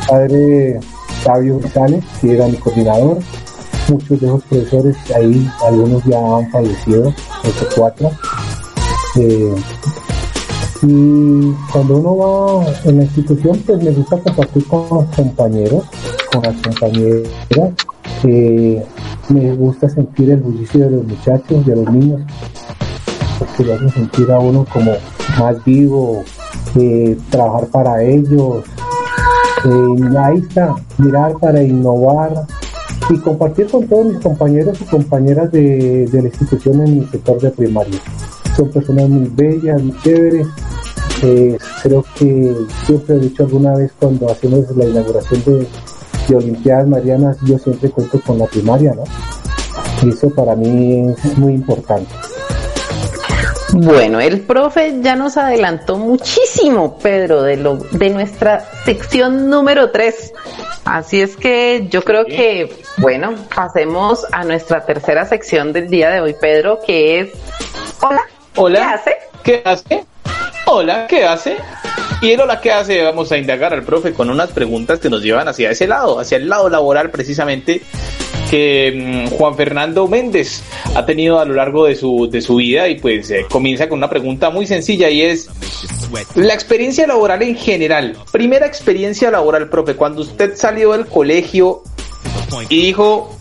Padre 0.07 0.79
Fabio 1.23 1.59
González, 1.59 2.03
que 2.19 2.33
era 2.33 2.47
mi 2.47 2.57
coordinador. 2.57 3.19
Muchos 3.89 4.19
de 4.19 4.27
esos 4.27 4.43
profesores 4.43 4.97
ahí, 5.15 5.49
algunos 5.65 6.03
ya 6.05 6.17
han 6.37 6.49
fallecido, 6.51 7.13
otros 7.39 7.73
cuatro. 7.75 8.11
Eh, 9.17 9.55
y 10.81 11.51
cuando 11.71 11.97
uno 11.97 12.17
va 12.17 12.65
en 12.83 12.97
la 12.97 13.03
institución, 13.03 13.61
pues 13.65 13.81
me 13.83 13.91
gusta 13.91 14.17
compartir 14.19 14.67
con 14.67 14.85
los 14.89 15.05
compañeros, 15.15 15.83
con 16.31 16.43
las 16.43 16.55
compañeras. 16.61 17.29
Me 19.29 19.55
gusta 19.55 19.89
sentir 19.89 20.31
el 20.31 20.41
bullicio 20.41 20.81
de 20.81 20.91
los 20.91 21.05
muchachos, 21.05 21.65
de 21.65 21.75
los 21.75 21.89
niños, 21.89 22.21
porque 23.45 23.63
lo 23.63 23.75
hacen 23.75 23.89
sentir 23.89 24.31
a 24.31 24.39
uno 24.39 24.65
como 24.71 24.93
más 25.39 25.63
vivo, 25.63 26.23
trabajar 27.29 27.67
para 27.67 28.03
ellos, 28.03 28.63
ahí 30.17 30.39
está, 30.39 30.75
mirar 30.97 31.33
para 31.39 31.63
innovar 31.63 32.45
y 33.09 33.17
compartir 33.19 33.67
con 33.67 33.87
todos 33.87 34.05
mis 34.05 34.19
compañeros 34.19 34.79
y 34.81 34.85
compañeras 34.85 35.51
de, 35.51 36.07
de 36.07 36.21
la 36.21 36.27
institución 36.27 36.85
en 36.85 36.99
mi 36.99 37.05
sector 37.05 37.39
de 37.39 37.51
primaria. 37.51 37.99
Son 38.55 38.69
personas 38.69 39.09
muy 39.09 39.27
bellas, 39.29 39.81
muy 39.81 39.97
chéveres. 40.01 40.47
Eh, 41.21 41.57
creo 41.81 42.03
que 42.17 42.55
siempre 42.85 43.15
he 43.15 43.19
dicho 43.19 43.43
alguna 43.43 43.75
vez 43.75 43.91
cuando 43.99 44.29
hacemos 44.29 44.69
la 44.75 44.85
inauguración 44.85 45.41
de, 45.45 45.67
de 46.27 46.35
Olimpiadas 46.35 46.87
Marianas, 46.87 47.37
yo 47.45 47.57
siempre 47.57 47.89
cuento 47.89 48.19
con 48.25 48.39
la 48.39 48.45
primaria, 48.45 48.93
¿no? 48.93 49.03
Y 50.01 50.09
eso 50.09 50.29
para 50.29 50.55
mí 50.55 51.13
es 51.23 51.37
muy 51.37 51.53
importante. 51.53 52.11
Bueno, 53.75 54.21
el 54.21 54.41
profe 54.41 55.01
ya 55.01 55.15
nos 55.15 55.35
adelantó 55.35 55.97
muchísimo, 55.97 56.99
Pedro, 56.99 57.41
de 57.41 57.57
lo 57.57 57.77
de 57.77 58.11
nuestra 58.11 58.63
sección 58.85 59.49
número 59.49 59.89
3. 59.89 60.31
Así 60.85 61.21
es 61.21 61.35
que 61.35 61.87
yo 61.89 62.03
creo 62.03 62.25
que, 62.25 62.83
bueno, 62.97 63.33
pasemos 63.53 64.27
a 64.31 64.43
nuestra 64.43 64.85
tercera 64.85 65.25
sección 65.25 65.73
del 65.73 65.89
día 65.89 66.11
de 66.11 66.21
hoy, 66.21 66.35
Pedro, 66.39 66.81
que 66.85 67.19
es 67.19 67.29
Hola. 68.01 68.21
Hola. 68.57 68.79
¿Qué 68.79 68.85
hace? 68.85 69.17
¿Qué 69.43 69.61
hace? 69.65 70.05
Hola, 70.67 71.07
¿qué 71.07 71.25
hace? 71.25 71.57
Y 72.23 72.31
el 72.31 72.39
hola, 72.39 72.61
¿qué 72.61 72.71
hace? 72.71 73.03
Vamos 73.03 73.33
a 73.33 73.37
indagar 73.37 73.73
al 73.73 73.83
profe 73.83 74.13
con 74.13 74.29
unas 74.29 74.49
preguntas 74.51 74.99
que 74.99 75.09
nos 75.09 75.21
llevan 75.21 75.49
hacia 75.49 75.71
ese 75.71 75.87
lado, 75.87 76.21
hacia 76.21 76.37
el 76.37 76.47
lado 76.47 76.69
laboral 76.69 77.11
precisamente 77.11 77.81
que 78.49 79.27
mm, 79.29 79.35
Juan 79.35 79.57
Fernando 79.57 80.07
Méndez 80.07 80.63
ha 80.95 81.05
tenido 81.05 81.41
a 81.41 81.43
lo 81.43 81.53
largo 81.53 81.85
de 81.85 81.95
su, 81.95 82.29
de 82.31 82.41
su 82.41 82.55
vida 82.55 82.87
y 82.87 82.97
pues 82.97 83.29
eh, 83.29 83.45
comienza 83.51 83.89
con 83.89 83.97
una 83.97 84.09
pregunta 84.09 84.51
muy 84.51 84.65
sencilla 84.65 85.09
y 85.09 85.21
es 85.21 85.49
la 86.35 86.53
experiencia 86.53 87.05
laboral 87.05 87.41
en 87.41 87.57
general. 87.57 88.15
Primera 88.31 88.67
experiencia 88.67 89.29
laboral, 89.29 89.67
profe, 89.67 89.95
cuando 89.95 90.21
usted 90.21 90.55
salió 90.55 90.93
del 90.93 91.07
colegio 91.07 91.83
y 92.69 92.85
dijo, 92.85 93.37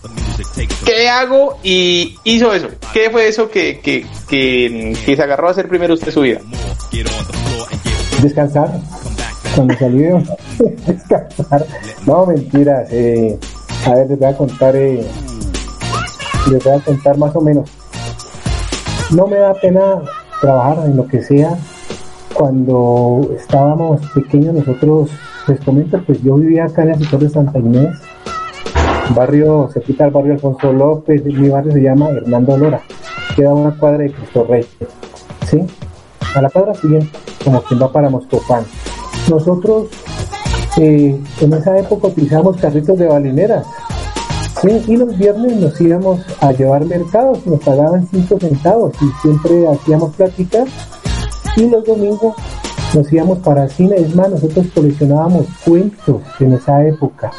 ¿qué 0.85 1.07
hago? 1.07 1.57
Y 1.63 2.17
hizo 2.25 2.53
eso. 2.53 2.67
¿Qué 2.91 3.09
fue 3.09 3.29
eso 3.29 3.49
que, 3.49 3.79
que, 3.79 4.05
que, 4.27 4.93
que 5.05 5.15
se 5.15 5.23
agarró 5.23 5.47
a 5.47 5.51
hacer 5.51 5.69
primero 5.69 5.93
usted 5.93 6.11
su 6.11 6.19
vida? 6.19 6.41
Descansar. 8.23 8.71
Cuando 9.55 9.75
salí 9.75 9.99
de 9.99 10.23
descansar. 10.87 11.65
No, 12.07 12.25
mentiras. 12.25 12.87
Eh, 12.91 13.37
a 13.85 13.95
ver, 13.95 14.09
les 14.09 14.19
voy 14.19 14.27
a 14.29 14.37
contar, 14.37 14.75
eh, 14.75 15.05
les 16.49 16.63
voy 16.63 16.73
a 16.73 16.79
contar 16.79 17.17
más 17.17 17.35
o 17.35 17.41
menos. 17.41 17.69
No 19.11 19.27
me 19.27 19.37
da 19.37 19.53
pena 19.53 20.01
trabajar 20.41 20.85
en 20.85 20.95
lo 20.95 21.05
que 21.05 21.21
sea. 21.21 21.57
Cuando 22.33 23.29
estábamos 23.37 24.01
pequeños 24.15 24.55
nosotros, 24.55 25.11
les 25.47 25.59
comento, 25.59 26.01
pues 26.05 26.23
yo 26.23 26.35
vivía 26.35 26.65
acá 26.65 26.83
en 26.83 26.91
el 26.91 26.99
sector 26.99 27.19
de 27.19 27.29
Santa 27.29 27.59
Inés, 27.59 27.95
barrio, 29.13 29.69
se 29.71 29.81
quita 29.81 30.05
el 30.05 30.11
barrio 30.11 30.33
Alfonso 30.33 30.71
López, 30.71 31.23
mi 31.25 31.49
barrio 31.49 31.73
se 31.73 31.81
llama 31.81 32.09
Hernando 32.09 32.57
Lora, 32.57 32.81
queda 33.35 33.53
una 33.53 33.77
cuadra 33.77 33.99
de 33.99 34.11
Cristo 34.11 34.45
Rey. 34.49 34.65
A 36.35 36.41
la 36.41 36.49
siguiente, 36.73 37.09
como 37.43 37.61
quien 37.61 37.81
va 37.81 37.91
para 37.91 38.09
Moscopán. 38.09 38.65
Nosotros 39.29 39.87
eh, 40.77 41.21
en 41.41 41.53
esa 41.53 41.77
época 41.77 42.07
utilizamos 42.07 42.57
carritos 42.57 42.97
de 42.97 43.07
balineras. 43.07 43.67
Y 44.87 44.95
los 44.95 45.17
viernes 45.17 45.57
nos 45.57 45.79
íbamos 45.81 46.21
a 46.39 46.53
llevar 46.53 46.85
mercados, 46.85 47.45
nos 47.45 47.59
pagaban 47.59 48.07
5 48.07 48.39
centavos 48.39 48.93
y 49.01 49.21
siempre 49.21 49.67
hacíamos 49.67 50.15
pláticas. 50.15 50.69
Y 51.57 51.69
los 51.69 51.85
domingos 51.85 52.33
nos 52.95 53.11
íbamos 53.11 53.39
para 53.39 53.67
cine. 53.67 53.97
Es 53.97 54.15
más, 54.15 54.29
nosotros 54.29 54.67
coleccionábamos 54.73 55.47
cuentos 55.65 56.21
en 56.39 56.53
esa 56.53 56.83
época. 56.87 57.31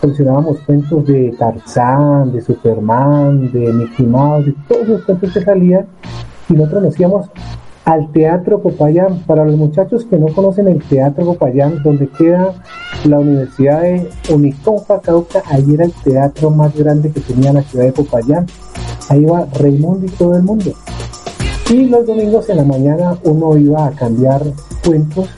Coleccionábamos 0.00 0.60
cuentos 0.60 1.04
de 1.06 1.34
Tarzán, 1.38 2.32
de 2.32 2.40
Superman, 2.40 3.50
de 3.52 3.72
Mickey 3.72 4.06
Mouse, 4.06 4.46
de 4.46 4.54
todos 4.68 4.88
los 4.88 5.04
cuentos 5.04 5.32
que 5.32 5.42
salían. 5.42 5.86
Y 6.48 6.54
nosotros 6.54 6.84
nos 6.84 7.00
íbamos 7.00 7.26
al 7.84 8.10
Teatro 8.12 8.60
Popayán. 8.60 9.20
Para 9.26 9.44
los 9.44 9.56
muchachos 9.56 10.04
que 10.04 10.18
no 10.18 10.26
conocen 10.28 10.68
el 10.68 10.82
Teatro 10.82 11.24
Popayán, 11.24 11.82
donde 11.82 12.08
queda 12.08 12.54
la 13.04 13.18
Universidad 13.18 13.82
de 13.82 14.08
Unicompa 14.30 15.00
Cauca, 15.00 15.42
ahí 15.46 15.74
era 15.74 15.84
el 15.84 15.92
teatro 15.92 16.50
más 16.50 16.74
grande 16.74 17.10
que 17.10 17.20
tenía 17.20 17.52
la 17.52 17.62
ciudad 17.62 17.84
de 17.84 17.92
Popayán. 17.92 18.46
Ahí 19.08 19.24
va 19.24 19.46
Raimundo 19.58 20.06
y 20.06 20.10
todo 20.10 20.34
el 20.34 20.42
mundo. 20.42 20.72
Y 21.70 21.86
los 21.86 22.06
domingos 22.06 22.48
en 22.48 22.58
la 22.58 22.64
mañana 22.64 23.18
uno 23.24 23.56
iba 23.56 23.86
a 23.86 23.90
cambiar 23.90 24.42
cuentos 24.84 25.28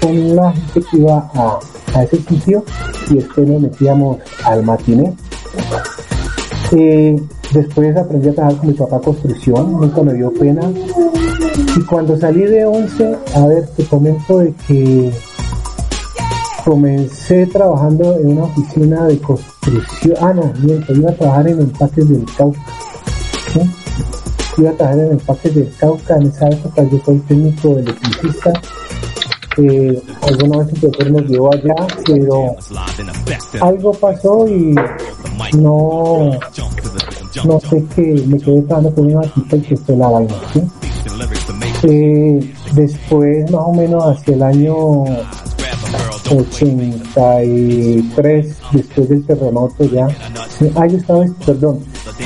con 0.00 0.36
la 0.36 0.52
gente 0.52 0.82
que 0.90 0.96
iba 0.98 1.30
a, 1.34 1.58
a 1.94 2.02
ese 2.02 2.16
sitio 2.22 2.64
y 3.10 3.14
después 3.16 3.46
nos 3.46 3.60
metíamos 3.60 4.18
al 4.44 4.62
matiné. 4.62 5.14
Eh, 6.72 7.20
después 7.52 7.96
aprendí 7.96 8.28
a 8.28 8.34
trabajar 8.34 8.58
con 8.58 8.68
mi 8.68 8.74
papá 8.74 9.00
construcción, 9.00 9.72
nunca 9.72 10.02
me 10.02 10.14
dio 10.14 10.32
pena. 10.32 10.62
Y 11.76 11.82
cuando 11.82 12.18
salí 12.18 12.42
de 12.42 12.64
11, 12.64 13.18
a 13.34 13.46
ver, 13.46 13.66
te 13.76 13.84
comento 13.84 14.38
de 14.38 14.54
que 14.66 15.12
comencé 16.64 17.46
trabajando 17.46 18.18
en 18.18 18.28
una 18.28 18.44
oficina 18.44 19.04
de 19.04 19.18
construcción. 19.20 20.16
Ah, 20.22 20.32
no, 20.32 20.52
miento, 20.58 20.94
iba 20.94 21.10
a 21.10 21.14
trabajar 21.14 21.48
en 21.48 21.60
empaques 21.60 22.08
del 22.08 22.24
Cauca. 22.34 22.58
Iba 24.56 24.70
a 24.70 24.72
trabajar 24.72 25.00
en 25.00 25.12
empaques 25.12 25.54
del 25.54 25.70
Cauca. 25.78 26.16
En 26.16 26.28
esa 26.28 26.48
época 26.48 26.82
yo 26.84 26.98
soy 27.04 27.18
técnico 27.20 27.68
electricista. 27.68 28.52
Eh, 29.58 30.02
alguna 30.22 30.58
vez 30.58 30.72
el 30.72 30.80
profesor 30.80 31.10
nos 31.10 31.30
llevó 31.30 31.52
allá, 31.52 31.74
pero 32.06 32.56
algo 33.60 33.92
pasó 33.92 34.48
y 34.48 34.74
no, 35.56 36.30
no 37.44 37.60
sé 37.60 37.84
qué, 37.94 38.24
me 38.26 38.38
quedé 38.38 38.62
trabajando 38.62 38.94
con 38.94 39.14
una 39.14 39.22
tipa 39.32 39.56
y 39.56 39.96
la 39.96 40.08
vaina, 40.08 40.34
¿sí? 40.52 40.62
Eh, 41.82 42.54
después, 42.74 43.50
más 43.50 43.62
o 43.64 43.72
menos 43.72 44.04
hacia 44.04 44.34
el 44.34 44.42
año 44.42 45.04
83, 46.30 48.56
después 48.72 49.08
del 49.08 49.24
terremoto 49.24 49.84
ya, 49.84 50.08
ah, 50.74 50.86
yo 50.86 50.96
estaba, 50.96 51.24
perdón, 51.44 51.80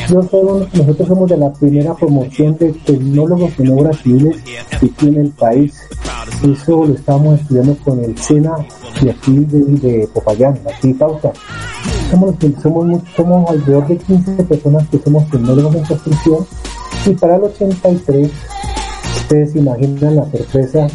yo 0.08 0.22
soy 0.22 0.68
nosotros 0.72 1.08
somos 1.08 1.28
de 1.28 1.36
la 1.36 1.52
primera 1.52 1.94
promoción 1.94 2.56
de 2.58 2.72
tecnólogos 2.72 3.58
en 3.58 3.70
obras 3.70 4.00
civiles 4.02 4.36
que 4.78 4.86
tiene 4.88 5.22
el 5.22 5.30
país. 5.30 5.74
Eso 6.42 6.86
lo 6.86 6.94
estábamos 6.94 7.40
estudiando 7.40 7.76
con 7.78 7.98
el 8.02 8.16
SENA 8.16 8.54
de 9.02 9.10
aquí 9.10 9.38
de, 9.38 9.64
de 9.64 10.06
Popayán, 10.08 10.58
aquí 10.72 10.94
Cauca. 10.94 11.32
Somos, 12.10 12.34
somos, 12.62 13.02
somos 13.16 13.50
alrededor 13.50 13.88
de 13.88 13.96
15 13.96 14.44
personas 14.44 14.86
que 14.88 14.98
somos 14.98 15.28
tecnólogos 15.28 15.74
en 15.74 15.84
construcción 15.84 16.46
y 17.06 17.14
para 17.14 17.36
el 17.36 17.44
83 17.44 18.30
ustedes 19.16 19.56
imaginan 19.56 20.16
la 20.16 20.30
sorpresa 20.30 20.86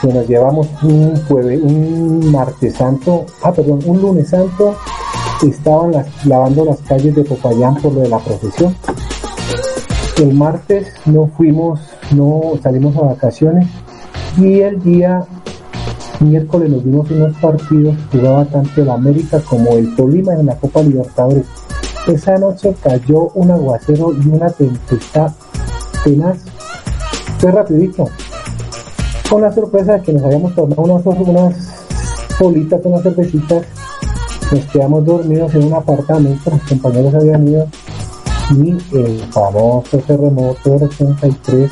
que 0.00 0.08
nos 0.08 0.28
llevamos 0.28 0.68
un 0.82 1.16
jueves, 1.26 1.60
un 1.62 2.32
martes 2.32 2.74
santo, 2.74 3.26
ah 3.42 3.52
perdón, 3.52 3.80
un 3.86 4.02
lunes 4.02 4.28
santo, 4.28 4.76
estaban 5.42 5.92
lavando 6.24 6.64
las 6.64 6.80
calles 6.80 7.14
de 7.14 7.24
Popayán 7.24 7.76
por 7.76 7.92
lo 7.92 8.00
de 8.00 8.08
la 8.08 8.18
procesión. 8.18 8.74
El 10.18 10.34
martes 10.34 10.92
no 11.06 11.28
fuimos, 11.28 11.80
no 12.10 12.52
salimos 12.62 12.96
a 12.96 13.02
vacaciones 13.02 13.68
y 14.36 14.60
el 14.60 14.82
día 14.82 15.26
miércoles 16.20 16.70
nos 16.70 16.84
vimos 16.84 17.10
unos 17.10 17.36
partidos, 17.38 17.96
jugaba 18.10 18.44
tanto 18.44 18.82
el 18.82 18.90
América 18.90 19.40
como 19.40 19.72
el 19.72 19.94
Tolima 19.96 20.34
en 20.34 20.46
la 20.46 20.56
Copa 20.56 20.82
Libertadores. 20.82 21.46
Esa 22.06 22.38
noche 22.38 22.74
cayó 22.82 23.28
un 23.34 23.50
aguacero 23.50 24.12
y 24.12 24.28
una 24.28 24.50
tempestad 24.50 25.32
tenaz. 26.04 26.38
Fue 27.42 27.50
rapidito. 27.50 28.08
Con 29.28 29.42
la 29.42 29.52
sorpresa 29.52 29.94
de 29.94 30.02
que 30.02 30.12
nos 30.12 30.22
habíamos 30.22 30.54
tomado 30.54 30.80
unas, 30.82 31.04
unas 31.04 31.54
politas, 32.38 32.80
unas 32.84 33.02
cervecitas, 33.02 33.66
nos 34.52 34.64
quedamos 34.66 35.04
dormidos 35.04 35.52
en 35.56 35.64
un 35.64 35.74
apartamento, 35.74 36.50
los 36.50 36.62
compañeros 36.62 37.12
habían 37.12 37.48
ido 37.48 37.66
y 38.50 38.96
el 38.96 39.18
famoso 39.32 39.98
terremoto 39.98 40.70
del 40.70 40.84
83 40.84 41.70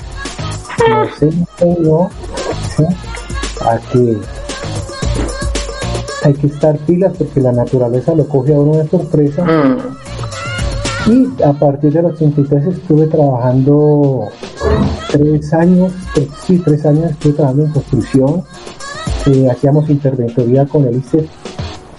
nos 0.88 1.22
enseñó 1.22 2.10
¿sí? 2.76 2.84
a 3.60 3.78
que 3.92 4.18
hay 6.24 6.34
que 6.34 6.46
estar 6.48 6.76
pilas 6.78 7.12
porque 7.16 7.40
la 7.40 7.52
naturaleza 7.52 8.12
lo 8.16 8.26
coge 8.26 8.56
a 8.56 8.58
uno 8.58 8.76
de 8.76 8.88
sorpresa 8.88 9.46
Mm, 11.06 11.38
y 11.38 11.42
a 11.42 11.52
partir 11.52 11.92
del 11.92 12.06
83 12.06 12.66
estuve 12.66 13.06
trabajando 13.06 14.28
tres 15.10 15.52
años, 15.54 15.92
tres- 16.14 16.28
sí, 16.46 16.58
tres 16.64 16.84
años 16.86 17.10
estuve 17.10 17.32
trabajando 17.34 17.64
en 17.66 17.72
construcción. 17.72 18.42
Eh, 19.26 19.48
hacíamos 19.50 19.88
interventoría 19.90 20.66
con 20.66 20.86
el 20.86 20.96
ICE, 20.96 21.18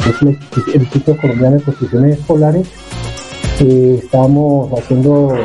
que 0.03 0.09
es 0.09 0.21
el, 0.21 0.81
Instituto 0.81 1.17
Colombiano 1.21 1.57
de 1.57 1.63
Construcciones 1.63 2.19
Escolares. 2.19 2.67
Eh, 3.59 3.99
estábamos 4.03 4.71
haciendo 4.79 5.35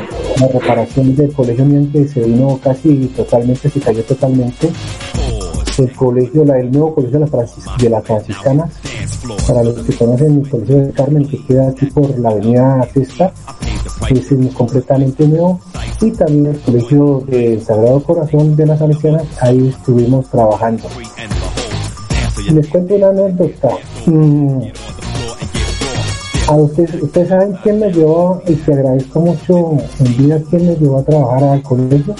la 0.40 0.48
reparación 0.48 1.14
del 1.16 1.32
colegio 1.32 1.64
mío 1.66 1.86
que 1.92 2.08
se 2.08 2.20
vino 2.22 2.58
casi 2.62 3.06
totalmente, 3.16 3.68
se 3.68 3.80
cayó 3.80 4.02
totalmente. 4.04 4.70
el 5.78 5.92
colegio, 5.92 6.42
la, 6.46 6.58
el 6.58 6.70
nuevo 6.72 6.94
colegio 6.94 7.18
de 7.18 7.24
las, 7.26 7.30
Francis- 7.30 7.76
de 7.78 7.90
las 7.90 8.02
franciscanas, 8.04 8.70
para 9.46 9.62
los 9.62 9.74
que 9.82 9.92
conocen 9.94 10.40
el 10.42 10.48
colegio 10.48 10.76
de 10.86 10.92
Carmen, 10.92 11.28
que 11.28 11.44
queda 11.44 11.68
aquí 11.68 11.84
por 11.86 12.18
la 12.18 12.30
avenida 12.30 12.88
Cesta, 12.94 13.30
completamente 14.54 15.26
nuevo, 15.26 15.60
y 16.00 16.10
también 16.12 16.46
el 16.46 16.60
colegio 16.60 17.22
del 17.26 17.62
Sagrado 17.62 18.02
Corazón 18.02 18.54
de 18.56 18.66
las 18.66 18.78
Salesianas, 18.78 19.24
ahí 19.40 19.68
estuvimos 19.68 20.28
trabajando. 20.30 20.84
Les 22.52 22.66
cuento 22.68 22.94
una 22.94 23.08
anécdota. 23.08 23.68
Mm, 24.06 24.60
a 26.48 26.52
ustedes, 26.52 27.02
ustedes 27.02 27.28
saben 27.28 27.56
quién 27.62 27.80
me 27.80 27.90
llevó, 27.90 28.40
y 28.46 28.54
te 28.54 28.72
agradezco 28.72 29.20
mucho 29.20 29.76
en 29.98 30.16
vida, 30.16 30.40
quién 30.48 30.66
me 30.66 30.76
llevó 30.76 30.98
a 30.98 31.02
trabajar 31.04 31.44
al 31.44 31.62
colegio. 31.62 32.14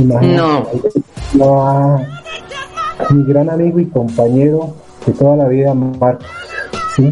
Imagínate, 0.00 0.36
No. 0.36 0.66
no, 1.34 1.66
a 1.66 1.98
mi 3.10 3.24
gran 3.24 3.48
amigo 3.50 3.80
y 3.80 3.86
compañero 3.86 4.74
de 5.06 5.12
toda 5.12 5.36
la 5.36 5.48
vida, 5.48 5.72
Marcos. 5.74 6.26
¿sí? 6.94 7.10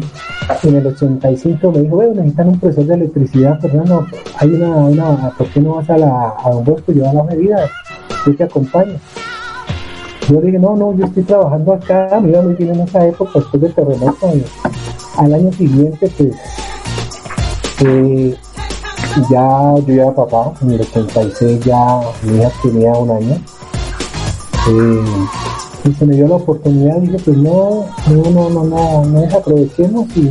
En 0.63 0.75
el 0.75 0.87
85 0.87 1.71
me 1.71 1.81
dijo, 1.81 1.95
bueno, 1.97 2.15
necesitan 2.15 2.49
un 2.49 2.59
profesor 2.59 2.85
de 2.85 2.93
electricidad, 2.95 3.59
Fernando, 3.59 4.07
hay 4.37 4.49
una, 4.49 4.67
una, 4.69 5.29
¿por 5.37 5.47
qué 5.47 5.59
no 5.59 5.75
vas 5.75 5.89
a 5.89 5.97
la, 5.97 6.33
a 6.37 6.49
Don 6.51 6.63
Bosco 6.63 6.93
llevar 6.93 7.15
la 7.15 7.23
medida? 7.23 7.69
Yo 8.25 8.35
te 8.35 8.43
acompaño. 8.43 8.97
Yo 10.29 10.41
dije, 10.41 10.57
no, 10.59 10.75
no, 10.75 10.95
yo 10.95 11.05
estoy 11.05 11.23
trabajando 11.23 11.73
acá, 11.73 12.19
me 12.21 12.29
iba 12.29 12.41
en 12.41 12.79
esa 12.81 13.05
época, 13.05 13.31
después 13.35 13.61
del 13.61 13.73
terremoto. 13.73 14.29
al 15.17 15.33
año 15.33 15.51
siguiente, 15.51 16.11
pues, 16.17 16.35
eh, 17.85 18.35
ya 19.29 19.75
yo 19.85 19.93
ya 19.93 20.11
papá, 20.13 20.53
en 20.61 20.71
el 20.71 20.81
86 20.81 21.59
ya 21.61 22.01
mi 22.23 22.37
hija 22.37 22.51
tenía 22.61 22.91
un 22.91 23.11
año. 23.11 23.35
Eh, 24.69 25.46
se 25.93 26.05
me 26.05 26.15
dio 26.15 26.27
la 26.27 26.35
oportunidad, 26.35 26.97
dije, 26.97 27.17
pues 27.23 27.37
no, 27.37 27.85
no, 28.09 28.31
no, 28.31 28.49
no, 28.49 28.63
no, 28.63 29.05
no 29.05 29.21
desaprovechemos 29.21 30.05
y 30.17 30.29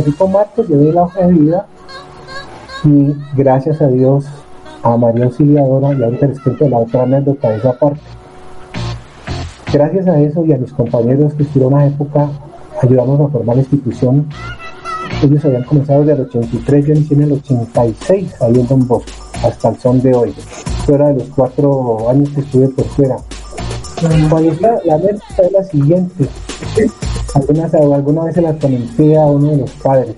fui 0.00 0.12
con 0.12 0.32
Marcos, 0.32 0.68
llevé 0.68 0.92
la 0.92 1.02
hoja 1.02 1.26
de 1.26 1.32
vida 1.32 1.66
y 2.84 3.14
gracias 3.36 3.80
a 3.80 3.88
Dios 3.88 4.26
a 4.82 4.96
María 4.96 5.24
Auxiliadora, 5.24 5.94
y 5.94 6.02
ahorita 6.02 6.26
les 6.26 6.40
cuento 6.40 6.68
la 6.68 6.78
otra 6.78 7.04
anécdota 7.04 7.48
de 7.50 7.56
esa 7.56 7.72
parte. 7.78 8.00
Gracias 9.72 10.06
a 10.06 10.20
eso 10.20 10.44
y 10.44 10.52
a 10.52 10.58
mis 10.58 10.72
compañeros 10.72 11.32
que 11.34 11.44
estuvieron 11.44 11.74
una 11.74 11.86
época, 11.86 12.28
ayudamos 12.82 13.20
a 13.20 13.28
formar 13.28 13.56
la 13.56 13.62
institución. 13.62 14.28
Ellos 15.22 15.44
habían 15.44 15.64
comenzado 15.64 16.00
desde 16.00 16.12
el 16.20 16.28
83, 16.28 16.86
yo 16.86 16.92
inicié 16.92 17.16
en 17.16 17.22
el 17.22 17.32
86 17.32 18.42
ahí 18.42 18.60
en 18.60 18.66
Don 18.66 18.86
Bosco, 18.86 19.10
hasta 19.42 19.70
el 19.70 19.76
son 19.78 20.02
de 20.02 20.14
hoy, 20.14 20.34
fuera 20.84 21.08
de 21.08 21.14
los 21.14 21.28
cuatro 21.28 22.10
años 22.10 22.28
que 22.30 22.40
estuve 22.42 22.68
por 22.68 22.84
fuera. 22.84 23.16
La 24.02 24.94
anécdota 24.94 25.42
es 25.42 25.52
la 25.52 25.64
siguiente. 25.64 26.28
Algunas, 27.34 27.74
alguna 27.74 28.24
vez 28.24 28.34
se 28.34 28.42
la 28.42 28.52
comenté 28.58 29.16
a 29.16 29.26
uno 29.26 29.50
de 29.50 29.56
los 29.58 29.70
padres. 29.72 30.16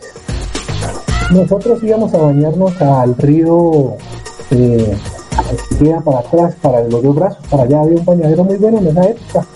Nosotros 1.31 1.83
íbamos 1.83 2.13
a 2.15 2.19
bañarnos 2.19 2.81
al 2.81 3.17
río 3.17 3.95
eh, 4.51 4.97
para 6.05 6.19
atrás, 6.19 6.55
para 6.63 6.83
los 6.85 7.03
dos 7.03 7.15
brazos, 7.15 7.47
para 7.51 7.65
allá 7.65 7.81
había 7.81 7.99
un 7.99 8.05
bañadero 8.05 8.45
muy 8.45 8.57
bueno 8.57 8.79
en 8.79 8.87
esa 8.89 9.05
época. 9.05 9.47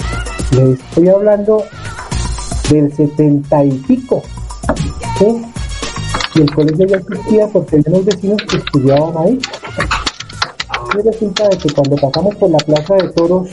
Les 0.53 0.81
estoy 0.81 1.09
hablando 1.09 1.63
del 2.71 2.95
setenta 2.95 3.65
y 3.65 3.71
pico. 3.73 4.23
Y 6.35 6.41
el 6.41 6.55
colegio 6.55 6.87
ya 6.87 6.97
existía 6.97 7.47
porque 7.49 7.77
había 7.77 7.89
unos 7.89 8.05
vecinos 8.05 8.43
que 8.49 8.57
estudiaban 8.57 9.17
ahí. 9.19 9.41
Y 10.99 11.03
resulta 11.03 11.49
de 11.49 11.59
que 11.59 11.73
cuando 11.73 11.97
pasamos 11.97 12.35
por 12.37 12.51
la 12.51 12.59
plaza 12.59 12.95
de 12.95 13.09
toros, 13.11 13.49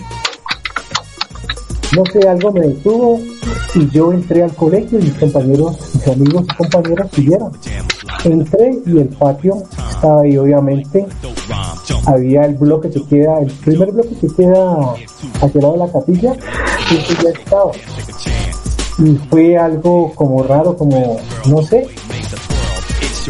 no 1.96 2.04
sé, 2.12 2.28
algo 2.28 2.52
me 2.52 2.62
detuvo 2.62 3.20
y 3.76 3.90
yo 3.90 4.12
entré 4.12 4.44
al 4.44 4.54
colegio 4.54 5.00
y 5.00 5.04
mis 5.04 5.14
compañeros, 5.14 5.78
mis 5.94 6.08
amigos 6.08 6.44
y 6.44 6.56
compañeros 6.56 7.08
siguieron. 7.14 7.52
Entré 8.24 8.80
y 8.86 8.98
el 9.00 9.08
patio 9.10 9.64
estaba 9.90 10.22
ahí, 10.22 10.38
obviamente. 10.38 11.06
Había 12.06 12.46
el 12.46 12.56
bloque 12.56 12.90
que 12.90 13.04
queda, 13.06 13.40
el 13.40 13.52
primer 13.52 13.92
bloque 13.92 14.16
que 14.22 14.28
queda 14.28 14.96
hacia 15.42 15.62
lado 15.62 15.74
de 15.74 15.80
la 15.80 15.92
capilla, 15.92 16.34
y 16.92 16.96
ese 16.96 17.24
ya 17.24 17.30
estaba. 17.30 17.72
Y 19.00 19.16
fue 19.30 19.58
algo 19.58 20.12
como 20.16 20.44
raro, 20.44 20.76
como, 20.76 21.18
no 21.46 21.62
sé. 21.62 21.88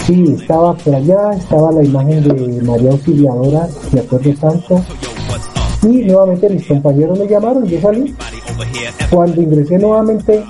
Sí, 0.05 0.35
estaba 0.39 0.73
por 0.75 0.95
allá, 0.95 1.31
estaba 1.33 1.71
la 1.71 1.83
imagen 1.83 2.23
de 2.23 2.61
María 2.61 2.91
Auxiliadora, 2.91 3.67
de 3.91 3.99
acuerdo 3.99 4.33
tanto. 4.39 4.81
Y 5.83 6.05
nuevamente 6.05 6.49
mis 6.49 6.65
compañeros 6.65 7.19
me 7.19 7.27
llamaron, 7.27 7.65
yo 7.65 7.81
salí. 7.81 8.15
Cuando 9.09 9.41
ingresé 9.41 9.77
nuevamente 9.77 10.43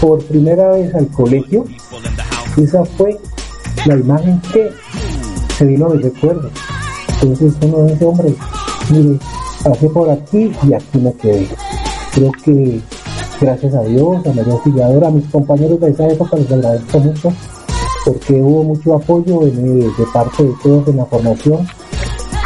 por 0.00 0.22
primera 0.24 0.72
vez 0.72 0.94
al 0.94 1.08
colegio, 1.08 1.64
esa 2.56 2.84
fue 2.84 3.18
la 3.86 3.94
imagen 3.94 4.40
que 4.52 4.70
se 5.56 5.64
vino 5.64 5.86
a 5.86 5.94
mi 5.94 6.02
recuerdo. 6.02 6.50
Entonces 7.20 7.54
uno 7.62 7.84
dice, 7.84 8.04
hombre, 8.04 8.34
mire, 8.90 9.18
pasé 9.62 9.88
por 9.88 10.10
aquí 10.10 10.52
y 10.62 10.72
aquí 10.72 10.98
me 10.98 11.12
quedé. 11.14 11.48
Creo 12.12 12.32
que 12.44 12.80
gracias 13.40 13.74
a 13.74 13.82
Dios, 13.82 14.26
a 14.26 14.32
María 14.32 14.52
Auxiliadora, 14.52 15.08
a 15.08 15.10
mis 15.10 15.26
compañeros 15.28 15.80
de 15.80 15.90
esa 15.90 16.08
época 16.08 16.36
les 16.36 16.50
agradezco 16.50 16.98
mucho 16.98 17.32
porque 18.04 18.34
hubo 18.34 18.64
mucho 18.64 18.94
apoyo 18.94 19.40
de 19.40 19.90
parte 20.12 20.44
de 20.44 20.54
todos 20.62 20.88
en 20.88 20.96
la 20.96 21.06
formación. 21.06 21.66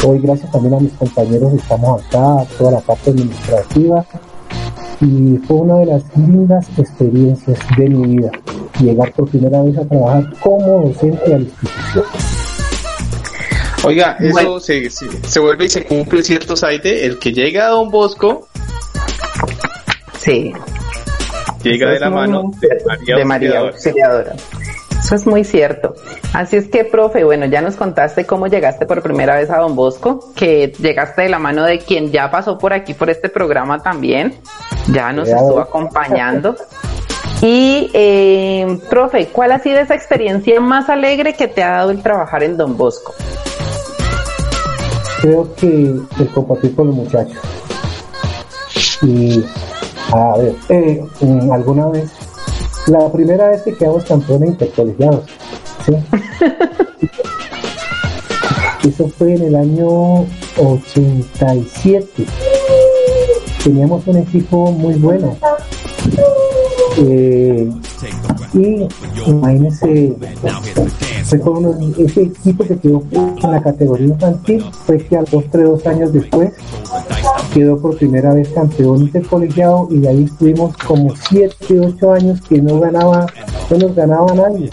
Hoy 0.04 0.18
gracias 0.18 0.50
también 0.50 0.74
a 0.74 0.80
mis 0.80 0.92
compañeros 0.94 1.52
estamos 1.54 2.02
acá, 2.02 2.44
toda 2.58 2.72
la 2.72 2.80
parte 2.80 3.10
administrativa 3.10 4.04
y 5.02 5.36
fue 5.46 5.56
una 5.58 5.78
de 5.78 5.86
las 5.86 6.02
lindas 6.16 6.66
experiencias 6.78 7.58
de 7.76 7.88
mi 7.88 8.16
vida, 8.16 8.30
llegar 8.80 9.12
por 9.12 9.28
primera 9.28 9.60
vez 9.62 9.76
a 9.76 9.84
trabajar 9.84 10.32
como 10.40 10.86
docente 10.86 11.24
a 11.26 11.38
la 11.38 11.38
institución. 11.38 12.04
Oiga, 13.84 14.16
eso 14.20 14.32
Bueno. 14.32 14.60
se, 14.60 14.88
se, 14.90 15.06
se 15.26 15.40
vuelve 15.40 15.64
y 15.64 15.68
se 15.68 15.84
cumple 15.84 16.22
cierto 16.22 16.54
Saide, 16.56 17.04
el 17.04 17.18
que 17.18 17.32
llega 17.32 17.66
a 17.66 17.70
Don 17.70 17.90
Bosco 17.90 18.46
Sí. 20.20 20.52
llega 21.64 21.90
de 21.90 21.98
la 21.98 22.10
mano 22.10 22.52
de 22.60 22.68
María 22.86 23.16
de 23.16 23.24
María 23.24 23.58
Auxiliadora. 23.58 24.30
Auxiliadora. 24.30 24.61
Eso 25.02 25.16
es 25.16 25.26
muy 25.26 25.42
cierto. 25.44 25.94
Así 26.32 26.56
es 26.56 26.68
que, 26.68 26.84
profe, 26.84 27.24
bueno, 27.24 27.46
ya 27.46 27.60
nos 27.60 27.74
contaste 27.76 28.24
cómo 28.24 28.46
llegaste 28.46 28.86
por 28.86 29.02
primera 29.02 29.34
vez 29.36 29.50
a 29.50 29.58
Don 29.58 29.74
Bosco, 29.74 30.32
que 30.36 30.72
llegaste 30.78 31.22
de 31.22 31.28
la 31.28 31.38
mano 31.40 31.64
de 31.64 31.78
quien 31.80 32.12
ya 32.12 32.30
pasó 32.30 32.56
por 32.56 32.72
aquí 32.72 32.94
por 32.94 33.10
este 33.10 33.28
programa 33.28 33.82
también, 33.82 34.34
ya 34.92 35.12
nos 35.12 35.28
Ya. 35.28 35.36
estuvo 35.36 35.58
acompañando. 35.60 36.54
Y, 37.42 37.90
eh, 37.92 38.78
profe, 38.88 39.26
¿cuál 39.32 39.50
ha 39.50 39.58
sido 39.58 39.80
esa 39.80 39.96
experiencia 39.96 40.60
más 40.60 40.88
alegre 40.88 41.34
que 41.34 41.48
te 41.48 41.64
ha 41.64 41.70
dado 41.72 41.90
el 41.90 42.00
trabajar 42.00 42.44
en 42.44 42.56
Don 42.56 42.76
Bosco? 42.76 43.12
Creo 45.20 45.52
que 45.56 45.66
el 45.66 46.28
compartir 46.32 46.74
con 46.76 46.86
los 46.86 46.96
muchachos. 46.96 47.38
Y, 49.02 49.44
a 50.12 50.36
ver, 50.38 50.54
eh, 50.68 51.04
alguna 51.50 51.86
vez, 51.88 52.12
la 52.86 53.10
primera 53.12 53.48
vez 53.50 53.62
que 53.62 53.74
quedamos 53.74 54.04
campeones 54.04 54.50
intercolegiados, 54.50 55.24
¿sí? 55.86 55.94
Eso 58.88 59.08
fue 59.08 59.34
en 59.34 59.42
el 59.42 59.54
año 59.54 60.26
87. 60.56 62.26
Teníamos 63.62 64.06
un 64.08 64.16
equipo 64.18 64.72
muy 64.72 64.94
bueno. 64.94 65.36
Eh, 66.98 67.70
y 68.54 68.86
imagínense, 69.26 70.14
fue 71.24 71.40
con 71.40 71.94
ese 71.98 72.22
equipo 72.22 72.64
que 72.64 72.76
quedó 72.76 73.02
en 73.12 73.50
la 73.50 73.62
categoría 73.62 74.08
infantil, 74.08 74.64
fue 74.84 74.98
que 74.98 75.16
a 75.16 75.22
dos, 75.22 75.44
tres, 75.50 75.64
dos 75.64 75.86
años 75.86 76.12
después 76.12 76.52
quedó 77.54 77.78
por 77.78 77.96
primera 77.96 78.34
vez 78.34 78.48
campeón 78.50 79.02
intercolegiado 79.02 79.88
y 79.90 79.98
de 79.98 80.08
ahí 80.08 80.24
estuvimos 80.24 80.76
como 80.78 81.14
siete, 81.16 81.80
ocho 81.80 82.12
años 82.12 82.40
que 82.42 82.60
no 82.60 82.80
ganaba, 82.80 83.26
no 83.70 83.78
nos 83.78 83.94
ganaba 83.94 84.34
nadie. 84.34 84.70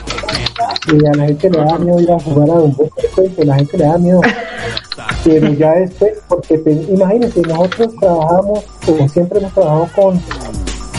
Y 0.91 1.05
a 1.05 1.13
la 1.13 1.25
gente 1.25 1.49
le 1.49 1.57
da 1.59 1.77
miedo 1.77 2.01
ir 2.01 2.11
a 2.11 2.19
jugar 2.19 2.49
a 2.49 2.55
Don 2.55 2.75
Bosco, 2.75 3.21
la 3.37 3.55
gente 3.55 3.77
le 3.77 3.83
da 3.85 3.97
miedo. 3.97 4.21
Pero 5.23 5.53
ya 5.53 5.73
después, 5.73 6.13
porque 6.27 6.61
imagínense, 6.89 7.41
nosotros 7.41 7.93
trabajamos, 7.99 8.63
como 8.85 9.09
siempre 9.09 9.39
hemos 9.39 9.53
trabajado 9.53 9.87
con, 9.95 10.21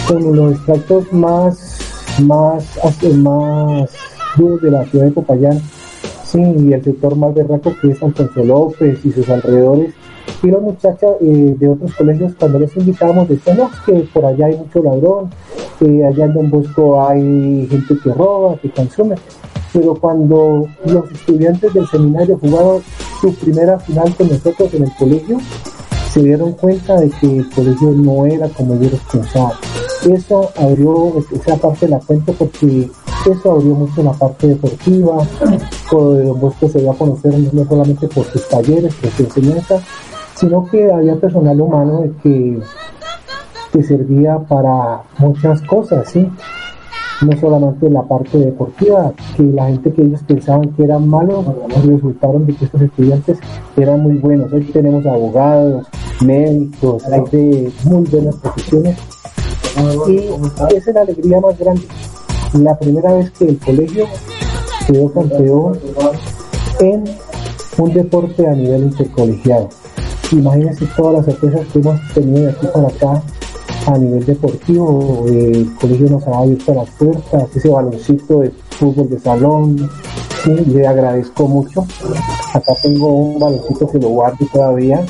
con 0.06 0.36
los 0.36 0.52
extractos 0.54 1.12
más, 1.12 1.79
más, 2.26 2.78
más 3.16 3.90
duros 4.36 4.62
de 4.62 4.70
la 4.70 4.84
ciudad 4.84 5.06
de 5.06 5.10
Popayán, 5.10 5.60
sí, 6.24 6.40
y 6.40 6.72
el 6.72 6.82
sector 6.82 7.16
más 7.16 7.34
berraco 7.34 7.74
que 7.80 7.90
es 7.90 8.02
Alfonso 8.02 8.44
López 8.44 9.04
y 9.04 9.12
sus 9.12 9.28
alrededores. 9.28 9.94
Y 10.42 10.46
los 10.46 10.62
muchachos 10.62 11.16
eh, 11.20 11.54
de 11.58 11.68
otros 11.68 11.94
colegios, 11.94 12.32
cuando 12.38 12.58
les 12.58 12.74
invitábamos, 12.76 13.28
decían, 13.28 13.58
no, 13.58 13.70
que 13.84 13.92
por 14.12 14.24
allá 14.24 14.46
hay 14.46 14.56
mucho 14.56 14.82
ladrón, 14.82 15.30
que 15.78 16.04
allá 16.04 16.24
en 16.24 16.34
Don 16.34 16.50
Bosco 16.50 17.06
hay 17.06 17.66
gente 17.70 17.94
que 18.02 18.12
roba, 18.12 18.56
que 18.56 18.70
consume. 18.70 19.16
Pero 19.72 19.94
cuando 19.94 20.66
los 20.86 21.10
estudiantes 21.12 21.74
del 21.74 21.86
seminario 21.88 22.38
jugaron 22.38 22.82
su 23.20 23.34
primera 23.34 23.78
final 23.78 24.14
con 24.16 24.28
nosotros 24.28 24.72
en 24.74 24.84
el 24.84 24.90
colegio, 24.98 25.38
se 26.10 26.22
dieron 26.22 26.52
cuenta 26.52 26.98
de 26.98 27.10
que 27.10 27.38
el 27.38 27.50
colegio 27.50 27.90
no 27.90 28.26
era 28.26 28.48
como 28.48 28.74
ellos 28.74 29.00
pensaban. 29.12 29.69
Eso 30.08 30.50
abrió 30.56 31.12
esa 31.30 31.56
parte 31.56 31.86
de 31.86 31.92
la 31.92 31.98
cuenta 31.98 32.32
porque 32.32 32.90
eso 33.30 33.52
abrió 33.52 33.74
mucho 33.74 34.02
la 34.02 34.12
parte 34.12 34.48
deportiva, 34.48 35.18
con 35.90 36.26
Don 36.26 36.40
Bosco 36.40 36.68
se 36.68 36.80
dio 36.80 36.92
a 36.92 36.96
conocer 36.96 37.34
no 37.52 37.64
solamente 37.66 38.08
por 38.08 38.24
sus 38.24 38.48
talleres, 38.48 38.94
por 38.94 39.10
su 39.10 39.24
enseñanza, 39.24 39.76
sino 40.34 40.64
que 40.66 40.90
había 40.90 41.16
personal 41.16 41.60
humano 41.60 42.04
que, 42.22 42.58
que 43.72 43.82
servía 43.82 44.38
para 44.38 45.02
muchas 45.18 45.60
cosas, 45.62 46.08
¿sí? 46.08 46.26
no 47.20 47.38
solamente 47.38 47.90
la 47.90 48.02
parte 48.02 48.38
deportiva, 48.38 49.12
que 49.36 49.42
la 49.42 49.66
gente 49.66 49.92
que 49.92 50.00
ellos 50.00 50.22
pensaban 50.26 50.70
que 50.70 50.84
eran 50.84 51.06
malos, 51.06 51.44
resultaron 51.84 52.46
de 52.46 52.54
que 52.54 52.64
estos 52.64 52.80
estudiantes 52.80 53.38
eran 53.76 54.02
muy 54.02 54.14
buenos. 54.14 54.50
Hoy 54.50 54.64
tenemos 54.64 55.04
abogados, 55.04 55.86
médicos, 56.24 57.04
hay 57.04 57.22
de 57.30 57.72
muy 57.84 58.06
buenas 58.06 58.36
profesiones 58.36 59.19
y 60.08 60.76
esa 60.76 60.90
es 60.90 60.94
la 60.94 61.00
alegría 61.02 61.40
más 61.40 61.58
grande. 61.58 61.82
La 62.54 62.78
primera 62.78 63.12
vez 63.12 63.30
que 63.32 63.46
el 63.46 63.58
colegio 63.58 64.06
quedó 64.86 65.12
campeón 65.12 65.78
en 66.80 67.04
un 67.78 67.92
deporte 67.92 68.46
a 68.46 68.52
nivel 68.52 68.84
intercolegiado. 68.84 69.68
Imagínense 70.32 70.86
todas 70.96 71.14
las 71.14 71.24
sorpresas 71.26 71.66
que 71.72 71.78
hemos 71.78 72.14
tenido 72.14 72.46
de 72.46 72.50
aquí 72.50 72.66
para 72.72 72.88
acá 72.88 73.22
a 73.86 73.98
nivel 73.98 74.24
deportivo. 74.24 75.26
El 75.28 75.74
colegio 75.80 76.10
nos 76.10 76.26
ha 76.26 76.38
abierto 76.38 76.74
las 76.74 76.90
puertas, 76.90 77.56
ese 77.56 77.68
baloncito 77.68 78.40
de 78.40 78.50
fútbol 78.70 79.08
de 79.08 79.18
salón. 79.18 79.90
Sí, 80.44 80.50
le 80.50 80.86
agradezco 80.86 81.46
mucho. 81.46 81.84
Acá 82.54 82.72
tengo 82.82 83.08
un 83.08 83.38
baloncito 83.38 83.86
que 83.88 83.98
lo 83.98 84.08
guardo 84.08 84.46
todavía. 84.52 85.04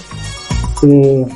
Eh, 0.82 1.26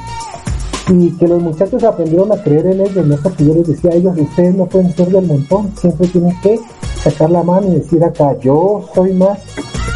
y 0.88 1.10
que 1.12 1.26
los 1.26 1.42
muchachos 1.42 1.82
aprendieron 1.82 2.30
a 2.32 2.42
creer 2.42 2.66
en 2.66 2.80
ellos, 2.80 3.06
no 3.06 3.16
porque 3.16 3.44
yo 3.46 3.54
les 3.54 3.66
decía 3.66 3.90
a 3.90 3.94
ellos, 3.94 4.14
ustedes 4.18 4.54
no 4.54 4.66
pueden 4.66 4.94
ser 4.94 5.08
del 5.08 5.26
montón, 5.26 5.72
siempre 5.76 6.06
tienen 6.08 6.38
que 6.42 6.60
sacar 7.02 7.30
la 7.30 7.42
mano 7.42 7.68
y 7.68 7.76
decir 7.76 8.04
acá, 8.04 8.36
yo 8.40 8.84
soy 8.94 9.14
más 9.14 9.38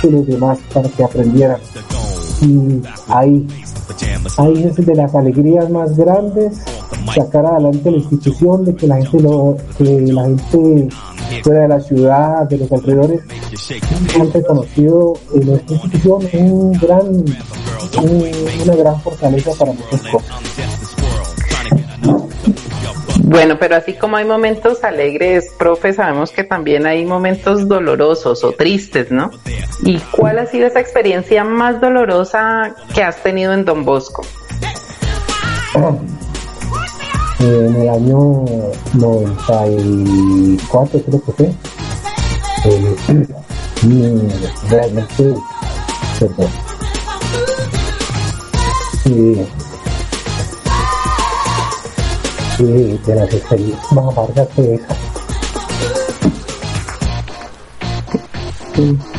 que 0.00 0.10
los 0.10 0.26
demás 0.26 0.58
para 0.72 0.88
que 0.88 1.04
aprendieran. 1.04 1.60
Y 2.40 2.82
ahí, 3.08 3.46
ahí 4.38 4.64
es 4.64 4.76
de 4.76 4.94
las 4.94 5.14
alegrías 5.14 5.68
más 5.70 5.96
grandes, 5.96 6.58
sacar 7.14 7.44
adelante 7.46 7.90
la 7.90 7.96
institución, 7.98 8.64
de 8.64 8.74
que 8.74 8.86
la 8.86 8.96
gente 8.96 9.20
lo, 9.20 9.56
que 9.76 10.00
la 10.00 10.24
gente 10.24 10.88
fuera 11.42 11.62
de 11.62 11.68
la 11.68 11.80
ciudad, 11.80 12.48
de 12.48 12.58
los 12.58 12.72
alrededores, 12.72 13.20
han 14.20 14.32
reconocido 14.32 15.14
en 15.34 15.46
nuestra 15.46 15.76
institución 15.76 16.28
un 16.52 16.72
gran, 16.72 17.06
un- 17.06 18.32
una 18.64 18.74
gran 18.76 19.00
fortaleza 19.00 19.50
para 19.58 19.72
muchas 19.72 20.02
cosas. 20.10 20.40
Bueno, 23.20 23.58
pero 23.58 23.76
así 23.76 23.92
como 23.92 24.16
hay 24.16 24.24
momentos 24.24 24.82
alegres, 24.84 25.50
profe, 25.58 25.92
sabemos 25.92 26.30
que 26.30 26.44
también 26.44 26.86
hay 26.86 27.04
momentos 27.04 27.68
dolorosos 27.68 28.42
o 28.42 28.52
tristes, 28.52 29.10
¿no? 29.10 29.30
¿Y 29.84 29.98
cuál 29.98 30.38
ha 30.38 30.46
sido 30.46 30.66
esa 30.66 30.80
experiencia 30.80 31.44
más 31.44 31.78
dolorosa 31.80 32.74
que 32.94 33.02
has 33.02 33.22
tenido 33.22 33.52
en 33.52 33.64
Don 33.66 33.84
Bosco? 33.84 34.22
Eh, 37.40 37.66
en 37.68 37.76
el 37.76 37.88
año 37.88 38.44
94 38.94 41.00
creo 41.06 41.22
que 41.22 41.32
fue 41.32 41.54
eh, 42.64 42.96
realmente 44.68 45.34
perdón. 46.18 46.50
Eh, 49.04 49.46
eh, 52.58 52.98
de 53.06 53.14
las 53.14 53.32
experiencias 53.32 53.92
más 53.92 54.12
amargas 54.12 54.48
que 54.48 54.74
esa 54.74 54.96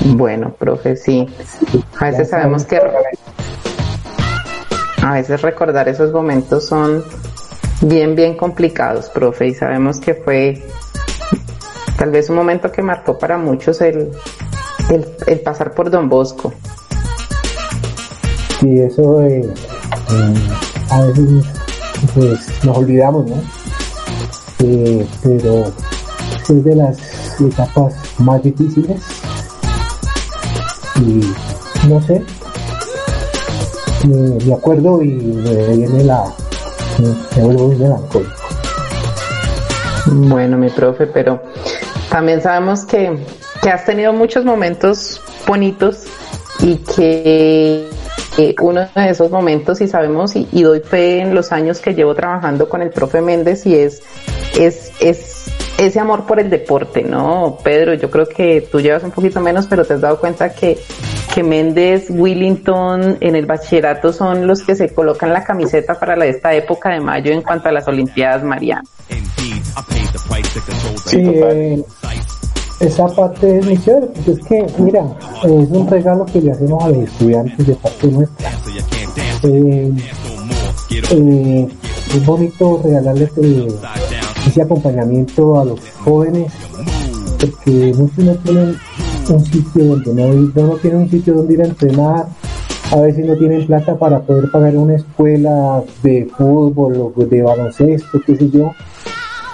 Bueno, 0.06 0.54
profe, 0.60 0.98
sí. 0.98 1.26
A 2.00 2.10
veces 2.10 2.30
sabemos 2.30 2.66
que 2.66 2.82
a 5.02 5.14
veces 5.14 5.42
recordar 5.42 5.88
esos 5.88 6.12
momentos 6.12 6.68
son 6.68 7.06
bien, 7.82 8.16
bien 8.16 8.36
complicados, 8.36 9.10
profe, 9.10 9.48
y 9.48 9.54
sabemos 9.54 10.00
que 10.00 10.14
fue 10.14 10.62
tal 11.98 12.12
vez 12.12 12.30
un 12.30 12.36
momento 12.36 12.72
que 12.72 12.82
marcó 12.82 13.18
para 13.18 13.38
muchos 13.38 13.82
el, 13.82 14.12
el, 14.90 15.06
el 15.28 15.40
pasar 15.42 15.74
por 15.74 15.90
Don 15.90 16.10
Bosco. 16.10 16.54
y 18.62 18.80
eso 18.82 19.22
eh, 19.24 19.50
mm, 20.10 20.94
a 20.94 21.02
veces 21.06 21.46
pues 22.14 22.64
nos 22.64 22.78
olvidamos 22.78 23.30
¿no? 23.30 23.36
Eh, 24.60 25.06
pero 25.24 25.66
es 26.50 26.64
de 26.64 26.76
las 26.76 26.98
etapas 27.40 27.94
más 28.18 28.44
difíciles 28.44 29.02
y 30.98 31.22
no 31.88 32.02
sé 32.02 32.22
me, 34.06 34.46
me 34.46 34.54
acuerdo 34.54 35.02
y 35.02 35.12
me 35.12 35.76
viene 35.76 36.04
la 36.04 36.34
me, 37.00 37.42
muy 37.44 37.76
melancólico 37.76 38.34
Bueno, 40.06 40.58
mi 40.58 40.70
profe, 40.70 41.08
pero 41.08 41.42
también 42.10 42.42
sabemos 42.42 42.86
que, 42.86 43.18
que 43.62 43.70
has 43.70 43.86
tenido 43.86 44.14
muchos 44.14 44.46
momentos 44.46 45.22
bonitos 45.48 46.04
y 46.60 46.78
que 46.78 47.88
uno 48.62 48.88
de 48.96 49.10
esos 49.10 49.32
momentos, 49.32 49.82
y 49.82 49.88
sabemos, 49.88 50.36
y, 50.36 50.48
y 50.52 50.64
doy 50.64 50.80
fe 50.80 51.20
en 51.20 51.36
los 51.36 51.52
años 51.52 51.80
que 51.80 51.94
llevo 51.94 52.16
trabajando 52.16 52.70
con 52.70 52.82
el 52.82 52.90
profe 52.90 53.22
Méndez, 53.22 53.66
y 53.66 53.76
es, 53.76 54.02
es, 54.58 54.92
es 55.00 55.46
ese 55.80 56.00
amor 56.00 56.26
por 56.26 56.40
el 56.40 56.50
deporte, 56.50 57.04
¿no? 57.04 57.58
Pedro, 57.64 57.94
yo 57.94 58.12
creo 58.12 58.28
que 58.28 58.68
tú 58.70 58.82
llevas 58.82 59.04
un 59.04 59.12
poquito 59.12 59.40
menos, 59.40 59.68
pero 59.68 59.86
te 59.86 59.94
has 59.94 60.02
dado 60.02 60.20
cuenta 60.20 60.54
que, 60.54 60.78
que 61.34 61.44
Méndez, 61.44 62.08
Willington 62.10 63.18
en 63.20 63.36
el 63.36 63.46
bachillerato 63.46 64.12
son 64.12 64.46
los 64.46 64.64
que 64.64 64.76
se 64.76 64.94
colocan 64.94 65.32
la 65.32 65.44
camiseta 65.44 65.98
para 65.98 66.16
la, 66.16 66.26
esta 66.26 66.54
época 66.54 66.90
de 66.90 67.00
mayo 67.00 67.32
en 67.32 67.42
cuanto 67.42 67.70
a 67.70 67.72
las 67.72 67.88
Olimpiadas 67.88 68.44
Mariana. 68.44 68.84
Sí, 71.06 71.22
eh, 71.22 71.84
esa 72.80 73.08
parte 73.08 73.58
es 73.58 73.66
muy 73.66 73.78
chévere, 73.78 74.08
porque 74.08 74.32
es 74.32 74.40
que, 74.48 74.66
mira, 74.80 75.04
es 75.44 75.50
un 75.70 75.88
regalo 75.88 76.26
que 76.26 76.42
le 76.42 76.52
hacemos 76.52 76.84
a 76.84 76.90
los 76.90 77.04
estudiantes 77.04 77.68
de 77.68 77.76
parte 77.76 78.08
nuestra. 78.08 78.52
Eh, 79.44 79.92
eh, 81.12 81.68
es 82.16 82.26
bonito 82.26 82.82
regalarles 82.84 83.32
eh, 83.38 83.68
ese 84.50 84.64
acompañamiento 84.64 85.60
a 85.60 85.66
los 85.66 85.80
jóvenes, 86.04 86.52
porque 87.40 87.94
muchos 87.96 88.26
no 88.26 88.36
tienen 88.36 88.76
un 89.30 89.46
sitio 89.46 89.86
donde 89.86 90.14
no 90.14 90.34
ir, 90.34 90.52
no 90.56 90.76
tienen 90.78 91.02
un 91.02 91.10
sitio 91.10 91.36
donde 91.36 91.54
ir 91.54 91.62
a 91.62 91.66
entrenar, 91.66 92.28
a 92.92 92.96
veces 92.96 93.26
no 93.26 93.36
tienen 93.36 93.66
plata 93.68 93.98
para 93.98 94.22
poder 94.22 94.50
pagar 94.50 94.76
una 94.76 94.96
escuela 94.96 95.84
de 96.02 96.28
fútbol 96.36 97.14
o 97.16 97.26
de 97.26 97.44
baloncesto, 97.44 98.20
qué 98.26 98.36
sé 98.36 98.50
yo. 98.50 98.74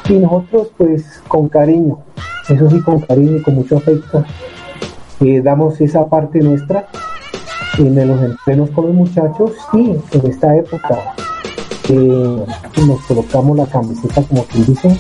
Y 0.08 0.14
nosotros, 0.14 0.70
pues, 0.78 1.04
con 1.28 1.50
cariño, 1.50 2.00
eso 2.48 2.70
sí, 2.70 2.80
con 2.82 3.02
cariño 3.02 3.38
y 3.38 3.42
con 3.42 3.56
mucho 3.56 3.78
afecto, 3.78 4.24
eh, 5.20 5.42
damos 5.42 5.82
esa 5.82 6.08
parte 6.08 6.40
nuestra 6.40 6.88
en 7.78 8.08
los 8.08 8.22
entrenos 8.22 8.70
con 8.70 8.86
los 8.86 8.96
muchachos 8.96 9.52
y 9.74 9.92
en 9.92 10.26
esta 10.26 10.56
época 10.56 11.16
eh, 11.90 12.46
nos 12.86 13.02
colocamos 13.08 13.58
la 13.58 13.66
camiseta 13.66 14.22
como 14.24 14.44
quien 14.46 14.66
dice 14.66 14.98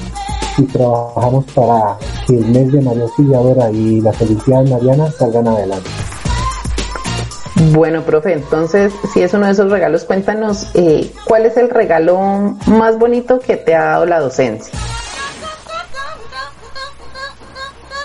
y 0.57 0.63
trabajamos 0.63 1.45
para 1.53 1.97
que 2.27 2.37
el 2.37 2.45
mes 2.45 2.71
de 2.71 2.81
María 2.81 3.03
Auxiliadora 3.03 3.71
y 3.71 4.01
las 4.01 4.21
Olimpiadas 4.21 4.69
Marianas 4.69 5.15
salgan 5.15 5.47
adelante. 5.47 5.89
Bueno, 7.71 8.01
profe, 8.01 8.33
entonces, 8.33 8.93
si 9.13 9.21
es 9.21 9.33
uno 9.33 9.45
de 9.45 9.53
esos 9.53 9.71
regalos, 9.71 10.03
cuéntanos 10.03 10.71
eh, 10.73 11.11
cuál 11.25 11.45
es 11.45 11.55
el 11.55 11.69
regalo 11.69 12.57
más 12.67 12.99
bonito 12.99 13.39
que 13.39 13.55
te 13.55 13.75
ha 13.75 13.85
dado 13.85 14.05
la 14.05 14.19
docencia. 14.19 14.77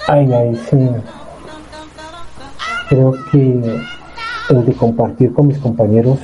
Ay, 0.07 0.33
ay, 0.33 0.61
sí. 0.70 0.91
Creo 2.89 3.12
que 3.31 3.81
el 4.51 4.66
de 4.66 4.72
compartir 4.74 5.33
con 5.33 5.49
mis 5.49 5.59
compañeros 5.59 6.18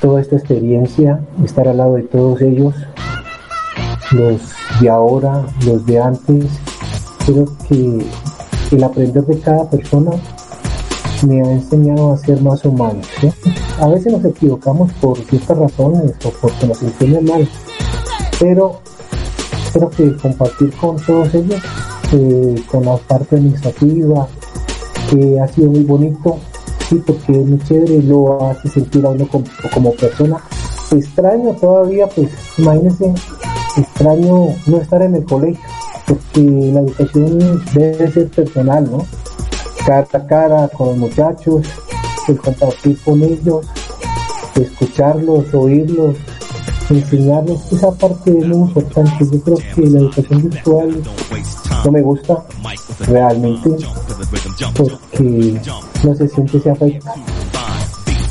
toda 0.00 0.20
esta 0.20 0.36
experiencia, 0.36 1.20
estar 1.44 1.68
al 1.68 1.76
lado 1.76 1.94
de 1.94 2.02
todos 2.02 2.40
ellos, 2.40 2.74
los 4.12 4.40
de 4.80 4.88
ahora, 4.88 5.44
los 5.66 5.84
de 5.86 6.00
antes, 6.00 6.46
creo 7.24 7.46
que 7.68 8.06
el 8.72 8.84
aprender 8.84 9.24
de 9.24 9.38
cada 9.40 9.68
persona 9.68 10.12
me 11.26 11.42
ha 11.42 11.52
enseñado 11.52 12.12
a 12.12 12.16
ser 12.16 12.40
más 12.40 12.64
humano. 12.64 13.00
A 13.78 13.88
veces 13.88 14.12
nos 14.12 14.24
equivocamos 14.24 14.92
por 14.94 15.18
ciertas 15.18 15.58
razones 15.58 16.12
o 16.24 16.30
porque 16.40 16.66
nos 16.66 16.82
enseñan 16.82 17.24
mal, 17.24 17.48
pero 18.38 18.80
creo 19.72 19.90
que 19.90 20.16
compartir 20.16 20.72
con 20.76 20.96
todos 20.96 21.34
ellos, 21.34 21.60
eh, 22.12 22.62
con 22.70 22.84
la 22.84 22.96
parte 22.96 23.36
administrativa, 23.36 24.26
que 25.10 25.40
ha 25.40 25.48
sido 25.48 25.70
muy 25.70 25.84
bonito, 25.84 26.38
sí, 26.90 27.02
porque 27.06 27.32
es 27.32 27.46
muy 27.46 27.58
chévere, 27.60 28.02
lo 28.02 28.44
hace 28.50 28.68
sentir 28.68 29.06
a 29.06 29.10
uno 29.10 29.26
como, 29.28 29.44
como 29.72 29.92
persona. 29.94 30.36
Extraño 30.90 31.52
todavía, 31.54 32.08
pues, 32.08 32.28
imagínense, 32.58 33.14
extraño 33.76 34.48
no 34.66 34.76
estar 34.76 35.00
en 35.02 35.14
el 35.14 35.24
colegio, 35.24 35.64
porque 36.06 36.40
la 36.40 36.80
educación 36.80 37.62
debe 37.72 38.10
ser 38.10 38.28
personal, 38.28 38.90
¿no? 38.90 39.06
Cara 39.86 40.08
a 40.12 40.26
cara 40.26 40.68
con 40.68 40.88
los 40.88 40.96
muchachos, 40.96 41.66
el 42.26 42.36
compartir 42.38 42.98
con 43.04 43.22
ellos, 43.22 43.66
escucharlos, 44.56 45.54
oírlos, 45.54 46.16
enseñarles, 46.90 47.72
esa 47.72 47.92
parte 47.92 48.36
es 48.36 48.46
muy 48.46 48.68
importante. 48.68 49.24
Yo 49.32 49.40
creo 49.40 49.58
que 49.74 49.82
la 49.82 49.98
educación 50.00 50.50
virtual 50.50 51.02
no 51.84 51.90
me 51.90 52.02
gusta 52.02 52.44
realmente 53.00 53.70
porque 54.76 55.60
no 56.04 56.14
se 56.14 56.28
siente 56.28 56.58
ese 56.58 56.70
afecto. 56.70 57.10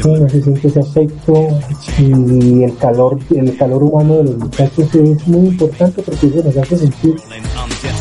No 0.06 0.30
se 0.30 0.42
siente 0.42 0.68
ese 0.68 0.80
afecto 0.80 1.60
y 1.98 2.64
el 2.64 2.78
calor, 2.78 3.20
el 3.32 3.58
calor 3.58 3.84
humano 3.84 4.18
de 4.18 4.24
los 4.24 4.38
muchachos 4.38 4.96
es 4.96 5.28
muy 5.28 5.50
importante 5.50 6.02
porque 6.02 6.28
eso 6.28 6.42
nos 6.44 6.56
hace 6.58 6.78
sentir 6.78 7.16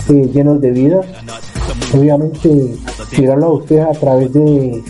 eh, 0.08 0.30
llenos 0.32 0.60
de 0.60 0.70
vida. 0.70 1.00
Obviamente, 1.92 2.76
mirarlo 3.16 3.46
a 3.46 3.52
usted 3.54 3.80
a 3.80 3.92
través 3.92 4.32
de, 4.32 4.82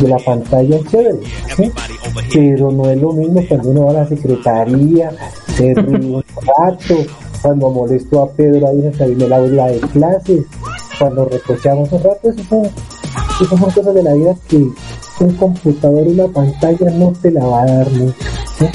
de 0.00 0.08
la 0.08 0.18
pantalla 0.18 0.78
chévere, 0.90 1.20
pero 2.32 2.72
no 2.72 2.90
es 2.90 3.00
lo 3.00 3.12
mismo 3.12 3.44
cuando 3.48 3.68
uno 3.70 3.84
va 3.86 3.90
a 3.90 3.94
la 3.94 4.08
secretaría, 4.08 5.10
se 5.56 5.74
ríe 5.74 6.14
un 6.16 6.24
rato, 6.56 6.96
cuando 7.44 7.68
molesto 7.68 8.22
a 8.22 8.30
Pedro 8.30 8.68
ahí 8.68 8.90
en 8.98 9.20
el 9.20 9.30
aula 9.30 9.66
de 9.66 9.78
clases, 9.80 10.46
cuando 10.98 11.26
recochamos 11.26 11.92
un 11.92 12.02
rato, 12.02 12.30
eso 12.30 12.42
son, 12.48 12.64
eso 12.64 13.58
son 13.58 13.58
cosas 13.58 13.94
de 13.94 14.02
la 14.02 14.14
vida 14.14 14.34
que 14.48 14.56
un 15.20 15.36
computador 15.36 16.06
y 16.06 16.18
una 16.18 16.28
pantalla 16.28 16.90
no 16.92 17.12
te 17.20 17.30
la 17.30 17.44
va 17.44 17.64
a 17.64 17.66
dar 17.66 17.90
mucho. 17.90 18.16
¿sí? 18.58 18.66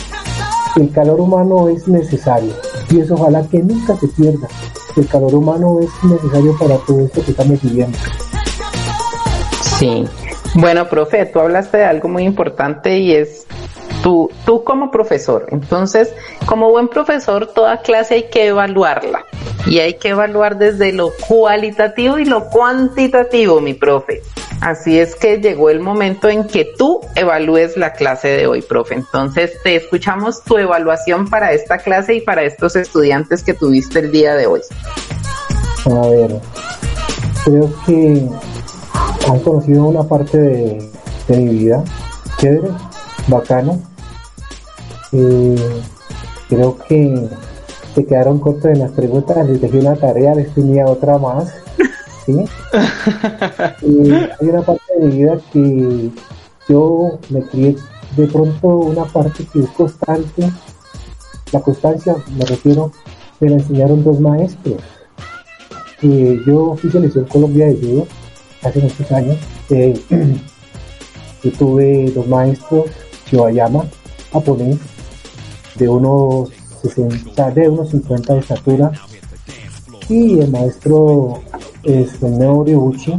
El 0.75 0.91
calor 0.91 1.19
humano 1.19 1.67
es 1.67 1.87
necesario 1.87 2.53
y 2.91 2.99
eso 2.99 3.15
ojalá 3.15 3.41
que 3.47 3.57
nunca 3.57 3.97
se 3.97 4.07
pierda. 4.09 4.47
El 4.95 5.07
calor 5.07 5.33
humano 5.33 5.79
es 5.79 5.89
necesario 6.03 6.55
para 6.59 6.77
todo 6.77 6.99
esto 6.99 7.25
que 7.25 7.31
estamos 7.31 7.59
viviendo. 7.63 7.97
Sí. 9.79 10.05
Bueno, 10.53 10.87
profe, 10.87 11.25
tú 11.25 11.39
hablaste 11.39 11.77
de 11.77 11.85
algo 11.85 12.07
muy 12.07 12.23
importante 12.23 12.99
y 12.99 13.13
es 13.13 13.47
tú, 14.45 14.63
como 14.63 14.91
profesor. 14.91 15.47
Entonces, 15.51 16.13
como 16.45 16.69
buen 16.69 16.87
profesor, 16.87 17.47
toda 17.47 17.81
clase 17.81 18.15
hay 18.15 18.23
que 18.23 18.47
evaluarla. 18.47 19.25
Y 19.65 19.79
hay 19.79 19.95
que 19.95 20.09
evaluar 20.09 20.57
desde 20.57 20.91
lo 20.91 21.11
cualitativo 21.27 22.17
y 22.17 22.25
lo 22.25 22.49
cuantitativo, 22.49 23.59
mi 23.61 23.73
profe. 23.73 24.21
Así 24.61 24.99
es 24.99 25.15
que 25.15 25.37
llegó 25.37 25.69
el 25.69 25.79
momento 25.79 26.27
en 26.27 26.45
que 26.45 26.67
tú 26.77 26.99
evalúes 27.15 27.77
la 27.77 27.93
clase 27.93 28.29
de 28.29 28.47
hoy, 28.47 28.61
profe. 28.61 28.95
Entonces, 28.95 29.51
te 29.63 29.75
escuchamos 29.75 30.43
tu 30.43 30.57
evaluación 30.57 31.29
para 31.29 31.53
esta 31.53 31.77
clase 31.77 32.15
y 32.15 32.21
para 32.21 32.43
estos 32.43 32.75
estudiantes 32.75 33.43
que 33.43 33.53
tuviste 33.53 33.99
el 33.99 34.11
día 34.11 34.35
de 34.35 34.47
hoy. 34.47 34.61
A 35.85 36.07
ver, 36.07 36.41
creo 37.45 37.73
que 37.85 38.27
han 39.29 39.39
conocido 39.39 39.85
una 39.85 40.03
parte 40.03 40.37
de, 40.37 40.91
de 41.27 41.37
mi 41.37 41.55
vida, 41.55 41.83
chévere, 42.37 42.69
bacano. 43.27 43.88
Eh, 45.11 45.81
creo 46.47 46.77
que 46.77 47.27
se 47.95 48.05
quedaron 48.05 48.39
cortos 48.39 48.65
en 48.65 48.79
las 48.79 48.91
preguntas, 48.91 49.47
les 49.47 49.61
dejé 49.61 49.79
una 49.79 49.95
tarea, 49.95 50.35
les 50.35 50.53
tenía 50.53 50.85
otra 50.85 51.17
más. 51.17 51.53
¿sí? 52.25 52.45
Hay 54.41 54.47
una 54.47 54.61
parte 54.61 54.83
de 54.97 55.05
mi 55.05 55.17
vida 55.17 55.39
que 55.51 56.09
yo 56.67 57.19
me 57.29 57.41
crié 57.43 57.75
de 58.15 58.27
pronto 58.27 58.67
una 58.67 59.05
parte 59.05 59.45
que 59.51 59.59
es 59.59 59.69
constante. 59.71 60.51
La 61.51 61.61
constancia, 61.61 62.15
me 62.37 62.45
refiero, 62.45 62.91
me 63.39 63.49
la 63.49 63.55
enseñaron 63.55 64.03
dos 64.03 64.19
maestros. 64.19 64.77
Eh, 66.01 66.39
yo 66.45 66.75
fui 66.77 66.89
selección 66.91 67.25
Colombia 67.25 67.65
de 67.67 67.75
judo 67.75 68.07
hace 68.63 68.79
muchos 68.79 69.11
años. 69.11 69.37
Eh, 69.69 69.99
yo 71.43 71.51
tuve 71.53 72.11
dos 72.11 72.27
maestros, 72.27 72.85
Chibayama, 73.25 73.85
japonés, 74.31 74.77
de 75.79 75.87
unos 75.87 76.49
60, 76.83 77.51
de 77.51 77.69
unos 77.69 77.89
50 77.89 78.33
de 78.33 78.39
estatura, 78.39 78.91
y 80.09 80.39
el 80.39 80.51
maestro 80.51 81.41
es 81.83 82.21
Neo 82.21 82.61
Uchi, 82.61 83.13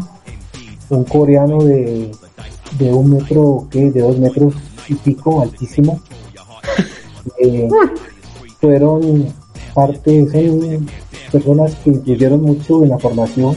un 0.91 1.05
coreano 1.05 1.63
de, 1.65 2.11
de 2.79 2.93
un 2.93 3.11
metro, 3.11 3.67
¿qué? 3.71 3.91
de 3.91 4.01
dos 4.01 4.19
metros 4.19 4.55
y 4.89 4.95
pico, 4.95 5.41
altísimo. 5.41 6.01
Eh, 7.39 7.69
fueron 8.61 9.33
parte, 9.75 10.27
son 10.31 10.89
personas 11.31 11.75
que 11.77 11.91
influyeron 11.91 12.43
mucho 12.43 12.83
en 12.83 12.91
la 12.91 12.99
formación 12.99 13.57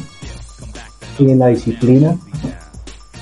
y 1.17 1.31
en 1.31 1.39
la 1.39 1.47
disciplina. 1.47 2.17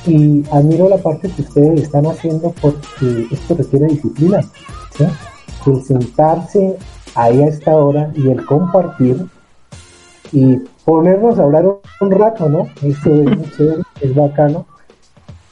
Y 0.05 0.43
admiro 0.51 0.89
la 0.89 0.97
parte 0.97 1.29
que 1.29 1.43
ustedes 1.43 1.84
están 1.84 2.07
haciendo 2.07 2.53
porque 2.59 3.27
esto 3.32 3.55
requiere 3.55 3.88
disciplina. 3.88 4.41
¿sí? 4.97 5.05
El 5.66 5.82
sentarse 5.84 6.78
ahí 7.16 7.41
a 7.41 7.47
esta 7.47 7.76
hora 7.76 8.12
y 8.16 8.30
el 8.30 8.45
compartir 8.45 9.26
y 10.32 10.57
ponernos 10.86 11.38
a 11.38 11.43
hablar 11.43 11.66
un, 11.99 12.12
rato, 12.12 12.49
¿no? 12.49 12.68
Esto 12.82 13.09
es 13.14 13.38
muy 13.38 13.51
chévere, 13.51 13.82
es 14.01 14.16
bacano. 14.16 14.66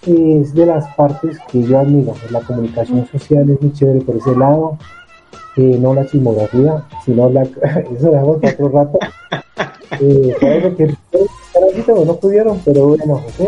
Es 0.05 0.53
de 0.53 0.65
las 0.65 0.87
partes 0.95 1.37
que 1.51 1.61
yo 1.63 1.79
admiro. 1.79 2.13
La 2.31 2.39
comunicación 2.41 3.05
social 3.07 3.49
es 3.49 3.61
muy 3.61 3.73
chévere 3.73 4.01
por 4.01 4.15
ese 4.15 4.35
lado. 4.35 4.77
Eh, 5.57 5.77
no 5.79 5.93
la 5.93 6.05
chismografía, 6.05 6.83
sino 7.05 7.29
la... 7.29 7.41
Eso 7.95 8.05
lo 8.05 8.11
dejamos 8.11 8.37
otro 8.37 8.69
rato. 8.69 8.99
Eh, 9.99 10.35
que 10.77 10.95
pero 11.85 12.05
no 12.05 12.15
pudieron, 12.15 12.59
pero 12.63 12.89
bueno, 12.89 13.21
¿sí? 13.37 13.47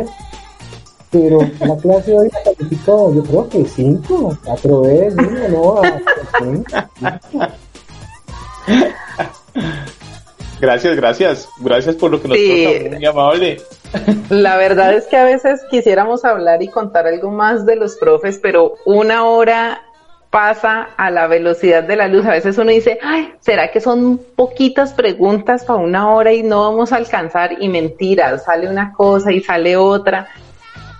Pero 1.12 1.39
la 1.59 1.78
clase 1.78 2.18
hoy 2.18 2.30
calificó, 2.72 3.13
yo 3.13 3.24
creo 3.24 3.49
que 3.49 3.65
5, 3.65 4.38
4 4.43 4.82
veces, 4.82 5.49
no, 5.49 5.82
Gracias, 10.59 10.95
gracias. 10.95 11.49
Gracias 11.59 11.95
por 11.95 12.11
lo 12.11 12.22
que 12.22 12.28
nos 12.28 12.38
Sí. 12.38 12.65
cuenta, 12.65 12.97
muy 12.97 13.05
amable. 13.05 13.61
La 14.30 14.57
verdad 14.57 14.93
es 14.93 15.07
que 15.07 15.17
a 15.17 15.24
veces 15.24 15.61
quisiéramos 15.72 16.24
hablar 16.24 16.61
y 16.61 16.67
contar 16.67 17.07
algo 17.07 17.32
más 17.32 17.65
de 17.65 17.76
los 17.76 17.95
profes, 17.95 18.39
pero 18.41 18.76
una 18.86 19.26
hora 19.26 19.82
pasa 20.30 20.89
a 20.95 21.09
la 21.09 21.26
velocidad 21.28 21.84
de 21.84 21.95
la 21.95 22.07
luz. 22.07 22.26
A 22.26 22.32
veces 22.32 22.57
uno 22.59 22.69
dice, 22.69 22.99
ay, 23.01 23.34
¿será 23.39 23.72
que 23.72 23.82
son 23.82 24.22
poquitas 24.36 24.93
preguntas 24.93 25.65
para 25.65 25.80
una 25.80 26.13
hora 26.13 26.32
y 26.32 26.43
no 26.43 26.61
vamos 26.61 26.93
a 26.93 26.97
alcanzar? 26.97 27.57
Y 27.59 27.67
mentiras, 27.67 28.45
sale 28.45 28.69
una 28.69 28.93
cosa 28.93 29.32
y 29.32 29.41
sale 29.41 29.76
otra. 29.76 30.30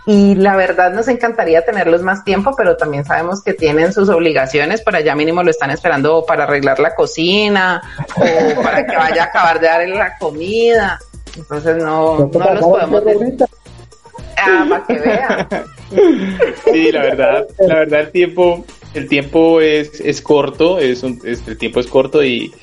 Y 0.08 0.34
la 0.36 0.56
verdad 0.56 0.92
nos 0.94 1.08
encantaría 1.08 1.64
tenerlos 1.64 2.02
más 2.02 2.24
tiempo, 2.24 2.54
pero 2.58 2.76
también 2.76 3.06
sabemos 3.06 3.44
que 3.44 3.54
tienen 3.54 3.94
sus 3.94 4.10
obligaciones, 4.10 4.82
para 4.82 4.98
allá 4.98 5.14
mínimo 5.16 5.44
lo 5.44 5.52
están 5.52 5.70
esperando 5.70 6.26
para 6.26 6.46
arreglar 6.46 6.80
la 6.80 6.96
cocina 6.96 7.82
o 8.16 8.62
para 8.64 8.86
que 8.86 8.96
vaya 8.98 9.24
a 9.24 9.26
acabar 9.28 9.60
de 9.60 9.68
dar 9.68 9.88
la 9.90 10.18
comida. 10.18 11.00
Entonces 11.38 11.78
no, 11.78 12.16
¿Cuánto 12.32 12.40
no 12.40 12.54
los 12.54 12.62
podemos 12.62 13.06
decir. 13.06 13.36
Ah, 14.38 14.66
para 14.70 14.84
que 14.86 14.94
vean. 15.00 15.48
Sí, 16.72 16.92
la 16.92 17.02
verdad, 17.02 17.48
la 17.60 17.76
verdad 17.76 18.00
el 18.00 18.12
tiempo, 18.12 18.66
el 18.94 19.08
tiempo 19.10 19.60
es, 19.62 20.00
es 20.00 20.22
corto, 20.22 20.80
es 20.80 21.04
un, 21.04 21.20
es- 21.26 21.46
el 21.48 21.58
tiempo 21.58 21.80
es 21.82 21.88
corto 21.88 22.24
y, 22.24 22.54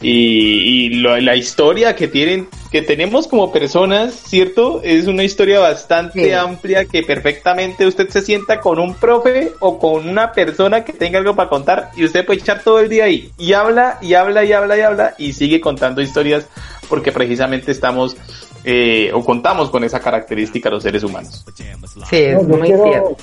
y, 0.00 0.10
y 0.10 0.88
lo- 1.00 1.16
la 1.18 1.36
historia 1.36 1.94
que 1.96 2.06
tienen, 2.08 2.48
que 2.70 2.82
tenemos 2.82 3.26
como 3.26 3.50
personas, 3.52 4.12
¿cierto? 4.14 4.80
Es 4.82 5.06
una 5.06 5.24
historia 5.24 5.58
bastante 5.60 6.24
Sí. 6.26 6.32
amplia 6.32 6.84
que 6.84 7.02
perfectamente 7.02 7.86
usted 7.86 8.08
se 8.08 8.20
sienta 8.20 8.60
con 8.60 8.78
un 8.78 8.94
profe 8.94 9.52
o 9.60 9.78
con 9.78 10.08
una 10.08 10.32
persona 10.32 10.84
que 10.84 10.92
tenga 10.92 11.18
algo 11.18 11.34
para 11.34 11.48
contar 11.48 11.90
y 11.96 12.04
usted 12.04 12.26
puede 12.26 12.40
echar 12.40 12.62
todo 12.62 12.80
el 12.80 12.88
día 12.88 13.04
ahí 13.04 13.30
y 13.38 13.52
habla 13.54 13.98
y 14.02 14.14
habla 14.14 14.44
y 14.44 14.52
habla 14.52 14.76
y 14.76 14.80
habla 14.80 15.14
y 15.18 15.32
sigue 15.32 15.60
contando 15.60 16.02
historias 16.02 16.46
porque 16.88 17.10
precisamente 17.12 17.72
estamos 17.72 18.16
eh, 18.64 19.10
o 19.14 19.24
contamos 19.24 19.70
con 19.70 19.84
esa 19.84 20.00
característica 20.00 20.68
los 20.68 20.82
seres 20.82 21.04
humanos. 21.04 21.44
Sí, 22.10 22.16
es 22.16 22.34
No, 22.34 22.56
muy 22.56 22.66
quiero- 22.66 22.84
cierto. 22.84 23.16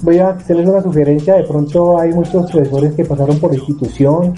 Voy 0.00 0.18
a 0.18 0.28
hacerles 0.30 0.66
una 0.68 0.80
sugerencia. 0.82 1.34
De 1.34 1.42
pronto 1.44 1.98
hay 1.98 2.10
muchos 2.10 2.50
profesores 2.50 2.94
que 2.94 3.04
pasaron 3.04 3.38
por 3.40 3.50
la 3.50 3.58
institución. 3.58 4.34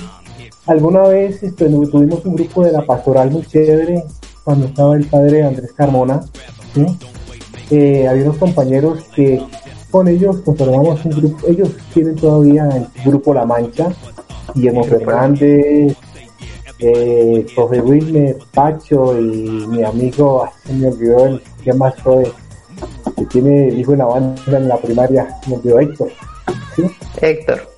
Alguna 0.67 1.03
vez 1.03 1.43
este, 1.43 1.67
tuvimos 1.67 2.25
un 2.25 2.35
grupo 2.35 2.65
de 2.65 2.73
la 2.73 2.83
pastoral 2.85 3.31
muy 3.31 3.43
chévere 3.47 4.03
cuando 4.43 4.67
estaba 4.67 4.97
el 4.97 5.07
padre 5.07 5.45
Andrés 5.45 5.73
Carmona. 5.73 6.21
¿sí? 6.75 6.85
Eh, 7.71 8.07
había 8.09 8.25
unos 8.25 8.39
compañeros 8.39 9.05
que 9.15 9.43
con 9.91 10.09
ellos 10.09 10.39
conformamos 10.45 11.05
un 11.05 11.13
grupo. 11.13 11.47
Ellos 11.47 11.71
tienen 11.95 12.17
todavía 12.17 12.69
el 12.69 12.87
grupo 13.05 13.33
La 13.33 13.45
Mancha. 13.45 13.89
Guillermo 14.55 14.85
Fernández, 14.85 15.97
eh, 16.79 17.47
profe 17.55 17.81
Wilmer, 17.81 18.37
Pacho 18.53 19.19
y 19.19 19.67
mi 19.67 19.83
amigo, 19.83 20.45
ay, 20.45 20.51
se 20.65 20.73
me 20.75 20.89
olvidó 20.89 21.27
el 21.27 21.43
que 21.63 21.73
más 21.73 21.95
fue 22.03 22.31
que 23.17 23.25
tiene 23.27 23.69
el 23.69 23.81
hijo 23.81 23.93
en 23.93 23.99
la 23.99 24.07
banda 24.07 24.43
en 24.47 24.69
la 24.69 24.77
primaria, 24.77 25.29
me 25.47 25.57
olvidó 25.57 25.81
Héctor. 25.81 26.09
¿sí? 26.75 26.83
Héctor. 27.21 27.69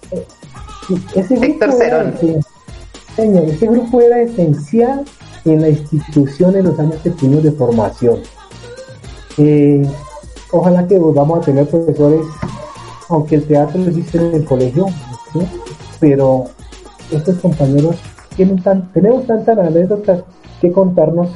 Ese 1.15 1.35
grupo 1.35 1.45
Héctor 1.47 1.83
era 1.83 2.13
Cerón. 2.13 2.45
Señor, 3.19 3.45
ese 3.47 3.67
grupo 3.67 4.01
era 4.01 4.21
esencial 4.23 5.05
en 5.45 5.61
la 5.61 5.69
institución 5.71 6.55
en 6.55 6.67
los 6.67 6.79
años 6.79 6.97
que 7.03 7.11
tuvimos 7.11 7.43
de 7.43 7.51
formación. 7.51 8.21
Eh, 9.39 9.85
ojalá 10.53 10.87
que 10.87 10.99
volvamos 10.99 11.39
a 11.39 11.41
tener 11.41 11.67
profesores, 11.67 12.25
aunque 13.09 13.35
el 13.35 13.45
teatro 13.45 13.81
lo 13.81 13.89
existe 13.89 14.19
en 14.19 14.35
el 14.35 14.45
colegio, 14.45 14.87
pero 15.99 16.45
estos 17.11 17.39
compañeros 17.39 17.97
tienen 18.37 18.63
tan, 18.63 18.93
tenemos 18.93 19.27
tantas 19.27 19.59
anécdotas 19.59 20.23
que 20.61 20.71
contarnos 20.71 21.29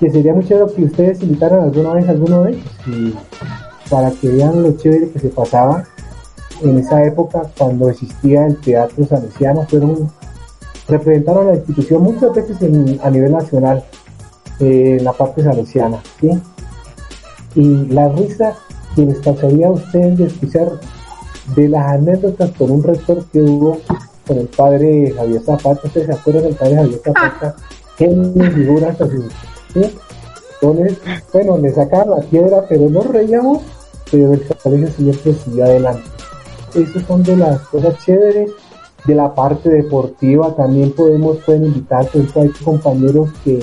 que 0.00 0.10
sería 0.10 0.32
muy 0.32 0.46
chévere 0.46 0.72
que 0.72 0.84
ustedes 0.84 1.22
invitaran 1.22 1.60
alguna 1.60 1.92
vez 1.92 2.08
a 2.08 2.12
alguno 2.12 2.44
de 2.44 2.52
ellos 2.52 2.64
para 3.90 4.10
que 4.10 4.28
vean 4.28 4.62
lo 4.62 4.72
chévere 4.72 5.10
que 5.10 5.18
se 5.18 5.28
pasaba 5.28 5.84
en 6.62 6.78
esa 6.78 7.04
época 7.04 7.42
cuando 7.58 7.90
existía 7.90 8.46
el 8.46 8.60
teatro 8.60 9.04
salesiano 9.06 9.66
fueron 9.68 10.10
representaron 10.88 11.48
a 11.48 11.50
la 11.52 11.56
institución 11.56 12.02
muchas 12.02 12.32
veces 12.34 12.60
en- 12.62 12.98
a 13.02 13.10
nivel 13.10 13.32
nacional 13.32 13.82
eh, 14.60 14.96
en 14.98 15.04
la 15.04 15.12
parte 15.12 15.42
salesiana 15.42 15.98
¿sí? 16.20 16.30
y 17.54 17.86
la 17.86 18.08
risa 18.10 18.54
que 18.94 19.06
les 19.06 19.18
causaría 19.18 19.66
a 19.68 19.70
ustedes 19.70 20.18
de 20.18 20.24
escuchar 20.26 20.72
de 21.56 21.68
las 21.68 21.86
anécdotas 21.92 22.50
con 22.52 22.70
un 22.70 22.82
rector 22.82 23.24
que 23.32 23.40
hubo 23.42 23.78
con 24.26 24.38
el 24.38 24.46
padre 24.48 25.12
Javier 25.16 25.42
Zapata 25.42 25.80
ustedes 25.84 26.06
se 26.06 26.12
acuerdan 26.12 26.44
del 26.44 26.54
padre 26.54 26.76
Javier 26.76 27.00
Zapata 27.04 27.56
genio 27.98 28.50
figura 28.52 28.90
hasta 28.90 29.06
su 29.06 29.22
¿sí? 29.74 29.94
Entonces, 30.62 30.98
bueno, 31.32 31.58
le 31.58 31.70
sacaban 31.74 32.10
la 32.10 32.20
piedra, 32.24 32.64
pero 32.66 32.88
no 32.88 33.02
reíamos, 33.02 33.60
pero 34.10 34.32
el 34.32 34.42
colegio 34.62 34.88
siempre 34.96 35.34
siguió 35.34 35.64
adelante. 35.64 36.08
Esas 36.74 37.06
son 37.06 37.22
de 37.22 37.36
las 37.36 37.60
cosas 37.68 38.04
chéveres. 38.04 38.50
De 39.06 39.14
la 39.14 39.34
parte 39.34 39.68
deportiva 39.68 40.56
también 40.56 40.92
podemos, 40.92 41.36
pueden 41.44 41.66
invitar, 41.66 42.06
ejemplo, 42.06 42.40
hay 42.40 42.48
compañeros 42.64 43.28
que 43.44 43.60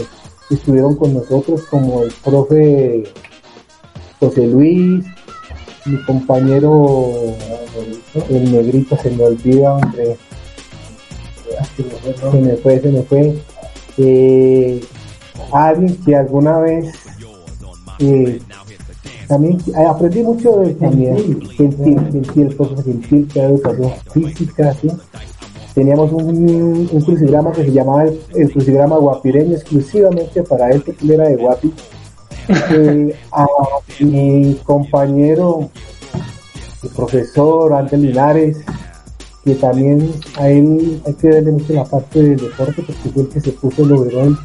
estuvieron 0.52 0.96
con 0.96 1.16
nosotros, 1.16 1.64
como 1.64 2.04
el 2.04 2.12
profe 2.24 3.04
José 4.20 4.46
Luis, 4.46 5.04
mi 5.86 6.04
compañero, 6.04 7.12
el 8.30 8.52
negrito, 8.52 8.96
se 8.98 9.10
me 9.10 9.24
olvida, 9.24 9.74
hombre. 9.74 10.18
Se 11.76 12.40
me 12.40 12.56
fue, 12.58 12.80
se 12.80 12.90
me 12.90 13.02
fue. 13.02 13.36
Eh, 13.98 14.82
alguien 15.52 15.96
que 16.06 16.16
alguna 16.16 16.60
vez 16.60 16.94
eh, 18.00 18.40
también 19.32 19.58
eh, 19.68 19.86
aprendí 19.88 20.24
mucho 20.24 20.58
de 20.58 20.72
él 20.72 20.78
también 20.78 21.16
Gentil, 21.52 21.98
Gentil, 22.12 22.56
profesor 22.56 22.84
Gentil 22.84 23.28
que 23.30 23.40
era 23.40 23.48
educación 23.48 23.92
física 24.12 24.74
¿sí? 24.74 24.90
teníamos 25.74 26.12
un, 26.12 26.90
un 26.92 27.02
crucigrama 27.02 27.54
que 27.54 27.64
se 27.64 27.72
llamaba 27.72 28.04
el, 28.04 28.20
el 28.36 28.52
crucigrama 28.52 28.98
guapireño 28.98 29.54
exclusivamente 29.54 30.44
para 30.44 30.70
él 30.72 30.84
porque 30.86 31.06
él 31.06 31.12
era 31.12 31.30
de 31.30 31.36
guapi 31.38 31.74
Eh, 32.74 33.16
a 33.32 33.46
mi 34.00 34.56
compañero 34.66 35.70
el 36.84 36.90
profesor 36.90 37.72
Ángel 37.74 38.02
Linares 38.02 38.58
que 39.46 39.56
también 39.56 40.12
a 40.38 40.50
él 40.50 41.02
hay 41.06 41.14
que 41.14 41.30
darle 41.30 41.52
mucho 41.52 41.74
la 41.74 41.86
parte 41.86 42.22
del 42.22 42.38
deporte 42.38 42.82
porque 42.82 43.10
fue 43.14 43.24
el 43.24 43.30
que 43.30 43.40
se 43.40 43.52
puso 43.54 43.84
el 43.84 43.92
overall 43.94 44.38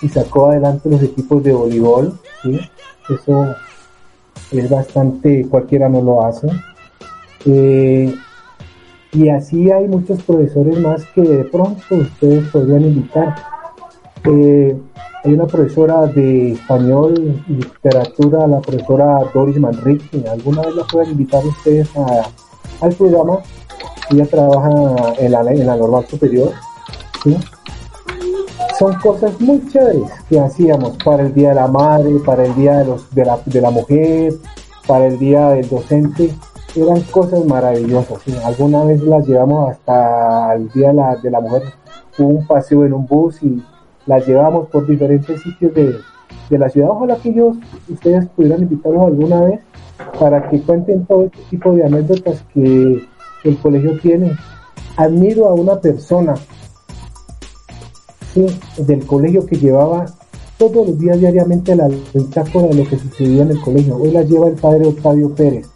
y 0.00 0.08
sacó 0.08 0.46
adelante 0.46 0.88
los 0.88 1.02
equipos 1.02 1.42
de 1.42 1.52
voleibol, 1.52 2.18
¿sí? 2.42 2.58
Eso 3.10 3.54
es 4.52 4.68
bastante, 4.70 5.46
cualquiera 5.48 5.88
no 5.88 6.02
lo 6.02 6.24
hace. 6.24 6.48
Eh, 7.46 8.14
y 9.12 9.28
así 9.28 9.70
hay 9.70 9.88
muchos 9.88 10.22
profesores 10.22 10.78
más 10.80 11.04
que 11.14 11.22
de 11.22 11.44
pronto 11.44 11.82
ustedes 11.90 12.48
podrían 12.50 12.84
invitar. 12.84 13.34
Eh, 14.24 14.76
hay 15.24 15.32
una 15.34 15.46
profesora 15.46 16.06
de 16.06 16.52
español 16.52 17.42
y 17.48 17.52
literatura, 17.52 18.46
la 18.46 18.60
profesora 18.60 19.18
Doris 19.34 19.58
Manrique. 19.58 20.24
¿Alguna 20.30 20.62
vez 20.62 20.74
la 20.76 20.84
pueden 20.84 21.10
invitar 21.12 21.44
ustedes 21.44 21.88
a- 21.96 22.28
al 22.84 22.92
programa? 22.94 23.38
Ella 24.10 24.26
trabaja 24.26 24.70
en 25.18 25.32
la, 25.32 25.40
en 25.52 25.66
la 25.66 25.76
normal 25.76 26.06
superior. 26.08 26.52
¿sí? 27.22 27.36
Son 28.80 28.94
cosas 28.94 29.38
muy 29.42 29.62
chéveres 29.68 30.10
que 30.26 30.40
hacíamos 30.40 30.96
para 31.04 31.24
el 31.24 31.34
Día 31.34 31.50
de 31.50 31.56
la 31.56 31.66
Madre, 31.66 32.14
para 32.24 32.46
el 32.46 32.54
Día 32.54 32.78
de, 32.78 32.86
los, 32.86 33.14
de, 33.14 33.26
la, 33.26 33.38
de 33.44 33.60
la 33.60 33.70
Mujer, 33.70 34.32
para 34.88 35.06
el 35.06 35.18
Día 35.18 35.50
del 35.50 35.68
Docente. 35.68 36.30
Eran 36.74 37.02
cosas 37.10 37.44
maravillosas. 37.44 38.22
¿sí? 38.24 38.34
Alguna 38.42 38.84
vez 38.84 39.02
las 39.02 39.28
llevamos 39.28 39.70
hasta 39.70 40.54
el 40.54 40.70
Día 40.70 40.88
de 40.88 40.94
la, 40.94 41.14
de 41.16 41.30
la 41.30 41.40
Mujer. 41.42 41.64
Hubo 42.18 42.28
un 42.28 42.46
paseo 42.46 42.86
en 42.86 42.94
un 42.94 43.06
bus 43.06 43.42
y 43.42 43.62
las 44.06 44.26
llevamos 44.26 44.68
por 44.68 44.86
diferentes 44.86 45.42
sitios 45.42 45.74
de, 45.74 45.96
de 46.48 46.58
la 46.58 46.70
ciudad. 46.70 46.88
Ojalá 46.88 47.16
que 47.16 47.28
ellos, 47.28 47.58
ustedes 47.86 48.26
pudieran 48.30 48.62
invitarnos 48.62 49.08
alguna 49.08 49.42
vez 49.42 49.60
para 50.18 50.48
que 50.48 50.58
cuenten 50.62 51.04
todo 51.04 51.24
este 51.24 51.38
tipo 51.50 51.74
de 51.74 51.84
anécdotas 51.84 52.42
que 52.54 53.06
el 53.44 53.58
colegio 53.58 53.98
tiene. 54.00 54.32
Admiro 54.96 55.48
a 55.48 55.54
una 55.54 55.78
persona 55.78 56.32
del 58.34 59.06
colegio 59.06 59.46
que 59.46 59.56
llevaba 59.56 60.06
todos 60.56 60.88
los 60.88 60.98
días 60.98 61.18
diariamente 61.18 61.74
la 61.74 61.88
bitácora 61.88 62.68
de 62.68 62.74
lo 62.74 62.88
que 62.88 62.98
sucedía 62.98 63.42
en 63.42 63.50
el 63.50 63.60
colegio. 63.60 63.96
Hoy 63.96 64.10
la 64.10 64.22
lleva 64.22 64.48
el 64.48 64.54
padre 64.54 64.86
Octavio 64.86 65.34
Pérez, 65.34 65.66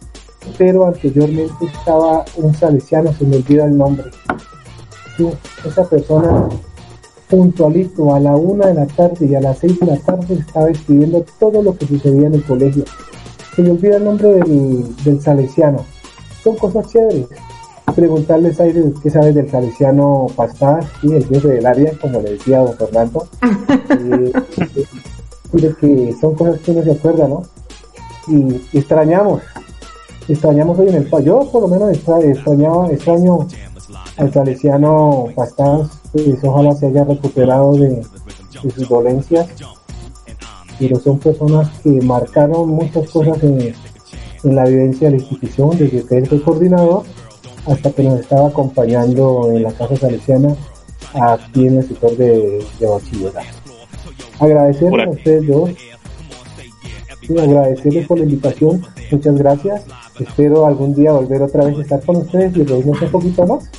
pero 0.57 0.85
anteriormente 0.85 1.65
estaba 1.65 2.23
un 2.37 2.53
salesiano, 2.53 3.11
se 3.13 3.25
me 3.25 3.37
olvida 3.37 3.65
el 3.65 3.77
nombre. 3.77 4.05
Esa 5.65 5.89
persona 5.89 6.47
puntualito 7.29 8.13
a 8.13 8.19
la 8.19 8.35
una 8.35 8.67
de 8.67 8.75
la 8.75 8.85
tarde 8.85 9.25
y 9.25 9.33
a 9.33 9.41
las 9.41 9.57
seis 9.57 9.79
de 9.79 9.87
la 9.87 9.97
tarde 9.97 10.35
estaba 10.35 10.69
escribiendo 10.69 11.25
todo 11.39 11.61
lo 11.63 11.75
que 11.75 11.87
sucedía 11.87 12.27
en 12.27 12.35
el 12.35 12.43
colegio. 12.43 12.83
Se 13.55 13.63
me 13.63 13.71
olvida 13.71 13.97
el 13.97 14.03
nombre 14.03 14.33
del, 14.33 14.95
del 15.03 15.21
salesiano. 15.21 15.79
Son 16.43 16.55
cosas 16.57 16.87
chéveres 16.91 17.27
preguntarles 17.93 18.59
a 18.59 18.65
qué 18.65 19.09
sabe 19.09 19.31
del 19.33 19.49
salesiano 19.49 20.27
Pastás 20.35 20.85
y 21.03 21.13
el 21.13 21.25
jefe 21.25 21.47
del 21.49 21.65
área, 21.65 21.91
como 21.99 22.19
le 22.21 22.31
decía 22.31 22.59
don 22.59 22.73
Fernando. 22.75 23.27
Eh, 23.97 24.31
y 25.53 25.61
de 25.61 25.73
que 25.75 26.15
son 26.19 26.35
cosas 26.35 26.59
que 26.59 26.71
uno 26.71 26.83
se 26.83 26.91
acuerda, 26.91 27.27
¿no? 27.27 27.43
Y 28.27 28.77
extrañamos, 28.77 29.41
extrañamos 30.27 30.77
hoy 30.79 30.89
en 30.89 30.95
el 30.95 31.23
Yo 31.23 31.49
por 31.51 31.61
lo 31.61 31.67
menos 31.67 31.91
extra- 31.91 32.19
extrañaba, 32.19 32.89
extraño 32.91 33.47
al 34.17 34.33
salesiano 34.33 35.25
Pastás, 35.35 35.87
pues 36.11 36.37
ojalá 36.43 36.73
se 36.75 36.87
haya 36.87 37.03
recuperado 37.05 37.73
de, 37.73 37.89
de 38.63 38.71
sus 38.71 38.89
dolencias. 38.89 39.47
Pero 40.77 40.99
son 40.99 41.19
personas 41.19 41.69
que 41.81 41.89
marcaron 42.01 42.69
muchas 42.69 43.09
cosas 43.09 43.41
en, 43.43 43.73
en 44.43 44.55
la 44.55 44.65
vivencia 44.65 45.09
de 45.09 45.17
la 45.17 45.21
institución, 45.23 45.69
desde 45.77 46.03
que 46.05 46.17
él 46.17 46.27
fue 46.27 46.41
coordinador 46.41 47.03
hasta 47.65 47.91
que 47.91 48.03
nos 48.03 48.19
estaba 48.19 48.47
acompañando 48.47 49.51
en 49.51 49.63
la 49.63 49.71
Casa 49.71 49.95
Salesiana 49.95 50.55
aquí 51.13 51.67
en 51.67 51.77
el 51.77 51.87
sector 51.87 52.15
de, 52.17 52.65
de 52.79 52.87
bachillerato. 52.87 53.39
Agradecerles 54.39 55.07
a 55.07 55.09
ustedes 55.09 55.47
dos, 55.47 55.69
agradecerles 57.29 58.07
por 58.07 58.19
la 58.19 58.25
invitación, 58.25 58.85
muchas 59.11 59.35
gracias. 59.35 59.83
Espero 60.19 60.65
algún 60.65 60.93
día 60.93 61.11
volver 61.11 61.41
otra 61.41 61.65
vez 61.65 61.77
a 61.77 61.81
estar 61.81 62.01
con 62.03 62.17
ustedes 62.17 62.55
y 62.55 62.63
reírnos 62.63 63.01
un 63.01 63.11
poquito 63.11 63.45
más. 63.45 63.69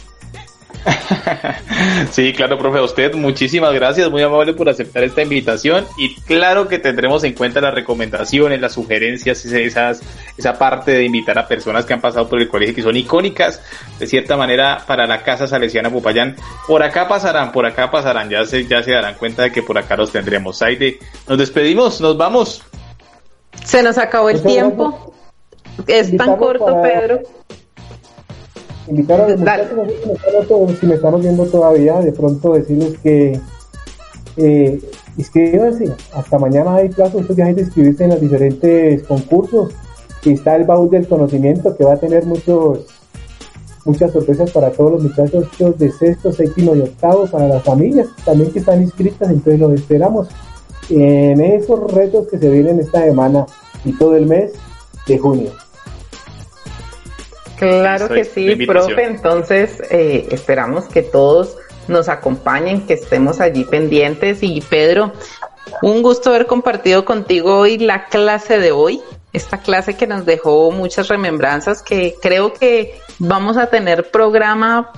Sí, 2.10 2.32
claro, 2.32 2.58
profe, 2.58 2.78
a 2.78 2.82
usted 2.82 3.14
muchísimas 3.14 3.72
gracias, 3.74 4.10
muy 4.10 4.22
amable 4.22 4.54
por 4.54 4.68
aceptar 4.68 5.02
esta 5.04 5.22
invitación 5.22 5.86
y 5.96 6.14
claro 6.22 6.68
que 6.68 6.78
tendremos 6.78 7.24
en 7.24 7.34
cuenta 7.34 7.60
las 7.60 7.74
recomendaciones, 7.74 8.60
las 8.60 8.72
sugerencias, 8.72 9.44
esas, 9.44 10.02
esa 10.36 10.54
parte 10.58 10.92
de 10.92 11.04
invitar 11.04 11.38
a 11.38 11.46
personas 11.48 11.84
que 11.84 11.92
han 11.94 12.00
pasado 12.00 12.28
por 12.28 12.40
el 12.40 12.48
colegio 12.48 12.74
que 12.74 12.82
son 12.82 12.96
icónicas, 12.96 13.60
de 13.98 14.06
cierta 14.06 14.36
manera, 14.36 14.82
para 14.86 15.06
la 15.06 15.22
Casa 15.22 15.46
Salesiana 15.46 15.90
Popayán. 15.90 16.36
Por 16.66 16.82
acá 16.82 17.08
pasarán, 17.08 17.52
por 17.52 17.66
acá 17.66 17.90
pasarán, 17.90 18.30
ya 18.30 18.44
se, 18.44 18.66
ya 18.66 18.82
se 18.82 18.92
darán 18.92 19.14
cuenta 19.14 19.42
de 19.42 19.52
que 19.52 19.62
por 19.62 19.76
acá 19.78 19.96
los 19.96 20.12
tendremos. 20.12 20.58
Saide, 20.58 20.98
nos 21.28 21.38
despedimos, 21.38 22.00
nos 22.00 22.16
vamos. 22.16 22.62
Se 23.64 23.82
nos 23.82 23.98
acabó 23.98 24.30
el 24.30 24.42
tiempo. 24.42 25.14
Es 25.86 26.16
tan 26.16 26.36
corto, 26.36 26.64
para- 26.66 26.82
Pedro. 26.82 27.20
Invitar 28.88 29.20
a 29.20 29.28
los 29.28 29.40
muchachos, 29.40 30.78
si 30.80 30.86
me 30.86 30.94
estamos 30.94 31.20
viendo 31.20 31.46
todavía, 31.46 32.00
de 32.00 32.12
pronto 32.12 32.54
decirles 32.54 32.98
que 32.98 33.40
eh, 34.36 34.80
inscríbanse, 35.16 35.92
hasta 36.12 36.38
mañana 36.38 36.76
hay 36.76 36.88
plazo, 36.88 37.20
estos 37.20 37.36
días 37.36 37.48
hay 37.48 37.54
de 37.54 37.62
inscribirse 37.62 38.04
en 38.04 38.10
los 38.10 38.20
diferentes 38.20 39.02
concursos, 39.04 39.72
y 40.24 40.32
está 40.32 40.56
el 40.56 40.64
baúl 40.64 40.90
del 40.90 41.06
conocimiento 41.06 41.76
que 41.76 41.84
va 41.84 41.94
a 41.94 41.98
tener 41.98 42.26
muchos 42.26 42.86
muchas 43.84 44.12
sorpresas 44.12 44.50
para 44.50 44.70
todos 44.70 44.92
los 44.92 45.02
muchachos 45.04 45.46
de 45.78 45.92
sexto, 45.92 46.32
séptimo 46.32 46.74
y 46.74 46.80
octavo, 46.80 47.26
para 47.26 47.46
las 47.46 47.62
familias 47.62 48.08
también 48.24 48.50
que 48.50 48.58
están 48.58 48.82
inscritas, 48.82 49.30
entonces 49.30 49.60
los 49.60 49.72
esperamos 49.72 50.28
en 50.90 51.40
esos 51.40 51.92
retos 51.92 52.26
que 52.26 52.38
se 52.38 52.50
vienen 52.50 52.80
esta 52.80 53.04
semana 53.04 53.46
y 53.84 53.92
todo 53.92 54.16
el 54.16 54.26
mes 54.26 54.52
de 55.06 55.18
junio. 55.18 55.52
Claro 57.58 58.08
que 58.08 58.24
sí, 58.24 58.66
profe. 58.66 59.04
Entonces, 59.04 59.82
eh, 59.90 60.28
esperamos 60.30 60.86
que 60.86 61.02
todos 61.02 61.56
nos 61.88 62.08
acompañen, 62.08 62.86
que 62.86 62.94
estemos 62.94 63.40
allí 63.40 63.64
pendientes. 63.64 64.42
Y 64.42 64.60
Pedro, 64.60 65.12
un 65.82 66.02
gusto 66.02 66.30
haber 66.30 66.46
compartido 66.46 67.04
contigo 67.04 67.58
hoy 67.58 67.78
la 67.78 68.06
clase 68.06 68.58
de 68.58 68.72
hoy. 68.72 69.00
Esta 69.32 69.58
clase 69.58 69.94
que 69.94 70.06
nos 70.06 70.24
dejó 70.24 70.70
muchas 70.70 71.08
remembranzas, 71.08 71.82
que 71.82 72.14
creo 72.22 72.54
que 72.54 72.98
vamos 73.18 73.56
a 73.56 73.66
tener 73.66 74.10
programa 74.10 74.92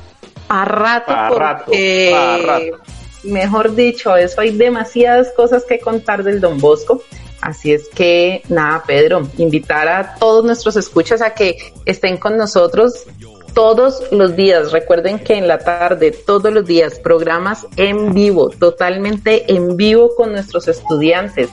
a 0.48 0.64
rato, 0.64 1.12
rato, 1.12 1.64
porque, 1.66 2.10
pa' 2.12 2.38
rato. 2.38 2.97
Mejor 3.24 3.74
dicho, 3.74 4.16
eso 4.16 4.40
hay 4.40 4.50
demasiadas 4.50 5.30
cosas 5.36 5.64
que 5.64 5.78
contar 5.78 6.22
del 6.22 6.40
Don 6.40 6.58
Bosco. 6.58 7.02
Así 7.40 7.72
es 7.72 7.88
que, 7.88 8.42
nada, 8.48 8.82
Pedro, 8.86 9.28
invitar 9.38 9.86
a 9.88 10.14
todos 10.16 10.44
nuestros 10.44 10.76
escuchas 10.76 11.22
a 11.22 11.34
que 11.34 11.56
estén 11.84 12.16
con 12.16 12.36
nosotros 12.36 13.06
todos 13.54 14.02
los 14.10 14.34
días. 14.36 14.72
Recuerden 14.72 15.18
que 15.18 15.34
en 15.34 15.48
la 15.48 15.58
tarde, 15.58 16.10
todos 16.10 16.52
los 16.52 16.66
días, 16.66 16.98
programas 16.98 17.66
en 17.76 18.12
vivo, 18.12 18.50
totalmente 18.50 19.52
en 19.52 19.76
vivo 19.76 20.14
con 20.16 20.32
nuestros 20.32 20.68
estudiantes, 20.68 21.48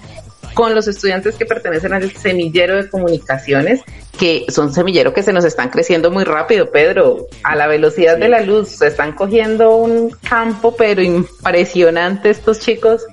con 0.56 0.74
los 0.74 0.88
estudiantes 0.88 1.36
que 1.36 1.46
pertenecen 1.46 1.94
al 1.94 2.10
semillero 2.12 2.78
de 2.78 2.90
comunicaciones, 2.90 3.82
que 4.18 4.46
son 4.48 4.74
semillero 4.74 5.14
que 5.14 5.22
se 5.22 5.34
nos 5.34 5.44
están 5.44 5.70
creciendo 5.70 6.10
muy 6.10 6.24
rápido, 6.24 6.72
Pedro, 6.72 7.28
a 7.44 7.56
la 7.56 7.68
velocidad 7.68 8.18
de 8.18 8.30
la 8.30 8.40
luz, 8.40 8.70
se 8.70 8.88
están 8.88 9.12
cogiendo 9.12 9.76
un 9.76 10.10
campo, 10.28 10.74
pero 10.76 11.04
impresionante 11.04 12.30
estos 12.30 12.60
chicos 12.60 13.06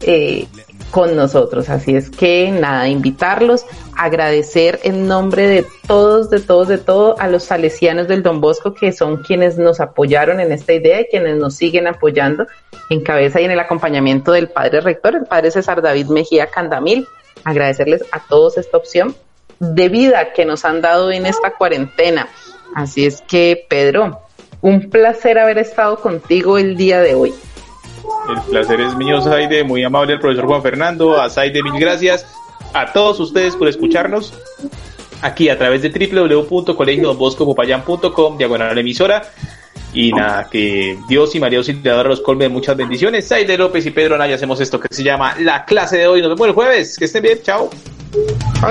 eh, 0.00 0.46
con 0.90 1.14
nosotros. 1.14 1.68
Así 1.68 1.94
es 1.94 2.08
que 2.08 2.50
nada, 2.50 2.88
invitarlos, 2.88 3.66
agradecer 3.98 4.78
en 4.84 5.08
nombre 5.08 5.48
de 5.48 5.66
todos, 5.86 6.30
de 6.30 6.38
todos, 6.38 6.68
de 6.68 6.78
todo 6.78 7.16
a 7.18 7.26
los 7.26 7.42
salesianos 7.42 8.06
del 8.06 8.22
Don 8.22 8.40
Bosco 8.40 8.72
que 8.72 8.92
son 8.92 9.18
quienes 9.18 9.58
nos 9.58 9.80
apoyaron 9.80 10.38
en 10.38 10.52
esta 10.52 10.72
idea 10.72 11.00
y 11.00 11.06
quienes 11.06 11.36
nos 11.36 11.56
siguen 11.56 11.88
apoyando 11.88 12.46
en 12.90 13.02
cabeza 13.02 13.40
y 13.40 13.44
en 13.44 13.50
el 13.50 13.58
acompañamiento 13.58 14.30
del 14.30 14.48
padre 14.48 14.80
rector, 14.80 15.16
el 15.16 15.24
padre 15.24 15.50
César 15.50 15.82
David 15.82 16.06
Mejía 16.06 16.46
Candamil. 16.46 17.06
Agradecerles 17.44 18.04
a 18.12 18.20
todos 18.20 18.56
esta 18.56 18.76
opción 18.76 19.16
de 19.58 19.88
vida 19.88 20.32
que 20.32 20.44
nos 20.44 20.64
han 20.64 20.80
dado 20.80 21.10
en 21.10 21.26
esta 21.26 21.54
cuarentena. 21.54 22.28
Así 22.76 23.04
es 23.04 23.20
que, 23.22 23.66
Pedro, 23.68 24.20
un 24.60 24.90
placer 24.90 25.40
haber 25.40 25.58
estado 25.58 25.96
contigo 26.00 26.56
el 26.56 26.76
día 26.76 27.00
de 27.00 27.16
hoy. 27.16 27.34
El 28.30 28.40
placer 28.42 28.80
es 28.80 28.94
mío, 28.94 29.20
Saide, 29.20 29.64
muy 29.64 29.82
amable 29.82 30.14
el 30.14 30.20
profesor 30.20 30.46
Juan 30.46 30.62
Fernando, 30.62 31.20
a 31.20 31.28
Saide 31.30 31.62
mil 31.64 31.80
gracias, 31.80 32.26
a 32.74 32.92
todos 32.92 33.18
ustedes 33.20 33.56
por 33.56 33.68
escucharnos 33.68 34.34
aquí 35.22 35.48
a 35.48 35.56
través 35.58 35.82
de 35.82 35.90
www.colegiodonboscopopayan.com, 35.90 38.38
diagonal 38.38 38.78
emisora, 38.78 39.22
y 39.92 40.12
nada, 40.12 40.48
que 40.50 40.96
Dios 41.08 41.34
y 41.34 41.40
María 41.40 41.58
Auxiliadora 41.58 42.10
los 42.10 42.20
colme 42.20 42.44
de 42.44 42.50
muchas 42.50 42.76
bendiciones. 42.76 43.26
Saide 43.26 43.56
López 43.56 43.86
y 43.86 43.90
Pedro 43.90 44.18
Naya 44.18 44.34
hacemos 44.34 44.60
esto 44.60 44.78
que 44.78 44.94
se 44.94 45.02
llama 45.02 45.34
La 45.40 45.64
clase 45.64 45.96
de 45.98 46.06
hoy, 46.06 46.20
nos 46.20 46.28
vemos 46.30 46.48
el 46.48 46.52
jueves, 46.52 46.98
que 46.98 47.06
estén 47.06 47.22
bien. 47.22 47.38
Chao, 47.42 47.70
chao. 48.60 48.70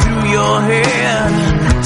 through 0.00 0.24
your 0.32 0.56
hair, 0.64 1.28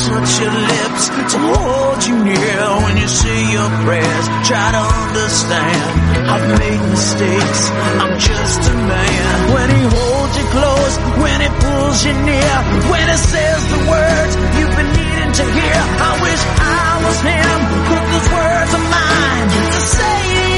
touch 0.06 0.30
your 0.38 0.54
lips 0.54 1.04
to 1.34 1.38
hold 1.50 2.00
you 2.06 2.14
near 2.22 2.62
when 2.86 2.94
you 2.96 3.08
say 3.08 3.38
your 3.50 3.68
prayers. 3.82 4.26
Try 4.46 4.66
to 4.70 4.82
understand. 5.02 5.82
I've 6.30 6.46
made 6.62 6.82
mistakes. 6.94 7.60
I'm 7.98 8.14
just 8.22 8.60
a 8.70 8.74
man. 8.86 9.34
When 9.58 9.68
he 9.74 9.82
holds 9.90 10.34
you 10.38 10.46
close, 10.54 10.94
when 11.18 11.38
he 11.42 11.50
pulls 11.58 11.98
you 12.06 12.14
near, 12.22 12.54
when 12.86 13.06
he 13.10 13.18
says 13.18 13.60
the 13.66 13.80
words 13.90 14.32
you've 14.54 14.76
been 14.78 14.90
needing 14.94 15.32
to 15.42 15.44
hear. 15.58 15.78
I 16.06 16.12
wish 16.22 16.42
I 16.54 16.90
was 17.02 17.18
him. 17.26 17.58
Those 17.98 18.28
words 18.30 18.72
of 18.78 18.82
mine 18.94 19.48
to 19.74 19.80
say 19.90 20.57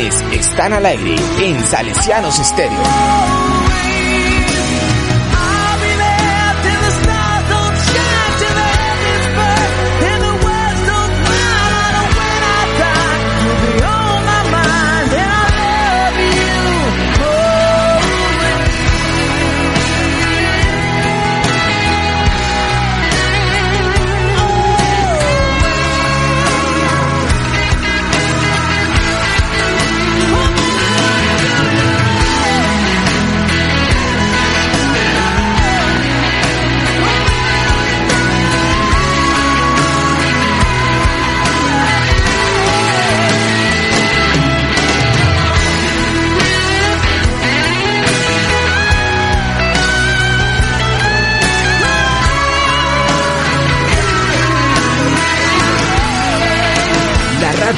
están 0.00 0.72
al 0.72 0.86
aire 0.86 1.16
en 1.42 1.62
Salesianos 1.66 2.38
Estéreo. 2.38 3.61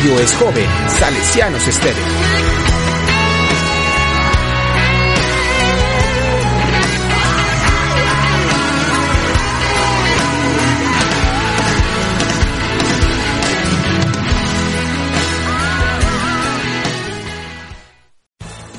Radio 0.04 0.18
es 0.20 0.34
joven, 0.34 0.68
Salesianos 0.88 1.66
Estéreo. 1.66 2.54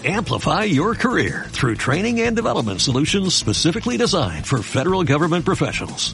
Amplify 0.07 0.63
your 0.65 0.93
career 0.93 1.45
through 1.49 1.75
training 1.75 2.21
and 2.21 2.35
development 2.35 2.79
solutions 2.79 3.33
specifically 3.33 3.97
designed 3.97 4.45
for 4.45 4.61
federal 4.61 5.03
government 5.03 5.45
professionals. 5.45 6.13